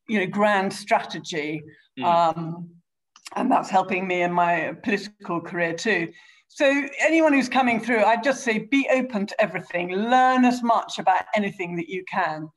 you 0.08 0.18
know, 0.18 0.26
grand 0.26 0.72
strategy, 0.72 1.62
Mm. 1.98 2.04
Um, 2.36 2.68
and 3.36 3.50
that's 3.50 3.70
helping 3.70 4.06
me 4.06 4.22
in 4.22 4.32
my 4.32 4.74
political 4.82 5.40
career 5.40 5.74
too. 5.74 6.12
So 6.48 6.86
anyone 7.00 7.32
who's 7.32 7.48
coming 7.48 7.80
through, 7.80 8.04
I'd 8.04 8.22
just 8.22 8.44
say 8.44 8.58
be 8.58 8.88
open 8.92 9.26
to 9.26 9.40
everything, 9.40 9.92
learn 9.92 10.44
as 10.44 10.62
much 10.62 10.98
about 10.98 11.24
anything 11.34 11.76
that 11.76 11.88
you 11.88 12.04
can, 12.10 12.48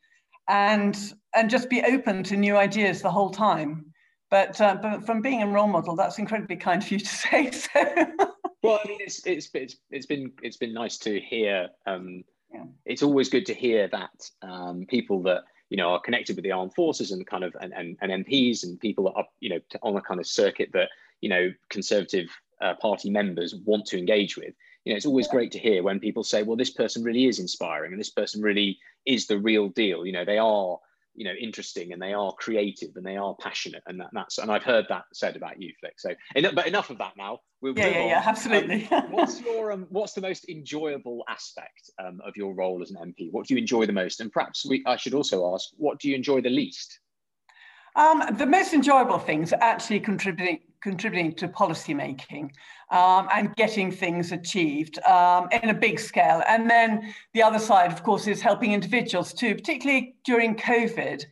and 0.47 1.13
and 1.35 1.49
just 1.49 1.69
be 1.69 1.81
open 1.83 2.23
to 2.23 2.37
new 2.37 2.57
ideas 2.57 3.01
the 3.01 3.11
whole 3.11 3.31
time. 3.31 3.85
But 4.29 4.59
uh, 4.61 4.75
but 4.81 5.05
from 5.05 5.21
being 5.21 5.41
a 5.41 5.47
role 5.47 5.67
model, 5.67 5.95
that's 5.95 6.19
incredibly 6.19 6.57
kind 6.57 6.83
of 6.83 6.91
you 6.91 6.99
to 6.99 7.05
say. 7.23 7.51
So. 7.51 8.33
Well, 8.67 8.79
I 8.83 8.87
mean, 8.87 8.99
it's 9.01 9.25
it's 9.25 9.49
it's 9.53 9.75
it's 9.89 10.05
been 10.05 10.31
it's 10.41 10.57
been 10.57 10.73
nice 10.73 10.97
to 10.99 11.19
hear. 11.19 11.69
Um, 11.85 12.23
yeah. 12.53 12.63
It's 12.85 13.03
always 13.03 13.29
good 13.29 13.45
to 13.47 13.53
hear 13.53 13.87
that 13.89 14.29
um, 14.41 14.85
people 14.87 15.21
that 15.23 15.43
you 15.69 15.77
know 15.77 15.91
are 15.91 15.99
connected 15.99 16.35
with 16.35 16.43
the 16.43 16.51
armed 16.51 16.73
forces 16.73 17.11
and 17.11 17.25
kind 17.25 17.43
of 17.43 17.55
and, 17.59 17.73
and, 17.73 17.97
and 18.01 18.25
MPs 18.25 18.63
and 18.63 18.79
people 18.79 19.05
that 19.05 19.13
are 19.13 19.25
you 19.39 19.49
know 19.49 19.59
on 19.83 19.95
a 19.95 20.01
kind 20.01 20.19
of 20.19 20.27
circuit 20.27 20.69
that 20.73 20.89
you 21.21 21.29
know 21.29 21.51
conservative 21.69 22.27
uh, 22.61 22.73
party 22.75 23.09
members 23.09 23.55
want 23.65 23.85
to 23.87 23.97
engage 23.97 24.37
with. 24.37 24.53
You 24.83 24.93
know, 24.93 24.97
it's 24.97 25.05
always 25.05 25.27
great 25.27 25.51
to 25.51 25.59
hear 25.59 25.83
when 25.83 25.99
people 25.99 26.23
say, 26.23 26.43
"Well, 26.43 26.57
this 26.57 26.71
person 26.71 27.03
really 27.03 27.25
is 27.25 27.39
inspiring, 27.39 27.91
and 27.91 27.99
this 27.99 28.09
person 28.09 28.41
really 28.41 28.79
is 29.05 29.27
the 29.27 29.39
real 29.39 29.69
deal." 29.69 30.05
You 30.05 30.13
know, 30.13 30.25
they 30.25 30.37
are 30.37 30.79
you 31.17 31.25
know 31.25 31.33
interesting 31.33 31.91
and 31.91 32.01
they 32.01 32.13
are 32.13 32.31
creative 32.33 32.95
and 32.95 33.05
they 33.05 33.17
are 33.17 33.35
passionate 33.41 33.81
and 33.87 33.99
that, 33.99 34.09
that's 34.13 34.37
and 34.37 34.51
I've 34.51 34.63
heard 34.63 34.85
that 34.89 35.03
said 35.13 35.35
about 35.35 35.61
you 35.61 35.73
Flick 35.79 35.99
so 35.99 36.11
but 36.53 36.67
enough 36.67 36.89
of 36.89 36.99
that 36.99 37.13
now. 37.17 37.39
We'll 37.61 37.77
yeah 37.77 37.87
yeah, 37.87 38.07
yeah 38.07 38.23
absolutely. 38.25 38.87
Um, 38.91 39.11
what's 39.11 39.41
your 39.41 39.71
um, 39.71 39.87
what's 39.89 40.13
the 40.13 40.21
most 40.21 40.47
enjoyable 40.47 41.23
aspect 41.27 41.89
um, 41.99 42.19
of 42.25 42.37
your 42.37 42.53
role 42.53 42.81
as 42.81 42.91
an 42.91 42.97
MP 42.97 43.31
what 43.31 43.47
do 43.47 43.55
you 43.55 43.59
enjoy 43.59 43.85
the 43.85 43.93
most? 43.93 44.21
And 44.21 44.31
perhaps 44.31 44.65
we 44.65 44.83
I 44.85 44.95
should 44.95 45.15
also 45.15 45.53
ask 45.53 45.69
what 45.77 45.99
do 45.99 46.07
you 46.07 46.15
enjoy 46.15 46.41
the 46.41 46.51
least? 46.51 46.99
Um, 47.95 48.23
the 48.37 48.45
most 48.45 48.73
enjoyable 48.73 49.17
things 49.17 49.53
actually 49.53 49.99
contributing 49.99 50.59
contributing 50.81 51.33
to 51.33 51.47
policy 51.47 51.93
making 51.93 52.51
um, 52.91 53.27
and 53.33 53.55
getting 53.55 53.91
things 53.91 54.31
achieved 54.31 54.99
um, 55.03 55.47
in 55.51 55.69
a 55.69 55.73
big 55.73 55.99
scale. 55.99 56.43
And 56.47 56.69
then 56.69 57.13
the 57.33 57.43
other 57.43 57.59
side, 57.59 57.91
of 57.91 58.03
course, 58.03 58.27
is 58.27 58.41
helping 58.41 58.73
individuals 58.73 59.33
too, 59.33 59.55
particularly 59.55 60.15
during 60.23 60.55
COVID. 60.55 61.25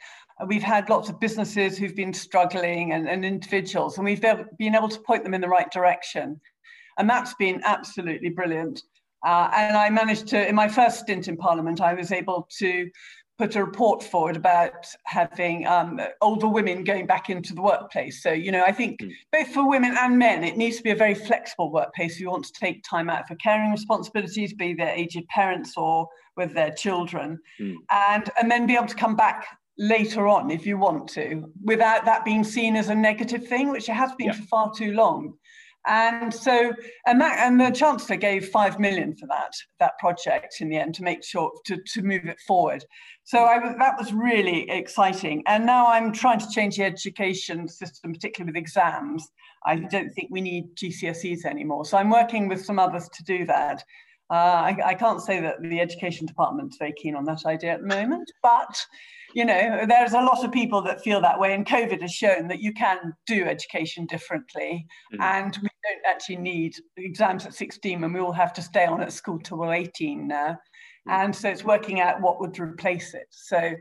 We've 0.48 0.64
had 0.64 0.90
lots 0.90 1.10
of 1.10 1.20
businesses 1.20 1.78
who've 1.78 1.96
been 1.96 2.14
struggling 2.14 2.92
and, 2.92 3.08
and 3.08 3.24
individuals, 3.24 3.98
and 3.98 4.06
we've 4.06 4.22
been 4.22 4.76
able 4.76 4.90
to 4.90 5.00
point 5.00 5.24
them 5.24 5.34
in 5.34 5.42
the 5.42 5.48
right 5.48 5.72
direction. 5.72 6.42
And 6.98 7.10
that's 7.10 7.34
been 7.36 7.62
absolutely 7.64 8.30
brilliant. 8.30 8.82
Uh, 9.26 9.50
and 9.56 9.76
I 9.76 9.90
managed 9.90 10.28
to, 10.28 10.48
in 10.48 10.56
my 10.56 10.68
first 10.68 11.00
stint 11.00 11.28
in 11.28 11.38
Parliament, 11.38 11.82
I 11.82 11.94
was 11.94 12.12
able 12.12 12.48
to 12.60 12.90
put 13.38 13.56
a 13.56 13.64
report 13.64 14.02
forward 14.02 14.38
about 14.38 14.88
having 15.04 15.68
um, 15.68 16.00
older 16.22 16.48
women 16.48 16.84
going 16.84 17.06
back 17.06 17.30
into 17.30 17.54
the 17.54 17.62
workplace. 17.62 18.24
So, 18.24 18.32
you 18.32 18.52
know, 18.52 18.64
I 18.64 18.72
think 18.72 19.02
mm. 19.02 19.12
both 19.32 19.50
for 19.50 19.68
women 19.70 19.96
and 20.00 20.18
men, 20.18 20.44
it 20.44 20.58
needs 20.58 20.78
to 20.78 20.84
be 20.84 20.92
a 20.92 20.96
very 20.96 21.16
flexible 21.16 21.72
workplace. 21.72 22.14
If 22.14 22.22
you 22.22 22.30
want 22.30 22.46
to 22.46 22.54
take 22.54 22.84
time 22.84 23.10
out 23.10 23.28
for 23.28 23.36
caring 23.36 23.72
responsibilities, 23.72 24.54
be 24.54 24.74
their 24.74 24.90
aged 24.90 25.28
parents 25.28 25.74
or 25.76 26.08
with 26.38 26.54
their 26.54 26.72
children, 26.72 27.40
mm. 27.60 27.76
and, 27.92 28.30
and 28.40 28.50
then 28.50 28.66
be 28.66 28.76
able 28.76 28.88
to 28.88 28.96
come 28.96 29.16
back 29.16 29.46
later 29.78 30.28
on 30.28 30.50
if 30.50 30.66
you 30.66 30.78
want 30.78 31.10
to, 31.10 31.44
without 31.64 32.06
that 32.06 32.24
being 32.24 32.44
seen 32.44 32.76
as 32.78 32.90
a 32.90 32.96
negative 32.96 33.46
thing, 33.48 33.70
which 33.70 33.90
it 33.90 33.94
has 33.94 34.14
been 34.18 34.28
yeah. 34.28 34.34
for 34.34 34.44
far 34.44 34.72
too 34.74 34.94
long. 34.94 35.34
And 35.88 36.34
so, 36.34 36.74
and 37.06 37.22
that, 37.22 37.40
and 37.40 37.60
the 37.60 37.70
chancellor 37.70 38.16
gave 38.16 38.50
five 38.50 38.80
million 38.80 39.16
for 39.16 39.28
that 39.28 39.54
that 39.80 39.98
project 40.00 40.56
in 40.60 40.70
the 40.70 40.78
end 40.78 40.96
to 40.96 41.04
make 41.04 41.24
sure 41.24 41.52
to, 41.66 41.78
to 41.94 42.02
move 42.02 42.26
it 42.26 42.40
forward. 42.48 42.84
So 43.24 43.44
I 43.46 43.60
that 43.60 43.96
was 43.98 44.14
really 44.14 44.70
exciting. 44.70 45.44
And 45.46 45.66
now 45.66 45.88
I'm 45.88 46.12
trying 46.12 46.40
to 46.40 46.50
change 46.50 46.78
the 46.78 46.84
education 46.84 47.68
system, 47.68 48.14
particularly 48.14 48.52
with 48.52 48.58
exams. 48.58 49.28
I 49.66 49.78
don't 49.78 50.12
think 50.12 50.30
we 50.32 50.42
need 50.42 50.76
GCSEs 50.76 51.46
anymore. 51.46 51.86
So 51.86 51.98
I'm 51.98 52.10
working 52.10 52.48
with 52.48 52.64
some 52.64 52.80
others 52.80 53.10
to 53.10 53.24
do 53.24 53.46
that. 53.46 53.84
Uh, 54.30 54.34
I, 54.34 54.78
I, 54.84 54.94
can't 54.96 55.22
say 55.22 55.40
that 55.40 55.62
the 55.62 55.80
education 55.80 56.26
department's 56.26 56.78
very 56.78 56.94
keen 56.94 57.16
on 57.16 57.26
that 57.26 57.46
idea 57.46 57.74
at 57.74 57.82
the 57.82 57.88
moment, 57.88 58.32
but 58.42 58.84
you 59.36 59.44
know, 59.44 59.86
there's 59.86 60.14
a 60.14 60.22
lot 60.22 60.46
of 60.46 60.52
people 60.54 60.82
that 60.84 61.04
feel 61.04 61.20
that 61.20 61.38
way, 61.38 61.54
and 61.54 61.68
COVID 61.68 62.02
has 62.02 62.14
shown 62.14 62.48
that 62.48 62.62
you 62.62 62.72
can 62.72 63.14
do 63.28 63.44
education 63.44 64.06
differently, 64.06 64.88
mm. 65.14 65.22
and 65.22 65.58
we 65.62 65.68
don't 65.84 66.06
actually 66.10 66.38
need 66.38 66.74
exams 66.96 67.46
at 67.46 67.54
16 67.54 68.02
and 68.02 68.14
we 68.14 68.22
all 68.22 68.32
have 68.32 68.54
to 68.54 68.62
stay 68.62 68.86
on 68.86 69.02
at 69.02 69.12
school 69.12 69.38
till 69.40 69.58
we're 69.58 69.74
18 69.74 70.26
now, 70.26 70.58
mm. 71.08 71.12
and 71.12 71.36
so 71.36 71.50
it's 71.50 71.66
working 71.66 72.00
out 72.00 72.22
what 72.22 72.40
would 72.40 72.58
replace 72.58 73.14
it. 73.14 73.28
So 73.30 73.58
mm. 73.58 73.76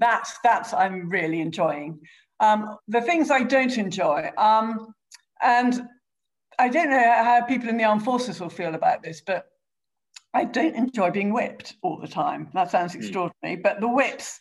that's 0.00 0.36
that's 0.42 0.74
I'm 0.74 1.08
really 1.08 1.40
enjoying. 1.40 2.00
Um, 2.40 2.76
the 2.88 3.00
things 3.00 3.30
I 3.30 3.44
don't 3.44 3.78
enjoy, 3.78 4.32
um, 4.38 4.92
and 5.40 5.86
I 6.58 6.68
don't 6.68 6.90
know 6.90 6.98
how 6.98 7.42
people 7.42 7.68
in 7.68 7.76
the 7.76 7.84
armed 7.84 8.02
forces 8.02 8.40
will 8.40 8.48
feel 8.48 8.74
about 8.74 9.04
this, 9.04 9.22
but 9.24 9.44
I 10.34 10.46
don't 10.46 10.74
enjoy 10.74 11.12
being 11.12 11.32
whipped 11.32 11.76
all 11.82 11.96
the 11.96 12.08
time. 12.08 12.48
That 12.54 12.72
sounds 12.72 12.94
hmm. 12.94 12.98
extraordinary, 12.98 13.56
mm. 13.56 13.62
but 13.62 13.80
the 13.80 13.88
whips 13.88 14.40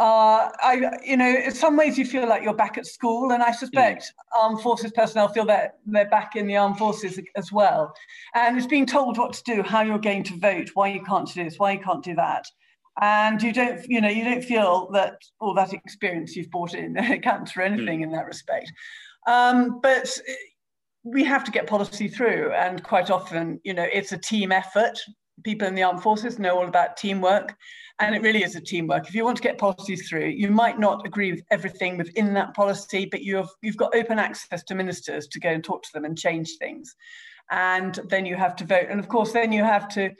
uh, 0.00 0.50
I, 0.62 0.98
you 1.04 1.18
know, 1.18 1.28
in 1.28 1.52
some 1.52 1.76
ways 1.76 1.98
you 1.98 2.06
feel 2.06 2.26
like 2.26 2.42
you're 2.42 2.54
back 2.54 2.78
at 2.78 2.86
school, 2.86 3.32
and 3.32 3.42
I 3.42 3.52
suspect 3.52 4.04
mm. 4.04 4.40
armed 4.40 4.62
forces 4.62 4.92
personnel 4.92 5.28
feel 5.28 5.44
that 5.44 5.78
they're 5.84 6.08
back 6.08 6.36
in 6.36 6.46
the 6.46 6.56
armed 6.56 6.78
forces 6.78 7.20
as 7.36 7.52
well. 7.52 7.92
And 8.34 8.56
it's 8.56 8.66
being 8.66 8.86
told 8.86 9.18
what 9.18 9.34
to 9.34 9.42
do, 9.42 9.62
how 9.62 9.82
you're 9.82 9.98
going 9.98 10.22
to 10.24 10.38
vote, 10.38 10.70
why 10.72 10.88
you 10.88 11.02
can't 11.02 11.30
do 11.30 11.44
this, 11.44 11.58
why 11.58 11.72
you 11.72 11.80
can't 11.80 12.02
do 12.02 12.14
that, 12.14 12.46
and 13.02 13.42
you 13.42 13.52
don't, 13.52 13.84
you 13.90 14.00
know, 14.00 14.08
you 14.08 14.24
don't 14.24 14.42
feel 14.42 14.88
that 14.92 15.20
all 15.38 15.52
that 15.52 15.74
experience 15.74 16.34
you've 16.34 16.50
brought 16.50 16.72
in 16.72 16.96
counts 17.22 17.52
for 17.52 17.60
anything 17.60 18.00
mm. 18.00 18.04
in 18.04 18.12
that 18.12 18.24
respect. 18.24 18.72
Um, 19.26 19.80
but 19.82 20.18
we 21.02 21.24
have 21.24 21.44
to 21.44 21.50
get 21.50 21.66
policy 21.66 22.08
through, 22.08 22.52
and 22.52 22.82
quite 22.82 23.10
often, 23.10 23.60
you 23.64 23.74
know, 23.74 23.86
it's 23.92 24.12
a 24.12 24.18
team 24.18 24.50
effort. 24.50 24.98
People 25.44 25.68
in 25.68 25.74
the 25.74 25.82
armed 25.82 26.02
forces 26.02 26.38
know 26.38 26.58
all 26.58 26.68
about 26.68 26.96
teamwork 26.96 27.54
and 28.00 28.14
it 28.14 28.22
really 28.22 28.42
is 28.42 28.56
a 28.56 28.60
teamwork. 28.60 29.06
If 29.06 29.14
you 29.14 29.24
want 29.24 29.36
to 29.36 29.42
get 29.42 29.58
policies 29.58 30.08
through, 30.08 30.28
you 30.28 30.50
might 30.50 30.78
not 30.78 31.06
agree 31.06 31.32
with 31.32 31.42
everything 31.50 31.98
within 31.98 32.34
that 32.34 32.54
policy, 32.54 33.06
but 33.10 33.22
you 33.22 33.36
have 33.36 33.50
you've 33.62 33.76
got 33.76 33.94
open 33.94 34.18
access 34.18 34.62
to 34.64 34.74
ministers 34.74 35.28
to 35.28 35.40
go 35.40 35.50
and 35.50 35.62
talk 35.62 35.82
to 35.82 35.92
them 35.92 36.04
and 36.04 36.18
change 36.18 36.56
things. 36.58 36.96
And 37.50 37.98
then 38.08 38.26
you 38.26 38.36
have 38.36 38.56
to 38.56 38.64
vote. 38.64 38.86
And 38.88 38.98
of 38.98 39.08
course, 39.08 39.32
then 39.32 39.52
you 39.52 39.64
have 39.64 39.88
to 39.90 40.10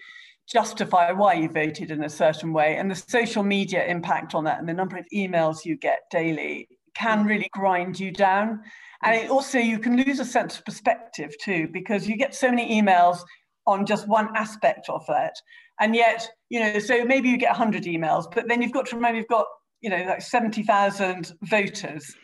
justify 0.50 1.12
why 1.12 1.34
you 1.34 1.48
voted 1.48 1.90
in 1.90 2.04
a 2.04 2.08
certain 2.08 2.52
way. 2.52 2.76
And 2.76 2.90
the 2.90 2.94
social 2.94 3.42
media 3.42 3.86
impact 3.86 4.34
on 4.34 4.44
that 4.44 4.58
and 4.58 4.68
the 4.68 4.74
number 4.74 4.96
of 4.96 5.06
emails 5.14 5.64
you 5.64 5.76
get 5.76 6.00
daily 6.10 6.68
can 6.94 7.24
mm. 7.24 7.28
really 7.28 7.48
grind 7.52 7.98
you 7.98 8.10
down. 8.10 8.60
And 9.02 9.14
it 9.14 9.30
also, 9.30 9.58
you 9.58 9.78
can 9.78 9.96
lose 9.96 10.20
a 10.20 10.24
sense 10.24 10.58
of 10.58 10.64
perspective 10.64 11.34
too, 11.40 11.68
because 11.72 12.08
you 12.08 12.16
get 12.16 12.34
so 12.34 12.50
many 12.50 12.82
emails 12.82 13.20
on 13.66 13.86
just 13.86 14.08
one 14.08 14.28
aspect 14.36 14.88
of 14.88 15.06
that. 15.06 15.34
And 15.80 15.94
yet, 15.96 16.28
you 16.50 16.60
know, 16.60 16.78
so 16.78 17.04
maybe 17.04 17.30
you 17.30 17.38
get 17.38 17.50
100 17.50 17.84
emails, 17.84 18.32
but 18.32 18.46
then 18.48 18.60
you've 18.60 18.72
got 18.72 18.86
to 18.86 18.96
remember 18.96 19.18
you've 19.18 19.28
got, 19.28 19.46
you 19.80 19.88
know, 19.88 20.04
like 20.04 20.20
70,000 20.20 21.32
voters. 21.42 22.14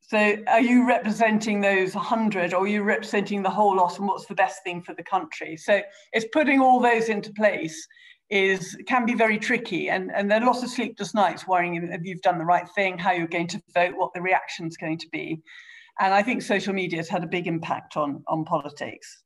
So 0.00 0.36
are 0.46 0.60
you 0.60 0.86
representing 0.86 1.60
those 1.60 1.94
100 1.94 2.54
or 2.54 2.64
are 2.64 2.66
you 2.68 2.82
representing 2.82 3.42
the 3.42 3.50
whole 3.50 3.76
lot 3.76 3.98
and 3.98 4.06
what's 4.06 4.26
the 4.26 4.34
best 4.34 4.62
thing 4.62 4.80
for 4.80 4.94
the 4.94 5.02
country? 5.02 5.56
So 5.56 5.80
it's 6.12 6.26
putting 6.32 6.60
all 6.60 6.80
those 6.80 7.08
into 7.08 7.32
place 7.32 7.86
is 8.30 8.76
can 8.86 9.06
be 9.06 9.14
very 9.14 9.38
tricky 9.38 9.90
and, 9.90 10.10
and 10.14 10.30
there 10.30 10.40
are 10.40 10.46
lots 10.46 10.62
of 10.62 10.70
sleepless 10.70 11.14
nights 11.14 11.48
worrying 11.48 11.74
if 11.76 12.00
you've 12.04 12.22
done 12.22 12.38
the 12.38 12.44
right 12.44 12.68
thing, 12.74 12.96
how 12.96 13.12
you're 13.12 13.26
going 13.26 13.48
to 13.48 13.62
vote, 13.74 13.94
what 13.96 14.12
the 14.14 14.20
reaction's 14.20 14.76
going 14.76 14.98
to 14.98 15.08
be. 15.10 15.42
And 16.00 16.12
I 16.12 16.22
think 16.22 16.42
social 16.42 16.74
media 16.74 16.98
has 16.98 17.08
had 17.08 17.24
a 17.24 17.28
big 17.28 17.46
impact 17.46 17.96
on, 17.96 18.22
on 18.28 18.44
politics 18.44 19.23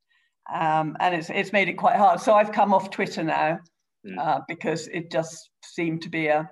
um, 0.53 0.97
and 1.01 1.15
it's 1.15 1.31
it's 1.31 1.53
made 1.53 1.69
it 1.69 1.75
quite 1.75 1.97
hard. 1.97 2.21
So 2.21 2.35
I've 2.35 2.53
come 2.53 2.73
off 2.73 2.91
Twitter 2.91 3.23
now 3.23 3.59
mm. 4.07 4.19
uh, 4.19 4.41
because 4.49 4.89
it 4.89 5.11
just 5.11 5.51
seemed 5.63 6.03
to 6.03 6.09
be 6.09 6.29
a 6.29 6.49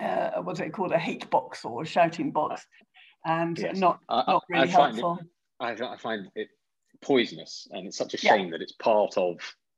uh, 0.00 0.42
what's 0.42 0.60
it 0.60 0.72
called 0.72 0.92
a 0.92 0.98
hate 0.98 1.28
box 1.30 1.64
or 1.64 1.82
a 1.82 1.86
shouting 1.86 2.30
box, 2.30 2.64
and 3.24 3.58
yes. 3.58 3.76
not 3.76 3.98
I, 4.08 4.24
not 4.26 4.44
really 4.48 4.64
I 4.64 4.66
helpful. 4.66 5.18
It, 5.20 5.26
I, 5.60 5.92
I, 5.92 5.96
find 5.96 6.28
it 6.36 6.48
poisonous, 7.02 7.66
and 7.72 7.86
it's 7.86 7.96
such 7.96 8.14
a 8.14 8.18
shame 8.18 8.46
yeah. 8.46 8.50
that 8.52 8.62
it's 8.62 8.72
part 8.72 9.16
of 9.16 9.36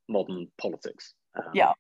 modern 0.08 0.48
politics. 0.58 1.14
Um, 1.36 1.44
yeah. 1.54 1.72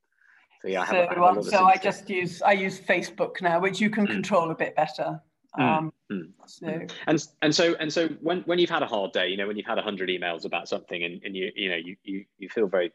So 0.62 0.68
yeah, 0.68 0.82
I 0.82 0.84
have, 0.84 1.08
so, 1.14 1.22
I, 1.22 1.30
um, 1.30 1.42
so 1.42 1.64
I 1.64 1.76
just 1.76 2.08
use 2.08 2.42
I 2.42 2.52
use 2.52 2.80
Facebook 2.80 3.40
now, 3.40 3.60
which 3.60 3.80
you 3.80 3.90
can 3.90 4.06
mm. 4.06 4.10
control 4.10 4.50
a 4.50 4.54
bit 4.54 4.76
better. 4.76 5.20
Mm, 5.58 5.78
um, 5.78 5.92
mm. 6.10 6.28
So. 6.46 6.86
And 7.06 7.26
and 7.42 7.54
so 7.54 7.74
and 7.80 7.92
so 7.92 8.08
when, 8.20 8.42
when 8.42 8.58
you've 8.58 8.70
had 8.70 8.82
a 8.82 8.86
hard 8.86 9.12
day, 9.12 9.28
you 9.28 9.36
know, 9.36 9.46
when 9.46 9.56
you've 9.56 9.66
had 9.66 9.78
a 9.78 9.82
hundred 9.82 10.08
emails 10.08 10.44
about 10.44 10.68
something, 10.68 11.02
and, 11.02 11.20
and 11.24 11.36
you 11.36 11.50
you 11.54 11.68
know 11.70 11.76
you, 11.76 11.96
you 12.04 12.24
you 12.38 12.48
feel 12.48 12.68
very 12.68 12.92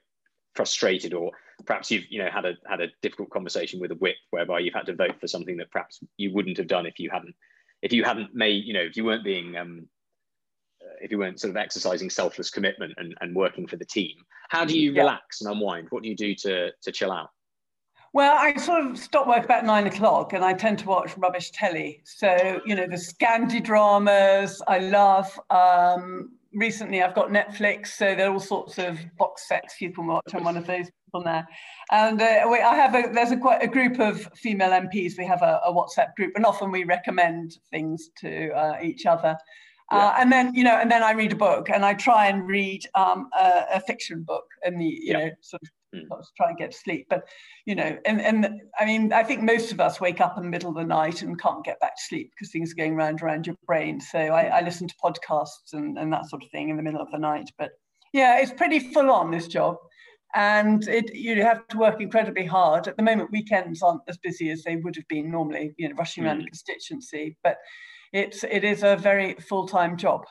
frustrated, 0.56 1.14
or 1.14 1.32
perhaps 1.66 1.92
you've 1.92 2.06
you 2.10 2.24
know 2.24 2.30
had 2.32 2.46
a 2.46 2.54
had 2.68 2.82
a 2.82 2.88
difficult 3.02 3.30
conversation 3.30 3.80
with 3.80 3.92
a 3.92 3.96
whip 3.96 4.16
whereby 4.32 4.60
you've 4.60 4.74
had 4.74 4.86
to 4.86 4.96
vote 4.96 5.20
for 5.20 5.28
something 5.28 5.58
that 5.58 5.72
perhaps 5.72 6.00
you 6.18 6.34
wouldn't 6.34 6.58
have 6.58 6.68
done 6.68 6.86
if 6.86 7.00
you 7.00 7.10
hadn't 7.12 7.36
if 7.82 7.92
you 7.92 8.04
hadn't 8.04 8.34
made 8.34 8.64
you 8.64 8.74
know 8.74 8.82
if 8.82 8.96
you 8.96 9.04
weren't 9.04 9.24
being 9.24 9.56
um, 9.58 9.88
uh, 10.82 10.96
if 11.02 11.12
you 11.12 11.18
weren't 11.18 11.40
sort 11.40 11.52
of 11.52 11.58
exercising 11.58 12.10
selfless 12.10 12.50
commitment 12.50 12.94
and, 12.98 13.16
and 13.22 13.36
working 13.36 13.68
for 13.68 13.76
the 13.76 13.86
team. 13.86 14.16
How 14.50 14.66
do 14.66 14.80
you 14.80 14.92
yeah. 14.92 15.02
relax 15.02 15.42
and 15.42 15.52
unwind? 15.52 15.88
What 15.90 16.04
do 16.04 16.10
you 16.10 16.16
do 16.16 16.36
to 16.36 16.72
to 16.72 16.92
chill 16.92 17.12
out? 17.12 17.30
Well, 18.16 18.34
I 18.34 18.56
sort 18.56 18.86
of 18.86 18.98
stop 18.98 19.28
work 19.28 19.44
about 19.44 19.66
nine 19.66 19.88
o'clock 19.88 20.32
and 20.32 20.42
I 20.42 20.54
tend 20.54 20.80
to 20.80 20.86
watch 20.88 21.18
rubbish 21.18 21.52
telly. 21.52 22.02
So, 22.06 22.62
you 22.66 22.74
know, 22.74 22.88
the 22.88 22.96
Scandi 22.96 23.62
dramas 23.62 24.62
I 24.70 24.80
love. 24.80 25.38
Um, 25.50 26.32
recently 26.54 27.04
I've 27.04 27.14
got 27.14 27.28
Netflix, 27.28 27.88
so 27.88 28.16
there 28.16 28.30
are 28.30 28.32
all 28.32 28.40
sorts 28.40 28.78
of 28.78 28.98
box 29.18 29.50
sets 29.50 29.82
you 29.82 29.92
can 29.92 30.08
watch. 30.08 30.24
I'm 30.34 30.46
one 30.46 30.56
of 30.56 30.66
those 30.66 30.86
people 31.06 31.24
now. 31.26 31.46
And 31.92 32.22
uh, 32.22 32.48
we, 32.50 32.62
I 32.62 32.76
have 32.76 32.96
a, 32.96 33.12
there's 33.12 33.32
a 33.32 33.38
quite 33.38 33.62
a 33.62 33.68
group 33.68 34.00
of 34.00 34.22
female 34.34 34.70
MPs. 34.70 35.18
We 35.18 35.26
have 35.26 35.42
a, 35.42 35.60
a 35.66 35.74
WhatsApp 35.74 36.16
group 36.16 36.32
and 36.38 36.46
often 36.46 36.72
we 36.72 36.86
recommend 36.86 37.58
things 37.70 38.12
to 38.22 38.50
uh, 38.52 38.78
each 38.82 39.06
other. 39.06 39.38
Uh, 39.92 39.98
yeah. 39.98 40.06
Uh, 40.06 40.16
and 40.20 40.32
then, 40.32 40.56
you 40.56 40.64
know, 40.64 40.78
and 40.78 40.90
then 40.90 41.04
I 41.04 41.12
read 41.12 41.34
a 41.34 41.36
book 41.36 41.70
and 41.70 41.84
I 41.84 41.94
try 41.96 42.28
and 42.28 42.48
read 42.48 42.88
um, 42.96 43.28
a, 43.38 43.64
a, 43.74 43.80
fiction 43.82 44.24
book 44.24 44.46
in 44.64 44.78
the, 44.78 44.86
you 44.86 45.00
yeah. 45.04 45.18
know, 45.18 45.30
sort 45.42 45.62
of 45.64 45.70
mm. 45.96 46.24
try 46.38 46.50
and 46.50 46.58
get 46.58 46.72
to 46.72 46.78
sleep. 46.78 47.08
But, 47.10 47.28
you 47.66 47.76
know, 47.76 47.98
and, 48.06 48.22
and 48.22 48.62
I 48.80 48.86
mean, 48.86 49.14
I 49.14 49.24
think 49.24 49.42
most 49.42 49.72
of 49.72 49.80
us 49.80 50.02
wake 50.02 50.22
up 50.22 50.38
in 50.38 50.44
the 50.44 50.50
middle 50.50 50.70
of 50.70 50.76
the 50.76 50.84
night 50.84 51.22
and 51.22 51.40
can't 51.40 51.64
get 51.64 51.80
back 51.80 51.96
to 51.96 52.04
sleep 52.04 52.32
because 52.32 52.52
things 52.52 52.72
are 52.72 52.76
going 52.76 52.96
round 52.96 53.22
around 53.22 53.48
your 53.48 53.56
brain. 53.66 54.00
So 54.00 54.20
I, 54.20 54.60
I 54.60 54.62
listen 54.62 54.88
to 54.88 54.96
podcasts 55.04 55.74
and, 55.74 55.98
and 55.98 56.12
that 56.14 56.30
sort 56.30 56.44
of 56.44 56.50
thing 56.52 56.70
in 56.70 56.78
the 56.78 56.84
middle 56.84 57.02
of 57.02 57.12
the 57.12 57.20
night. 57.20 57.50
But 57.58 57.72
yeah, 58.14 58.40
it's 58.40 58.54
pretty 58.54 58.80
full 58.80 59.10
on 59.12 59.32
this 59.32 59.48
job. 59.48 59.78
And 60.34 60.86
it 60.90 61.16
you 61.16 61.42
have 61.44 61.66
to 61.70 61.78
work 61.78 62.02
incredibly 62.02 62.46
hard. 62.46 62.88
At 62.88 62.98
the 62.98 63.04
moment, 63.04 63.32
weekends 63.32 63.82
aren't 63.82 64.02
as 64.10 64.18
busy 64.18 64.50
as 64.50 64.64
they 64.64 64.76
would 64.76 64.96
have 64.98 65.08
been 65.08 65.32
normally, 65.32 65.74
you 65.78 65.88
know, 65.88 65.96
rushing 65.96 66.26
around 66.26 66.40
mm. 66.40 66.44
the 66.44 66.48
constituency. 66.48 67.38
But 67.42 67.58
it's 68.12 68.44
it 68.44 68.64
is 68.64 68.84
a 68.84 68.98
very 68.98 69.36
full-time 69.36 69.96
job 69.96 70.26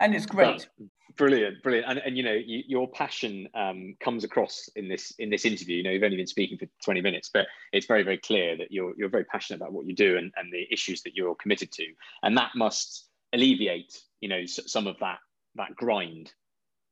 and 0.00 0.14
it's 0.14 0.26
great. 0.26 0.68
brilliant 1.16 1.62
brilliant. 1.62 1.88
And, 1.88 1.98
and 1.98 2.16
you 2.16 2.22
know 2.22 2.32
you, 2.32 2.62
your 2.66 2.88
passion 2.88 3.48
um, 3.54 3.96
comes 4.00 4.24
across 4.24 4.68
in 4.76 4.88
this 4.88 5.12
in 5.18 5.30
this 5.30 5.44
interview. 5.44 5.76
You 5.76 5.82
know 5.82 5.90
you've 5.90 6.02
only 6.02 6.16
been 6.16 6.26
speaking 6.26 6.58
for 6.58 6.66
20 6.84 7.00
minutes 7.00 7.30
but 7.32 7.46
it's 7.72 7.86
very 7.86 8.02
very 8.02 8.18
clear 8.18 8.56
that 8.56 8.70
you're 8.70 8.94
you're 8.96 9.08
very 9.08 9.24
passionate 9.24 9.60
about 9.60 9.72
what 9.72 9.86
you 9.86 9.94
do 9.94 10.16
and, 10.16 10.32
and 10.36 10.52
the 10.52 10.66
issues 10.72 11.02
that 11.02 11.14
you're 11.14 11.34
committed 11.34 11.72
to. 11.72 11.84
And 12.22 12.36
that 12.36 12.50
must 12.54 13.06
alleviate 13.32 14.00
you 14.20 14.28
know 14.28 14.46
some 14.46 14.86
of 14.86 14.98
that 15.00 15.18
that 15.56 15.74
grind. 15.76 16.32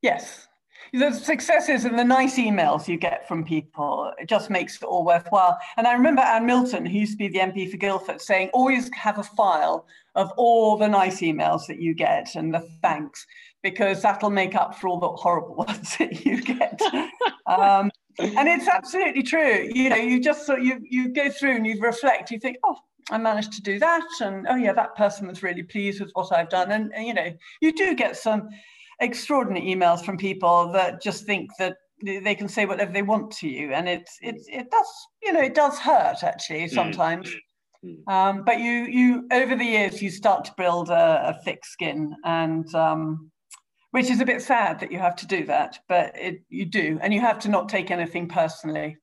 Yes 0.03 0.47
the 0.93 1.13
successes 1.13 1.85
and 1.85 1.99
the 1.99 2.05
nice 2.05 2.39
emails 2.39 2.89
you 2.89 2.97
get 2.97 3.27
from 3.27 3.45
people 3.45 4.13
it 4.19 4.29
just 4.29 4.51
makes 4.51 4.77
it 4.77 4.85
all 4.85 5.05
worthwhile. 5.05 5.59
And 5.77 5.87
i 5.87 5.93
remember 5.93 6.23
anne 6.23 6.47
milton 6.47 6.87
who 6.87 6.99
used 6.99 7.13
to 7.13 7.19
be 7.19 7.29
the 7.29 7.39
mp 7.41 7.71
for 7.71 7.77
guildford 7.77 8.21
saying 8.21 8.51
always 8.53 8.91
have 8.95 9.19
a 9.19 9.23
file 9.23 9.87
of 10.15 10.31
all 10.37 10.77
the 10.77 10.89
nice 10.89 11.21
emails 11.21 11.67
that 11.67 11.81
you 11.81 11.95
get 11.95 12.35
and 12.35 12.55
the 12.55 12.61
thanks 12.83 13.27
because 13.63 14.03
that'll 14.03 14.31
make 14.31 14.55
up 14.55 14.79
for 14.79 14.89
all 14.89 14.99
the 14.99 15.09
horrible 15.09 15.55
ones 15.67 15.97
that 15.99 16.25
you 16.25 16.41
get. 16.41 16.81
Um, 17.47 17.91
and 18.19 18.49
it's 18.49 18.69
absolutely 18.69 19.23
true. 19.23 19.69
You 19.73 19.91
know 19.91 19.97
you 19.97 20.21
just 20.21 20.47
sort 20.47 20.63
you 20.63 20.81
you 20.83 21.13
go 21.13 21.31
through 21.31 21.57
and 21.57 21.67
you 21.67 21.79
reflect 21.81 22.31
you 22.31 22.39
think 22.39 22.57
oh 22.65 22.79
I 23.11 23.19
managed 23.19 23.53
to 23.53 23.63
do 23.63 23.79
that, 23.79 24.07
and 24.21 24.47
oh 24.49 24.57
yeah, 24.57 24.73
that 24.73 24.97
person 24.97 25.29
was 25.29 25.43
really 25.43 25.63
pleased 25.63 26.01
with 26.01 26.11
what 26.15 26.33
I've 26.33 26.49
done, 26.49 26.73
and, 26.73 26.93
and 26.93 27.07
you 27.07 27.15
know, 27.15 27.33
you 27.61 27.73
do 27.73 27.95
get 27.95 28.17
some 28.17 28.49
extraordinary 29.01 29.67
emails 29.67 30.05
from 30.05 30.17
people 30.17 30.73
that 30.73 31.03
just 31.03 31.25
think 31.25 31.51
that 31.59 31.77
they 32.03 32.35
can 32.35 32.49
say 32.49 32.67
whatever 32.67 32.93
they 32.93 33.03
want 33.03 33.31
to 33.31 33.49
you 33.49 33.73
and 33.73 33.89
it's 33.89 34.19
it's 34.21 34.47
it 34.49 34.71
does 34.71 34.87
you 35.23 35.33
know 35.33 35.41
it 35.41 35.55
does 35.55 35.79
hurt 35.79 36.23
actually 36.23 36.65
mm. 36.65 36.71
sometimes 36.71 37.35
mm. 37.85 38.13
um, 38.13 38.45
but 38.45 38.59
you 38.59 38.85
you 38.85 39.27
over 39.33 39.57
the 39.57 39.65
years 39.65 40.03
you 40.03 40.11
start 40.11 40.45
to 40.45 40.53
build 40.59 40.91
a, 40.91 41.29
a 41.29 41.43
thick 41.43 41.65
skin 41.65 42.15
and 42.25 42.75
um, 42.75 43.31
which 43.93 44.11
is 44.11 44.21
a 44.21 44.27
bit 44.27 44.43
sad 44.43 44.79
that 44.79 44.93
you 44.93 44.99
have 44.99 45.17
to 45.17 45.27
do 45.27 45.45
that 45.47 45.79
but 45.89 46.13
it 46.15 46.43
you 46.51 46.67
do 46.67 46.99
and 47.01 47.15
you 47.15 47.21
have 47.21 47.39
to 47.39 47.49
not 47.49 47.69
take 47.69 47.91
anything 47.91 48.29
personally 48.29 48.97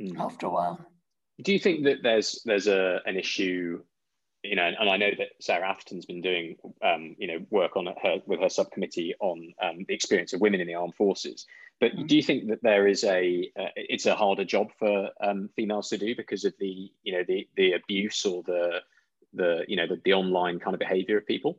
mm. 0.00 0.18
after 0.18 0.46
a 0.46 0.50
while 0.50 0.80
do 1.42 1.52
you 1.52 1.58
think 1.58 1.84
that 1.84 1.98
there's 2.02 2.40
there's 2.46 2.68
a 2.68 3.00
an 3.04 3.16
issue 3.16 3.82
you 4.44 4.56
know, 4.56 4.70
and 4.78 4.90
I 4.90 4.96
know 4.96 5.10
that 5.18 5.28
Sarah 5.40 5.70
Atherton's 5.70 6.04
been 6.04 6.20
doing, 6.20 6.56
um, 6.82 7.16
you 7.18 7.26
know, 7.26 7.38
work 7.50 7.76
on 7.76 7.86
her 7.86 8.18
with 8.26 8.40
her 8.40 8.48
subcommittee 8.48 9.14
on 9.20 9.54
um, 9.62 9.84
the 9.88 9.94
experience 9.94 10.32
of 10.32 10.40
women 10.40 10.60
in 10.60 10.66
the 10.66 10.74
armed 10.74 10.94
forces. 10.94 11.46
But 11.80 11.92
mm-hmm. 11.92 12.06
do 12.06 12.16
you 12.16 12.22
think 12.22 12.48
that 12.48 12.62
there 12.62 12.86
is 12.86 13.04
a, 13.04 13.50
uh, 13.58 13.68
it's 13.76 14.06
a 14.06 14.14
harder 14.14 14.44
job 14.44 14.68
for 14.78 15.10
um, 15.22 15.48
females 15.56 15.88
to 15.88 15.98
do 15.98 16.14
because 16.14 16.44
of 16.44 16.54
the, 16.60 16.92
you 17.02 17.12
know, 17.12 17.24
the 17.26 17.48
the 17.56 17.72
abuse 17.72 18.24
or 18.24 18.42
the, 18.44 18.80
the, 19.32 19.64
you 19.66 19.76
know, 19.76 19.86
the, 19.86 20.00
the 20.04 20.12
online 20.12 20.60
kind 20.60 20.74
of 20.74 20.78
behaviour 20.78 21.18
of 21.18 21.26
people? 21.26 21.58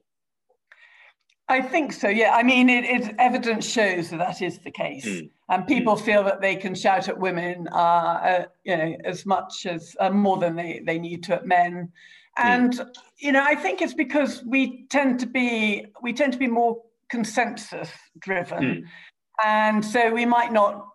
I 1.47 1.61
think 1.61 1.93
so. 1.93 2.07
Yeah, 2.07 2.33
I 2.33 2.41
mean, 2.41 2.69
it, 2.69 2.85
it 2.85 3.15
evidence 3.19 3.69
shows 3.69 4.09
that 4.09 4.17
that 4.17 4.41
is 4.41 4.59
the 4.59 4.71
case, 4.71 5.05
mm. 5.05 5.29
and 5.49 5.67
people 5.67 5.95
mm. 5.95 6.01
feel 6.01 6.23
that 6.23 6.41
they 6.41 6.55
can 6.55 6.73
shout 6.73 7.07
at 7.07 7.19
women, 7.19 7.67
uh, 7.71 7.75
uh, 7.75 8.45
you 8.63 8.75
know, 8.75 8.97
as 9.03 9.27
much 9.27 9.67
as 9.67 9.95
uh, 9.99 10.09
more 10.09 10.37
than 10.37 10.55
they 10.55 10.81
they 10.83 10.97
need 10.97 11.23
to 11.25 11.35
at 11.35 11.45
men. 11.45 11.91
Hmm. 12.37 12.47
And 12.47 12.73
mm. 12.73 12.87
you 13.19 13.31
know, 13.31 13.43
I 13.43 13.55
think 13.55 13.81
it's 13.81 13.93
because 13.93 14.43
we 14.45 14.85
tend 14.87 15.19
to 15.21 15.25
be 15.25 15.85
we 16.01 16.13
tend 16.13 16.33
to 16.33 16.39
be 16.39 16.47
more 16.47 16.81
consensus 17.09 17.89
driven, 18.19 18.63
mm. 18.63 18.83
and 19.43 19.83
so 19.83 20.11
we 20.11 20.25
might 20.25 20.51
not 20.51 20.85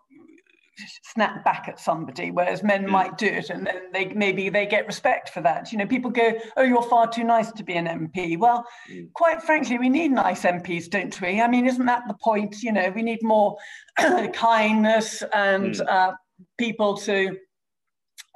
snap 1.03 1.43
back 1.43 1.67
at 1.67 1.79
somebody, 1.79 2.31
whereas 2.31 2.63
men 2.63 2.85
mm. 2.85 2.89
might 2.89 3.17
do 3.17 3.27
it, 3.27 3.49
and 3.49 3.65
then 3.65 3.91
they 3.93 4.05
maybe 4.13 4.49
they 4.49 4.65
get 4.65 4.85
respect 4.85 5.29
for 5.29 5.41
that. 5.41 5.71
You 5.71 5.77
know, 5.77 5.87
people 5.87 6.11
go, 6.11 6.33
"Oh, 6.57 6.63
you're 6.63 6.83
far 6.83 7.07
too 7.07 7.23
nice 7.23 7.51
to 7.53 7.63
be 7.63 7.73
an 7.73 7.87
MP." 7.87 8.37
Well, 8.37 8.65
mm. 8.89 9.11
quite 9.13 9.41
frankly, 9.41 9.77
we 9.77 9.89
need 9.89 10.11
nice 10.11 10.43
MPs, 10.43 10.89
don't 10.89 11.19
we? 11.21 11.41
I 11.41 11.47
mean, 11.47 11.67
isn't 11.67 11.85
that 11.85 12.03
the 12.07 12.15
point? 12.23 12.61
You 12.61 12.71
know, 12.71 12.91
we 12.95 13.01
need 13.01 13.23
more 13.23 13.57
kindness 14.33 15.23
and 15.33 15.75
mm. 15.75 15.87
uh, 15.87 16.13
people 16.57 16.97
to. 16.97 17.37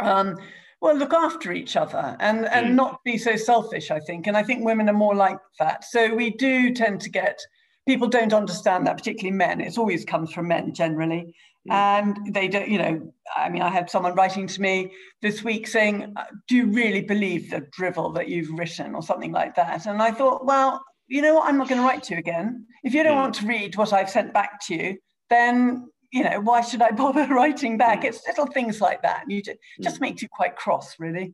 Um, 0.02 0.38
well 0.82 0.96
look 0.96 1.14
after 1.14 1.52
each 1.52 1.76
other 1.76 2.16
and 2.20 2.46
and 2.46 2.68
mm. 2.68 2.76
not 2.76 3.04
be 3.04 3.18
so 3.18 3.36
selfish 3.36 3.92
i 3.92 4.00
think. 4.00 4.28
And 4.28 4.38
i 4.38 4.44
think 4.44 4.64
women 4.64 4.90
are 4.90 4.94
more 4.94 5.16
like 5.16 5.38
that. 5.60 5.84
So 5.86 6.14
we 6.14 6.32
do 6.32 6.74
tend 6.74 7.02
to 7.02 7.10
get 7.10 7.40
people 7.88 8.08
don't 8.08 8.34
understand 8.34 8.88
that 8.88 8.98
particularly 8.98 9.36
men. 9.36 9.62
It's 9.62 9.78
always 9.78 10.06
comes 10.06 10.32
from 10.32 10.48
men 10.48 10.74
generally. 10.74 11.34
Mm. 11.68 11.74
and 11.74 12.34
they 12.36 12.48
don't 12.48 12.70
you 12.70 12.78
know 12.78 13.12
i 13.36 13.50
mean 13.50 13.64
i 13.64 13.70
had 13.70 13.90
someone 13.90 14.14
writing 14.14 14.46
to 14.46 14.62
me 14.62 14.92
this 15.24 15.44
week 15.44 15.66
saying 15.66 16.14
uh, 16.16 16.26
do 16.48 16.56
you 16.56 16.68
really 16.68 17.02
believe 17.02 17.50
the 17.50 17.62
drivel 17.72 18.12
that 18.12 18.28
you've 18.30 18.52
written? 18.60 18.94
or 18.94 19.02
something 19.02 19.32
like 19.32 19.56
that. 19.56 19.88
And 19.88 20.00
i 20.02 20.12
thought 20.12 20.46
well 20.46 20.84
you 21.08 21.22
know 21.22 21.36
what? 21.36 21.48
I'm 21.48 21.58
not 21.58 21.68
going 21.70 21.80
to 21.80 21.88
write 21.88 22.02
to 22.06 22.14
you 22.16 22.20
again. 22.20 22.66
If 22.84 22.96
you 22.96 23.04
don't 23.04 23.18
mm. 23.18 23.22
want 23.22 23.36
to 23.36 23.48
read 23.48 23.76
what 23.76 23.94
i've 23.94 24.10
sent 24.10 24.34
back 24.34 24.60
to 24.68 24.76
you 24.76 24.98
then 25.30 25.88
you 26.16 26.24
know, 26.24 26.40
why 26.40 26.62
should 26.62 26.82
I 26.82 26.92
bother 26.92 27.28
writing 27.30 27.78
back? 27.78 28.02
Mm. 28.02 28.06
It's 28.06 28.26
little 28.26 28.46
things 28.46 28.80
like 28.80 29.02
that. 29.02 29.26
You 29.28 29.42
just, 29.42 29.58
just 29.82 29.98
mm. 29.98 30.02
makes 30.02 30.22
you 30.22 30.30
quite 30.30 30.56
cross, 30.56 30.96
really. 30.98 31.34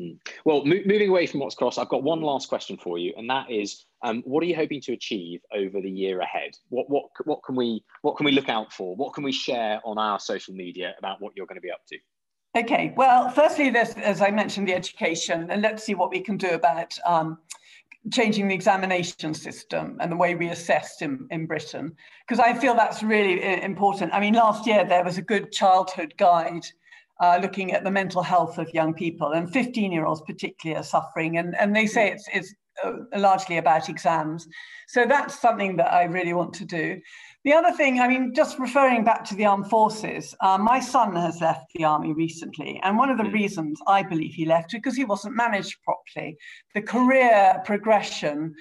Mm. 0.00 0.18
Well, 0.46 0.64
mo- 0.64 0.80
moving 0.86 1.10
away 1.10 1.26
from 1.26 1.40
what's 1.40 1.54
cross, 1.54 1.76
I've 1.76 1.90
got 1.90 2.02
one 2.02 2.22
last 2.22 2.48
question 2.48 2.78
for 2.78 2.96
you, 2.96 3.12
and 3.18 3.28
that 3.28 3.50
is, 3.50 3.84
um, 4.02 4.22
what 4.24 4.42
are 4.42 4.46
you 4.46 4.56
hoping 4.56 4.80
to 4.82 4.94
achieve 4.94 5.40
over 5.54 5.82
the 5.82 5.90
year 5.90 6.20
ahead? 6.20 6.52
What 6.70 6.88
what 6.88 7.04
what 7.26 7.40
can 7.44 7.56
we 7.56 7.84
what 8.00 8.16
can 8.16 8.24
we 8.24 8.32
look 8.32 8.48
out 8.48 8.72
for? 8.72 8.96
What 8.96 9.12
can 9.12 9.22
we 9.22 9.32
share 9.32 9.80
on 9.84 9.98
our 9.98 10.18
social 10.18 10.54
media 10.54 10.94
about 10.98 11.20
what 11.20 11.34
you're 11.36 11.46
going 11.46 11.56
to 11.56 11.60
be 11.60 11.70
up 11.70 11.84
to? 11.88 11.98
Okay. 12.56 12.94
Well, 12.96 13.28
firstly, 13.30 13.68
there's 13.68 13.92
as 13.96 14.22
I 14.22 14.30
mentioned, 14.30 14.66
the 14.66 14.74
education, 14.74 15.50
and 15.50 15.60
let's 15.60 15.84
see 15.84 15.94
what 15.94 16.10
we 16.10 16.20
can 16.20 16.38
do 16.38 16.52
about 16.52 16.96
um, 17.04 17.36
changing 18.10 18.48
the 18.48 18.54
examination 18.54 19.34
system 19.34 19.96
and 20.00 20.10
the 20.10 20.16
way 20.16 20.34
we 20.34 20.48
assessed 20.48 21.02
in, 21.02 21.26
in 21.30 21.46
Britain, 21.46 21.92
because 22.26 22.40
I 22.40 22.54
feel 22.54 22.74
that's 22.74 23.02
really 23.02 23.42
uh, 23.42 23.60
important. 23.60 24.12
I 24.12 24.20
mean, 24.20 24.34
last 24.34 24.66
year 24.66 24.84
there 24.84 25.04
was 25.04 25.18
a 25.18 25.22
good 25.22 25.52
childhood 25.52 26.14
guide 26.16 26.66
uh, 27.20 27.38
looking 27.40 27.72
at 27.72 27.84
the 27.84 27.90
mental 27.90 28.22
health 28.22 28.58
of 28.58 28.72
young 28.74 28.92
people, 28.92 29.32
and 29.32 29.52
15 29.52 29.92
year 29.92 30.06
olds 30.06 30.22
particularly 30.22 30.78
are 30.78 30.84
suffering, 30.84 31.38
and, 31.38 31.54
and 31.56 31.74
they 31.74 31.86
say 31.86 32.10
it's, 32.10 32.28
it's 32.32 32.54
uh, 32.82 32.92
largely 33.16 33.58
about 33.58 33.88
exams. 33.88 34.48
So 34.88 35.06
that's 35.06 35.38
something 35.40 35.76
that 35.76 35.92
I 35.92 36.04
really 36.04 36.32
want 36.32 36.54
to 36.54 36.64
do. 36.64 37.00
The 37.44 37.52
other 37.52 37.72
thing, 37.72 37.98
I 37.98 38.06
mean, 38.06 38.34
just 38.34 38.58
referring 38.58 39.02
back 39.02 39.24
to 39.24 39.34
the 39.34 39.46
armed 39.46 39.68
forces, 39.68 40.34
uh, 40.40 40.58
my 40.58 40.78
son 40.78 41.16
has 41.16 41.40
left 41.40 41.72
the 41.74 41.84
army 41.84 42.12
recently. 42.12 42.80
And 42.84 42.96
one 42.96 43.10
of 43.10 43.18
the 43.18 43.24
mm. 43.24 43.32
reasons 43.32 43.80
I 43.88 44.04
believe 44.04 44.32
he 44.32 44.44
left 44.44 44.72
is 44.72 44.78
because 44.78 44.96
he 44.96 45.04
wasn't 45.04 45.34
managed 45.34 45.78
properly. 45.82 46.36
The 46.74 46.82
career 46.82 47.60
progression 47.64 48.54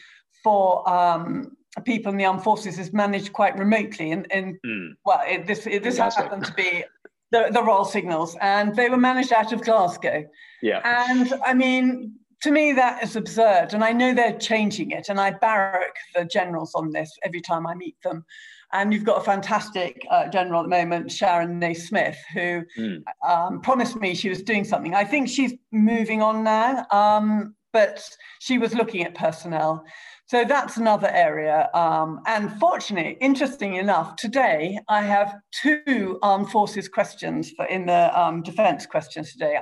for 0.44 0.90
um, 0.90 1.56
people 1.86 2.12
in 2.12 2.18
the 2.18 2.26
armed 2.26 2.44
forces 2.44 2.80
is 2.80 2.92
managed 2.92 3.34
quite 3.34 3.56
remotely. 3.56 4.12
And, 4.12 4.26
and 4.32 4.58
mm. 4.66 4.90
well, 5.06 5.22
it, 5.28 5.46
this, 5.46 5.68
it, 5.68 5.84
this 5.84 6.00
happened 6.00 6.46
to 6.46 6.54
be 6.54 6.84
the, 7.32 7.50
the 7.54 7.64
Royal 7.64 7.86
Signals, 7.86 8.36
and 8.42 8.76
they 8.76 8.90
were 8.90 8.98
managed 8.98 9.32
out 9.32 9.54
of 9.54 9.62
Glasgow. 9.62 10.26
Yeah. 10.64 10.82
And 10.84 11.34
I 11.46 11.54
mean, 11.54 12.16
to 12.42 12.52
me, 12.52 12.74
that 12.74 13.04
is 13.04 13.16
absurd. 13.16 13.74
And 13.74 13.84
I 13.84 13.94
know 13.94 14.14
they're 14.14 14.38
changing 14.38 14.92
it. 14.92 15.10
And 15.10 15.20
I 15.20 15.32
barrack 15.32 15.96
the 16.16 16.26
generals 16.26 16.74
on 16.74 16.92
this 16.92 17.12
every 17.24 17.42
time 17.42 17.68
I 17.68 17.76
meet 17.76 17.96
them. 18.04 18.26
And 18.74 18.94
you've 18.94 19.04
got 19.04 19.18
a 19.18 19.24
fantastic 19.24 20.06
uh, 20.10 20.28
general 20.30 20.62
at 20.62 20.64
the 20.64 20.70
moment, 20.70 21.12
Sharon 21.12 21.60
Nesmith, 21.60 22.18
who 22.34 22.64
mm. 22.78 23.04
um, 23.28 23.62
promised 23.62 23.96
me 23.98 24.16
she 24.16 24.30
was 24.30 24.42
doing 24.42 24.64
something. 24.64 24.94
I 24.94 25.04
think 25.04 25.28
she's 25.28 25.54
moving 25.72 26.22
on 26.22 26.44
now. 26.44 26.86
Um, 26.92 27.56
but 27.74 28.04
she 28.40 28.58
was 28.58 28.74
looking 28.74 29.04
at 29.04 29.16
personnel. 29.16 29.84
So 30.26 30.46
that's 30.46 30.78
another 30.78 31.10
area. 31.10 31.70
Um, 31.74 32.22
and 32.26 32.52
fortunately, 32.60 33.18
interesting 33.20 33.76
enough, 33.76 34.16
today 34.16 34.80
I 34.88 35.02
have 35.02 35.36
two 35.62 36.20
armed 36.22 36.50
forces 36.50 36.88
questions 36.88 37.52
for 37.52 37.66
in 37.66 37.86
the 37.86 38.18
um, 38.20 38.42
defence 38.42 38.86
questions 38.86 39.34
today. 39.34 39.60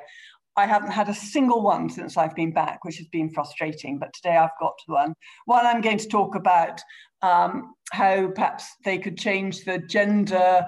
I 0.55 0.65
haven't 0.65 0.91
had 0.91 1.09
a 1.09 1.13
single 1.13 1.61
one 1.61 1.89
since 1.89 2.17
I've 2.17 2.35
been 2.35 2.51
back, 2.51 2.83
which 2.83 2.97
has 2.97 3.07
been 3.07 3.29
frustrating. 3.29 3.97
But 3.97 4.13
today 4.13 4.35
I've 4.35 4.57
got 4.59 4.73
one. 4.87 5.13
One 5.45 5.65
I'm 5.65 5.81
going 5.81 5.97
to 5.99 6.07
talk 6.07 6.35
about 6.35 6.81
um, 7.21 7.73
how 7.91 8.27
perhaps 8.27 8.65
they 8.83 8.97
could 8.97 9.17
change 9.17 9.63
the 9.63 9.79
gender 9.79 10.67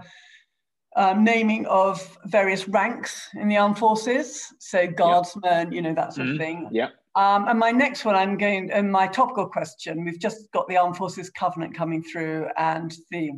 um, 0.96 1.24
naming 1.24 1.66
of 1.68 2.18
various 2.26 2.68
ranks 2.68 3.30
in 3.36 3.48
the 3.48 3.58
armed 3.58 3.78
forces. 3.78 4.46
So 4.60 4.88
guardsmen, 4.88 5.72
you 5.72 5.82
know, 5.82 5.94
that 5.94 6.14
sort 6.14 6.28
mm-hmm. 6.28 6.36
of 6.36 6.40
thing. 6.40 6.70
Yeah. 6.72 6.90
Um, 7.16 7.48
and 7.50 7.60
my 7.60 7.72
next 7.72 8.06
one, 8.06 8.16
I'm 8.16 8.38
going, 8.38 8.72
and 8.72 8.92
my 8.92 9.08
topical 9.08 9.46
question, 9.46 10.06
we've 10.06 10.20
just 10.20 10.50
got 10.54 10.68
the 10.70 10.78
Armed 10.78 10.96
Forces 10.96 11.30
Covenant 11.30 11.76
coming 11.76 12.04
through 12.04 12.48
and 12.58 12.96
the 13.12 13.32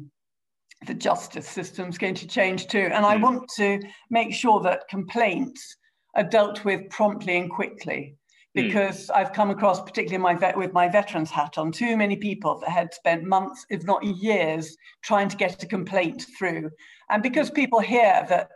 the 0.85 0.93
justice 0.93 1.47
system's 1.47 1.97
going 1.97 2.13
to 2.15 2.27
change 2.27 2.67
too. 2.67 2.89
And 2.91 3.05
I 3.05 3.15
mm. 3.15 3.21
want 3.21 3.49
to 3.55 3.79
make 4.09 4.33
sure 4.33 4.59
that 4.61 4.81
complaints 4.89 5.77
are 6.15 6.23
dealt 6.23 6.63
with 6.65 6.89
promptly 6.89 7.37
and 7.37 7.49
quickly 7.49 8.15
hmm. 8.55 8.61
because 8.61 9.07
mm. 9.07 9.15
I've 9.15 9.33
come 9.33 9.49
across, 9.49 9.81
particularly 9.81 10.21
my 10.21 10.35
vet, 10.35 10.57
with 10.57 10.73
my 10.73 10.87
veterans 10.87 11.31
hat 11.31 11.57
on, 11.57 11.71
too 11.71 11.97
many 11.97 12.15
people 12.15 12.59
that 12.59 12.69
had 12.69 12.93
spent 12.93 13.23
months, 13.23 13.65
if 13.69 13.83
not 13.83 14.03
years, 14.03 14.75
trying 15.03 15.29
to 15.29 15.37
get 15.37 15.63
a 15.63 15.67
complaint 15.67 16.25
through. 16.37 16.69
And 17.09 17.23
because 17.23 17.49
people 17.49 17.79
hear 17.79 18.25
that 18.29 18.49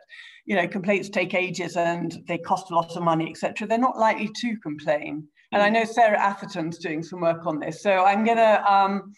you 0.48 0.56
know, 0.56 0.66
complaints 0.66 1.10
take 1.10 1.34
ages 1.34 1.76
and 1.76 2.24
they 2.26 2.38
cost 2.38 2.72
a 2.72 2.76
lot 2.76 2.96
of 2.96 3.04
money, 3.04 3.30
etc. 3.30 3.68
They're 3.68 3.78
not 3.78 4.00
likely 4.00 4.30
to 4.34 4.58
complain. 4.64 5.28
And 5.52 5.62
I 5.62 5.70
mm. 5.70 5.74
know 5.74 5.84
Sarah 5.84 6.20
Atherton's 6.20 6.78
doing 6.78 7.04
some 7.04 7.20
work 7.20 7.46
on 7.46 7.60
this. 7.60 7.84
So 7.84 8.06
I'm 8.06 8.24
going 8.24 8.38
to 8.38 8.74
um, 8.74 9.14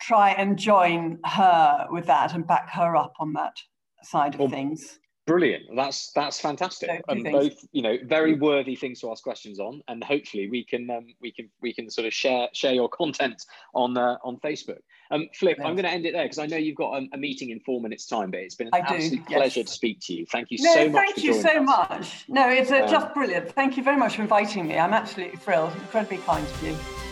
try 0.00 0.30
and 0.30 0.58
join 0.58 1.18
her 1.24 1.86
with 1.90 2.06
that 2.06 2.34
and 2.34 2.44
back 2.44 2.70
her 2.70 2.96
up 2.96 3.12
on 3.20 3.32
that 3.34 3.54
side 4.02 4.34
of 4.34 4.40
well, 4.40 4.48
things. 4.48 4.98
Brilliant. 5.28 5.64
That's 5.76 6.10
that's 6.12 6.40
fantastic. 6.40 7.02
And 7.08 7.26
um, 7.26 7.32
both, 7.32 7.52
you 7.72 7.82
know, 7.82 7.98
very 8.02 8.32
worthy 8.32 8.74
things 8.74 9.00
to 9.02 9.10
ask 9.10 9.22
questions 9.22 9.60
on, 9.60 9.82
and 9.86 10.02
hopefully 10.02 10.48
we 10.48 10.64
can 10.64 10.88
um, 10.88 11.08
we 11.20 11.30
can 11.30 11.50
we 11.60 11.74
can 11.74 11.90
sort 11.90 12.06
of 12.06 12.14
share 12.14 12.48
share 12.54 12.72
your 12.72 12.88
content 12.88 13.44
on 13.74 13.98
uh, 13.98 14.16
on 14.24 14.38
Facebook. 14.38 14.78
Um, 15.10 15.28
Flick, 15.34 15.58
I'm 15.58 15.74
going 15.74 15.84
to 15.84 15.90
end 15.90 16.06
it 16.06 16.14
there 16.14 16.24
because 16.24 16.38
I 16.38 16.46
know 16.46 16.56
you've 16.56 16.76
got 16.76 16.94
a, 16.94 17.06
a, 17.12 17.18
meeting 17.18 17.50
in 17.50 17.60
four 17.60 17.80
minutes' 17.80 18.06
time, 18.06 18.30
but 18.30 18.40
it's 18.40 18.54
been 18.54 18.68
an 18.68 18.74
I 18.74 18.78
absolute 18.78 19.26
do, 19.26 19.34
pleasure 19.34 19.60
yes. 19.60 19.68
to 19.68 19.74
speak 19.74 20.00
to 20.02 20.14
you. 20.14 20.26
Thank 20.32 20.50
you 20.50 20.58
no, 20.62 20.74
so 20.74 20.88
much. 20.88 21.04
Thank 21.04 21.24
you 21.24 21.34
so 21.34 21.62
us. 21.62 21.66
much. 21.66 22.24
No, 22.28 22.48
it's 22.48 22.70
uh, 22.70 22.76
um, 22.76 22.90
just 22.90 23.12
brilliant. 23.12 23.52
Thank 23.52 23.76
you 23.76 23.82
very 23.82 23.98
much 23.98 24.16
for 24.16 24.22
inviting 24.22 24.66
me. 24.66 24.78
I'm 24.78 24.94
absolutely 24.94 25.36
thrilled. 25.36 25.72
Incredibly 25.74 26.18
kind 26.18 26.46
of 26.46 26.62
you. 26.62 27.07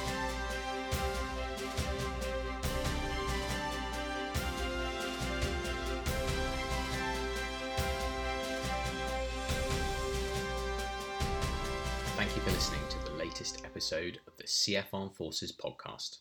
CF 14.46 14.92
Armed 14.92 15.16
Forces 15.16 15.52
podcast. 15.52 16.18